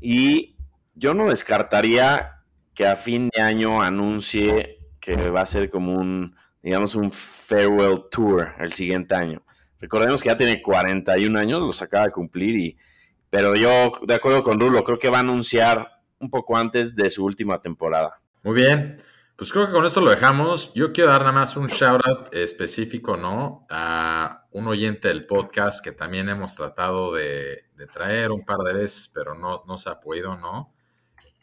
Y 0.01 0.57
yo 0.95 1.15
no 1.15 1.29
descartaría 1.29 2.43
que 2.75 2.87
a 2.87 2.97
fin 2.97 3.31
de 3.35 3.43
año 3.43 3.83
anuncie 3.83 4.79
que 5.01 5.31
va 5.31 5.43
a 5.43 5.47
ser 5.47 5.71
como 5.71 5.95
un, 5.95 6.35
digamos, 6.63 6.95
un 6.95 7.11
farewell 7.11 8.05
tour 8.11 8.55
el 8.59 8.73
siguiente 8.73 9.15
año. 9.15 9.43
Recordemos 9.81 10.23
que 10.23 10.29
ya 10.29 10.37
tiene 10.37 10.61
41 10.61 11.39
años, 11.39 11.61
los 11.61 11.83
acaba 11.83 12.07
de 12.07 12.11
cumplir, 12.11 12.57
y, 12.57 12.77
pero 13.31 13.55
yo, 13.55 13.93
de 14.07 14.15
acuerdo 14.15 14.43
con 14.43 14.59
Rulo, 14.59 14.83
creo 14.83 14.99
que 14.99 15.11
va 15.11 15.19
a 15.19 15.21
anunciar 15.21 16.01
un 16.19 16.31
poco 16.31 16.57
antes 16.57 16.97
de 16.97 17.11
su 17.11 17.25
última 17.25 17.61
temporada. 17.61 18.21
Muy 18.43 18.55
bien, 18.55 19.01
pues 19.37 19.53
creo 19.53 19.67
que 19.67 19.73
con 19.73 19.85
esto 19.85 20.01
lo 20.01 20.11
dejamos. 20.11 20.75
Yo 20.75 20.93
quiero 20.93 21.11
dar 21.11 21.21
nada 21.21 21.33
más 21.33 21.57
un 21.57 21.69
shout 21.69 22.01
out 22.05 22.35
específico, 22.35 23.17
¿no? 23.17 23.63
A 23.71 24.47
un 24.51 24.67
oyente 24.67 25.09
del 25.09 25.27
podcast 25.27 25.83
que 25.83 25.93
también 25.93 26.29
hemos 26.29 26.57
tratado 26.57 27.15
de, 27.15 27.67
traer 27.93 28.33
un 28.33 28.45
par 28.45 28.59
de 28.59 28.73
veces, 28.73 29.09
pero 29.15 29.37
no, 29.37 29.63
no 29.67 29.77
se 29.77 29.91
ha 29.91 30.01
podido, 30.01 30.37
¿no? 30.37 30.75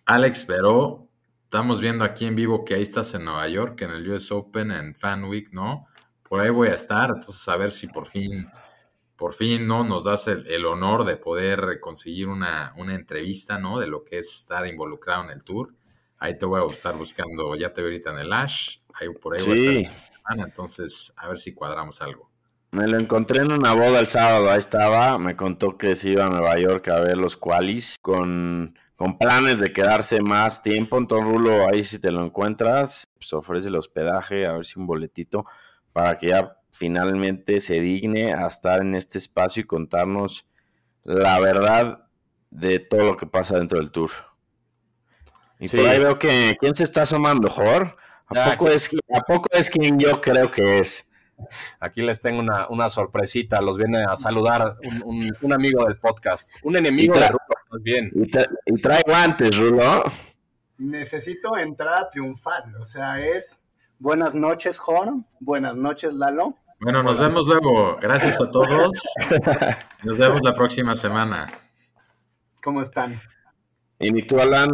Alex 0.06 0.46
Veró, 0.46 1.05
estamos 1.46 1.80
viendo 1.80 2.04
aquí 2.04 2.26
en 2.26 2.36
vivo 2.36 2.66
que 2.66 2.76
ahí 2.76 2.82
estás 2.82 3.14
en 3.14 3.24
Nueva 3.24 3.48
York, 3.48 3.82
en 3.82 3.92
el 3.92 4.12
US 4.12 4.32
Open, 4.32 4.72
en 4.72 4.94
Fan 4.94 5.24
Week, 5.24 5.54
¿no? 5.54 5.88
Por 6.28 6.42
ahí 6.42 6.50
voy 6.50 6.68
a 6.68 6.76
estar, 6.76 7.10
entonces 7.10 7.48
a 7.48 7.56
ver 7.56 7.72
si 7.72 7.88
por 7.88 8.06
fin 8.06 8.48
por 9.16 9.34
fin, 9.34 9.68
¿no? 9.68 9.84
Nos 9.84 10.04
das 10.04 10.28
el, 10.28 10.66
honor 10.66 11.06
de 11.06 11.18
poder 11.18 11.80
conseguir 11.80 12.28
una, 12.28 12.74
entrevista, 12.90 13.58
¿no? 13.58 13.80
De 13.80 13.88
lo 13.88 14.04
que 14.04 14.20
es 14.20 14.30
estar 14.30 14.68
involucrado 14.68 15.24
en 15.24 15.32
el 15.32 15.44
tour. 15.44 15.74
Ahí 16.18 16.38
te 16.38 16.46
voy 16.46 16.62
a 16.62 16.72
estar 16.72 16.96
buscando, 16.98 17.56
ya 17.56 17.74
te 17.74 17.82
veo 17.82 17.92
ahorita 17.92 18.12
en 18.12 18.20
el 18.20 18.34
Ash, 18.34 18.78
ahí 18.94 19.10
por 19.10 19.38
ahí 19.38 19.46
voy 19.46 19.78
a 19.78 19.80
estar 19.82 20.40
entonces 20.40 21.14
a 21.18 21.28
ver 21.28 21.38
si 21.38 21.54
cuadramos 21.54 22.02
algo. 22.02 22.30
Me 22.72 22.88
lo 22.88 22.98
encontré 22.98 23.42
en 23.42 23.52
una 23.52 23.74
boda 23.74 24.00
el 24.00 24.08
sábado, 24.08 24.50
ahí 24.50 24.60
estaba, 24.60 25.18
me 25.18 25.36
contó 25.36 25.78
que 25.78 25.96
se 25.96 26.10
iba 26.10 26.26
a 26.26 26.30
Nueva 26.30 26.58
York 26.58 26.88
a 26.90 27.00
ver 27.00 27.18
los 27.18 27.38
qualis 27.38 27.98
con, 28.02 28.78
con 28.96 29.18
planes 29.18 29.60
de 29.60 29.74
quedarse 29.74 30.22
más 30.22 30.64
tiempo, 30.64 30.98
entonces 30.98 31.28
Rulo, 31.28 31.68
ahí 31.68 31.84
si 31.84 32.00
te 32.00 32.12
lo 32.12 32.24
encuentras, 32.24 33.08
pues 33.16 33.34
ofrece 33.34 33.68
el 33.68 33.76
hospedaje, 33.76 34.46
a 34.46 34.54
ver 34.54 34.66
si 34.66 34.80
un 34.80 34.88
boletito 34.88 35.46
para 35.92 36.18
que 36.18 36.30
ya 36.30 36.58
finalmente 36.72 37.60
se 37.60 37.80
digne 37.80 38.34
a 38.34 38.48
estar 38.48 38.82
en 38.82 38.96
este 38.96 39.18
espacio 39.18 39.62
y 39.62 39.66
contarnos 39.66 40.46
la 41.04 41.40
verdad 41.40 42.08
de 42.50 42.80
todo 42.80 43.04
lo 43.04 43.18
que 43.18 43.26
pasa 43.26 43.58
dentro 43.58 43.80
del 43.80 43.92
tour. 43.92 44.12
Y 45.60 45.70
por 45.70 45.88
ahí 45.88 46.00
veo 46.00 46.20
que 46.20 46.56
¿quién 46.60 46.76
se 46.76 46.84
está 46.84 47.04
asomando, 47.04 47.50
Jor? 47.50 47.96
¿A, 48.28 48.52
poco 48.52 48.70
es, 48.70 48.90
¿A 49.14 49.22
poco 49.22 49.48
es 49.52 49.70
quien 49.70 50.00
yo 50.00 50.20
creo 50.20 50.50
que 50.52 50.80
es? 50.80 51.10
Aquí 51.80 52.02
les 52.02 52.20
tengo 52.20 52.42
una, 52.42 52.90
sorpresita, 52.90 53.62
los 53.62 53.78
viene 53.78 54.04
a 54.04 54.16
saludar 54.16 54.78
un, 55.04 55.54
amigo 55.54 55.86
del 55.86 55.98
podcast, 55.98 56.54
un 56.64 56.78
enemigo 56.78 57.14
de 57.14 57.30
Rulo, 57.76 57.84
bien. 57.84 58.12
Y, 58.66 58.82
trae 58.82 59.04
guantes, 59.06 59.58
Rulo. 59.58 60.04
Necesito 60.78 61.58
entrada 61.58 62.10
triunfal, 62.10 62.76
o 62.76 62.86
sea, 62.86 63.20
es 63.20 63.64
buenas 63.98 64.36
noches, 64.36 64.78
Jor, 64.78 65.14
buenas 65.40 65.76
noches, 65.76 66.14
Lalo, 66.14 66.58
bueno, 66.80 67.02
nos 67.02 67.20
vemos 67.20 67.48
luego. 67.48 67.96
Gracias 68.02 68.40
a 68.42 68.52
todos. 68.52 68.92
Nos 70.04 70.18
vemos 70.18 70.44
la 70.44 70.54
próxima 70.54 70.96
semana. 70.96 71.48
¿Cómo 72.62 72.82
están? 72.82 73.22
¿Y 73.98 74.22
tú, 74.28 74.40
Alan? 74.40 74.70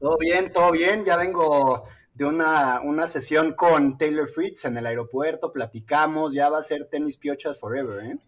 Todo 0.00 0.16
bien, 0.18 0.52
todo 0.52 0.70
bien. 0.70 1.04
Ya 1.04 1.16
vengo 1.16 1.88
de 2.14 2.24
una, 2.24 2.80
una 2.82 3.08
sesión 3.08 3.54
con 3.54 3.98
Taylor 3.98 4.28
Fritz 4.28 4.64
en 4.64 4.78
el 4.78 4.86
aeropuerto. 4.86 5.52
Platicamos. 5.52 6.32
Ya 6.32 6.48
va 6.48 6.58
a 6.58 6.62
ser 6.62 6.88
tenis 6.88 7.16
piochas 7.16 7.58
forever, 7.58 8.04
¿eh? 8.06 8.18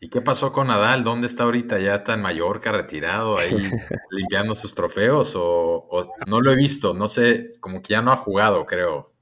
¿Y 0.00 0.08
qué 0.08 0.20
pasó 0.20 0.52
con 0.52 0.66
Nadal? 0.66 1.04
¿Dónde 1.04 1.26
está 1.26 1.44
ahorita? 1.44 1.78
¿Ya 1.78 2.04
en 2.06 2.22
Mallorca, 2.22 2.72
retirado, 2.72 3.38
ahí 3.38 3.50
limpiando 4.10 4.54
sus 4.54 4.74
trofeos? 4.74 5.32
o 5.36 6.12
no 6.26 6.40
lo 6.40 6.52
he 6.52 6.56
visto? 6.56 6.94
No 6.94 7.08
sé, 7.08 7.52
como 7.60 7.82
que 7.82 7.94
ya 7.94 8.02
no 8.02 8.12
ha 8.12 8.16
jugado, 8.16 8.66
creo 8.66 9.16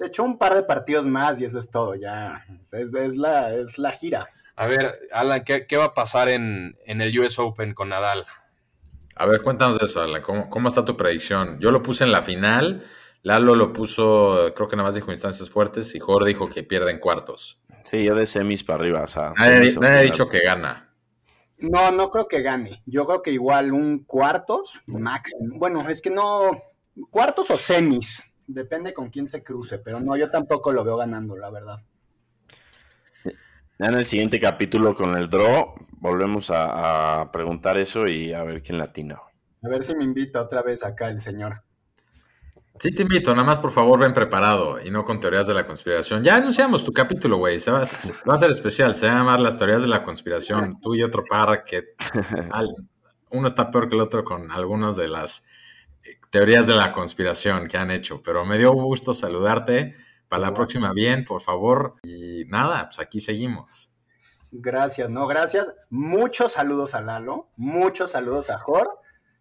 se 0.00 0.06
echó 0.06 0.22
un 0.22 0.38
par 0.38 0.54
de 0.54 0.62
partidos 0.62 1.06
más 1.06 1.38
y 1.40 1.44
eso 1.44 1.58
es 1.58 1.70
todo, 1.70 1.94
ya. 1.94 2.42
Es, 2.72 3.16
la, 3.18 3.54
es 3.54 3.76
la 3.76 3.92
gira. 3.92 4.30
A 4.56 4.66
ver, 4.66 4.98
Alan, 5.12 5.44
¿qué, 5.44 5.76
va 5.76 5.84
a 5.84 5.94
pasar 5.94 6.30
en, 6.30 6.74
el 6.86 7.20
US 7.20 7.38
Open 7.38 7.74
con 7.74 7.90
Nadal? 7.90 8.24
A 9.14 9.26
ver, 9.26 9.42
cuéntanos 9.42 9.78
eso, 9.82 10.00
Alan. 10.00 10.22
¿Cómo, 10.22 10.68
está 10.68 10.86
tu 10.86 10.96
predicción? 10.96 11.60
Yo 11.60 11.70
lo 11.70 11.82
puse 11.82 12.04
en 12.04 12.12
la 12.12 12.22
final. 12.22 12.82
Lalo 13.22 13.54
lo 13.54 13.74
puso, 13.74 14.54
creo 14.56 14.68
que 14.68 14.76
nada 14.76 14.88
más 14.88 14.94
dijo 14.94 15.10
instancias 15.10 15.50
fuertes 15.50 15.94
y 15.94 16.00
Jorge 16.00 16.28
dijo 16.28 16.48
que 16.48 16.62
pierde 16.62 16.92
en 16.92 16.98
cuartos. 16.98 17.59
Sí, 17.84 18.04
yo 18.04 18.14
de 18.14 18.26
semis 18.26 18.64
para 18.64 18.80
arriba. 18.80 19.02
O 19.02 19.06
sea, 19.06 19.32
nadie, 19.36 19.74
ha 19.82 20.00
dicho 20.00 20.28
que 20.28 20.40
gana. 20.40 20.94
No, 21.60 21.90
no 21.90 22.10
creo 22.10 22.28
que 22.28 22.42
gane. 22.42 22.82
Yo 22.86 23.06
creo 23.06 23.22
que 23.22 23.32
igual 23.32 23.72
un 23.72 24.04
cuartos 24.04 24.82
máximo. 24.86 25.58
Bueno, 25.58 25.88
es 25.88 26.00
que 26.00 26.10
no. 26.10 26.62
Cuartos 27.10 27.50
o 27.50 27.56
semis 27.56 28.22
depende 28.46 28.92
con 28.92 29.10
quién 29.10 29.28
se 29.28 29.42
cruce, 29.42 29.78
pero 29.78 30.00
no, 30.00 30.16
yo 30.16 30.30
tampoco 30.30 30.72
lo 30.72 30.84
veo 30.84 30.96
ganando, 30.96 31.36
la 31.36 31.50
verdad. 31.50 31.78
En 33.78 33.94
el 33.94 34.04
siguiente 34.04 34.38
capítulo 34.38 34.94
con 34.94 35.16
el 35.16 35.30
draw 35.30 35.74
volvemos 35.92 36.50
a, 36.52 37.30
preguntar 37.32 37.78
eso 37.78 38.06
y 38.06 38.32
a 38.32 38.42
ver 38.42 38.62
quién 38.62 38.78
latina. 38.78 39.20
A 39.62 39.68
ver 39.68 39.84
si 39.84 39.94
me 39.94 40.04
invita 40.04 40.40
otra 40.40 40.62
vez 40.62 40.84
acá 40.84 41.08
el 41.08 41.20
señor. 41.20 41.62
Sí, 42.80 42.92
te 42.92 43.02
invito, 43.02 43.32
nada 43.32 43.44
más 43.44 43.60
por 43.60 43.72
favor 43.72 44.00
ven 44.00 44.14
preparado 44.14 44.80
y 44.82 44.90
no 44.90 45.04
con 45.04 45.20
teorías 45.20 45.46
de 45.46 45.52
la 45.52 45.66
conspiración. 45.66 46.24
Ya 46.24 46.36
anunciamos 46.36 46.82
tu 46.82 46.92
capítulo, 46.92 47.36
güey, 47.36 47.58
va, 47.68 47.80
va, 47.80 48.34
a 48.34 48.38
ser 48.38 48.50
especial, 48.50 48.94
se 48.94 49.06
va 49.06 49.12
a 49.12 49.16
llamar 49.16 49.38
las 49.38 49.58
teorías 49.58 49.82
de 49.82 49.88
la 49.88 50.02
conspiración, 50.02 50.80
tú 50.80 50.94
y 50.94 51.02
otro 51.02 51.22
par 51.22 51.62
que 51.62 51.94
uno 53.32 53.46
está 53.46 53.70
peor 53.70 53.86
que 53.86 53.96
el 53.96 54.00
otro 54.00 54.24
con 54.24 54.50
algunas 54.50 54.96
de 54.96 55.08
las 55.08 55.46
teorías 56.30 56.66
de 56.66 56.74
la 56.74 56.92
conspiración 56.92 57.68
que 57.68 57.76
han 57.76 57.90
hecho, 57.90 58.22
pero 58.22 58.46
me 58.46 58.56
dio 58.56 58.72
gusto 58.72 59.12
saludarte. 59.12 59.94
Para 60.28 60.42
la 60.42 60.54
próxima, 60.54 60.92
bien, 60.92 61.24
por 61.24 61.42
favor. 61.42 61.96
Y 62.04 62.44
nada, 62.46 62.84
pues 62.84 63.00
aquí 63.00 63.18
seguimos. 63.18 63.90
Gracias, 64.52 65.10
no, 65.10 65.26
gracias. 65.26 65.66
Muchos 65.90 66.52
saludos 66.52 66.94
a 66.94 67.00
Lalo, 67.00 67.50
muchos 67.56 68.12
saludos 68.12 68.48
a 68.48 68.58
Jor. 68.58 68.88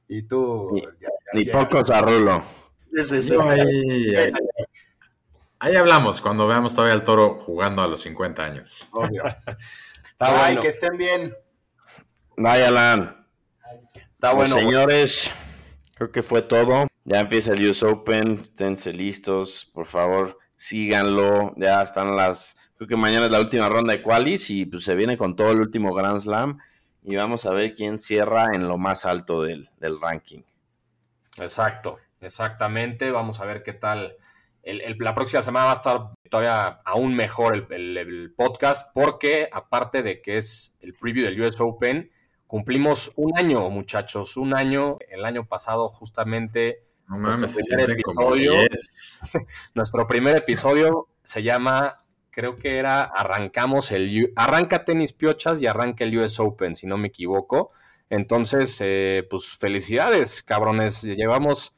Y 0.08 0.24
tú. 0.24 0.82
Ni, 1.34 1.46
pocos 1.46 1.90
a 1.92 2.02
Rulo. 2.02 2.42
Ahí, 5.60 5.76
hablamos 5.76 6.22
cuando 6.22 6.48
veamos 6.48 6.76
todavía 6.76 6.94
al 6.94 7.04
toro 7.04 7.40
jugando 7.40 7.82
a 7.82 7.88
los 7.88 8.02
50 8.02 8.44
años. 8.44 8.88
Obvio. 8.92 9.24
Ay, 10.20 10.58
que 10.58 10.68
estén 10.68 10.98
bien. 10.98 11.34
Vaya, 12.38 12.68
Alan. 12.68 13.28
Está 14.14 14.34
bueno. 14.34 14.54
señores. 14.54 15.32
Creo 15.96 16.12
que 16.12 16.22
fue 16.22 16.42
todo. 16.42 16.88
Ya 17.06 17.20
empieza 17.20 17.54
el 17.54 17.68
US 17.68 17.84
Open. 17.84 18.34
Esténse 18.34 18.94
listos. 18.94 19.70
Por 19.74 19.86
favor, 19.86 20.38
síganlo. 20.56 21.54
Ya 21.58 21.82
están 21.82 22.16
las. 22.16 22.58
Creo 22.76 22.88
que 22.88 22.96
mañana 22.96 23.26
es 23.26 23.32
la 23.32 23.40
última 23.40 23.68
ronda 23.68 23.94
de 23.94 24.02
qualis 24.02 24.50
y 24.50 24.66
pues 24.66 24.84
se 24.84 24.96
viene 24.96 25.18
con 25.18 25.36
todo 25.36 25.52
el 25.52 25.60
último 25.60 25.94
Grand 25.94 26.20
Slam. 26.20 26.60
Y 27.04 27.16
vamos 27.16 27.46
a 27.46 27.52
ver 27.52 27.76
quién 27.76 27.98
cierra 27.98 28.50
en 28.54 28.68
lo 28.68 28.78
más 28.78 29.06
alto 29.06 29.42
del, 29.44 29.70
ranking. 30.02 30.42
Exacto, 31.38 31.98
exactamente. 32.22 33.12
Vamos 33.12 33.40
a 33.40 33.46
ver 33.46 33.64
qué 33.64 33.74
tal. 33.74 34.18
la 34.64 35.16
próxima 35.16 35.42
semana 35.42 35.66
va 35.66 35.72
a 35.72 35.76
estar 35.76 36.12
todavía 36.30 36.82
aún 36.86 37.16
mejor 37.16 37.68
el, 37.72 37.98
el 37.98 38.34
podcast 38.36 38.92
porque 38.94 39.50
aparte 39.52 40.04
de 40.04 40.22
que 40.22 40.38
es 40.38 40.76
el 40.82 40.94
preview 40.94 41.26
del 41.26 41.42
US 41.42 41.60
Open, 41.60 42.12
Cumplimos 42.50 43.12
un 43.16 43.38
año, 43.38 43.70
muchachos, 43.70 44.36
un 44.36 44.56
año. 44.56 44.98
El 45.08 45.24
año 45.24 45.46
pasado, 45.46 45.88
justamente, 45.88 46.84
nuestro, 47.08 47.48
primer 47.48 47.92
episodio, 47.92 48.54
nuestro 49.76 50.08
primer 50.08 50.36
episodio 50.36 51.10
se 51.22 51.44
llama, 51.44 52.04
creo 52.32 52.58
que 52.58 52.80
era 52.80 53.04
Arrancamos 53.04 53.92
el. 53.92 54.34
Arranca 54.36 54.84
Tenis 54.84 55.14
Piochas 55.14 55.62
y 55.62 55.68
arranca 55.68 56.06
el 56.06 56.18
US 56.18 56.40
Open, 56.40 56.74
si 56.74 56.88
no 56.88 56.98
me 56.98 57.10
equivoco. 57.10 57.70
Entonces, 58.10 58.76
eh, 58.82 59.28
pues 59.30 59.46
felicidades, 59.50 60.42
cabrones. 60.42 61.04
Llevamos, 61.04 61.76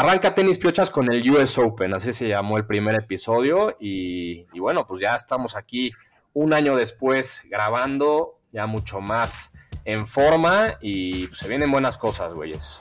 arranca 0.00 0.34
tenis 0.34 0.58
piochas 0.58 0.90
con 0.90 1.12
el 1.12 1.28
US 1.30 1.58
Open, 1.58 1.94
así 1.94 2.12
se 2.12 2.28
llamó 2.28 2.56
el 2.56 2.66
primer 2.66 2.94
episodio. 2.94 3.76
Y, 3.80 4.46
y 4.52 4.60
bueno, 4.60 4.86
pues 4.86 5.00
ya 5.00 5.16
estamos 5.16 5.56
aquí 5.56 5.92
un 6.34 6.52
año 6.52 6.76
después 6.76 7.42
grabando, 7.50 8.38
ya 8.52 8.66
mucho 8.66 9.00
más 9.00 9.52
en 9.84 10.06
forma 10.06 10.76
y 10.80 11.26
pues, 11.26 11.38
se 11.38 11.48
vienen 11.48 11.70
buenas 11.70 11.96
cosas, 11.96 12.34
güeyes. 12.34 12.80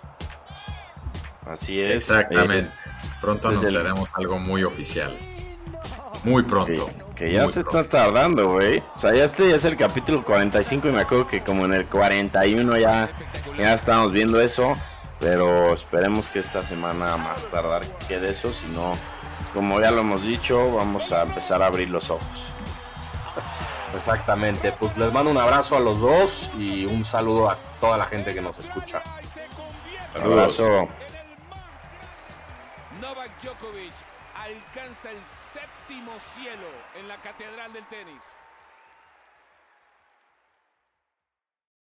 Así 1.46 1.80
es. 1.80 2.10
Exactamente. 2.10 2.70
Pronto 3.22 3.52
nos 3.52 3.64
haremos 3.64 4.12
algo 4.16 4.38
muy 4.38 4.64
oficial. 4.64 5.18
Muy 6.24 6.44
pronto. 6.44 6.90
Que, 7.16 7.32
ya 7.32 7.48
se 7.48 7.62
está 7.62 7.88
tardando, 7.88 8.52
güey. 8.52 8.84
O 8.96 8.98
sea, 8.98 9.14
ya 9.14 9.24
este 9.24 9.50
ya 9.50 9.56
es 9.56 9.66
el 9.66 9.78
capítulo 9.78 10.24
45 10.24 10.90
y 10.90 10.92
me 10.92 11.02
acuerdo 11.02 11.26
que 11.26 11.42
como 11.42 11.66
en 11.66 11.74
el 11.74 11.88
41 11.88 12.78
ya, 12.78 13.12
ya 13.58 13.74
estamos 13.74 14.12
viendo 14.12 14.40
eso. 14.42 14.76
Pero 15.20 15.74
esperemos 15.74 16.30
que 16.30 16.40
esta 16.40 16.64
semana 16.64 17.18
más 17.18 17.48
tardar 17.48 17.86
que 18.08 18.20
de 18.20 18.32
eso. 18.32 18.54
Si 18.54 18.68
no, 18.68 18.94
como 19.54 19.80
ya 19.82 19.92
lo 19.92 20.02
hemos 20.02 20.24
dicho, 20.24 20.74
vamos 20.74 21.12
a 21.12 21.24
empezar 21.24 21.64
a 21.64 21.68
abrir 21.68 21.90
los 21.90 22.10
ojos. 22.10 22.52
Exactamente. 23.96 24.72
Pues 24.74 24.96
les 24.98 25.12
mando 25.12 25.32
un 25.32 25.38
abrazo 25.38 25.76
a 25.76 25.80
los 25.80 26.02
dos 26.02 26.52
y 26.58 26.86
un 26.86 27.04
saludo 27.04 27.50
a 27.50 27.58
toda 27.80 27.98
la 27.98 28.06
gente 28.06 28.34
que 28.34 28.42
nos 28.42 28.58
escucha. 28.60 29.02
Saludos. 30.14 30.60
Novak 33.02 33.30
Djokovic 33.42 33.94
alcanza 34.36 35.12
el 35.12 35.20
séptimo 35.54 36.12
cielo 36.34 36.68
en 37.00 37.08
la 37.08 37.18
catedral 37.18 37.74
del 37.74 37.86
tenis. 37.88 38.24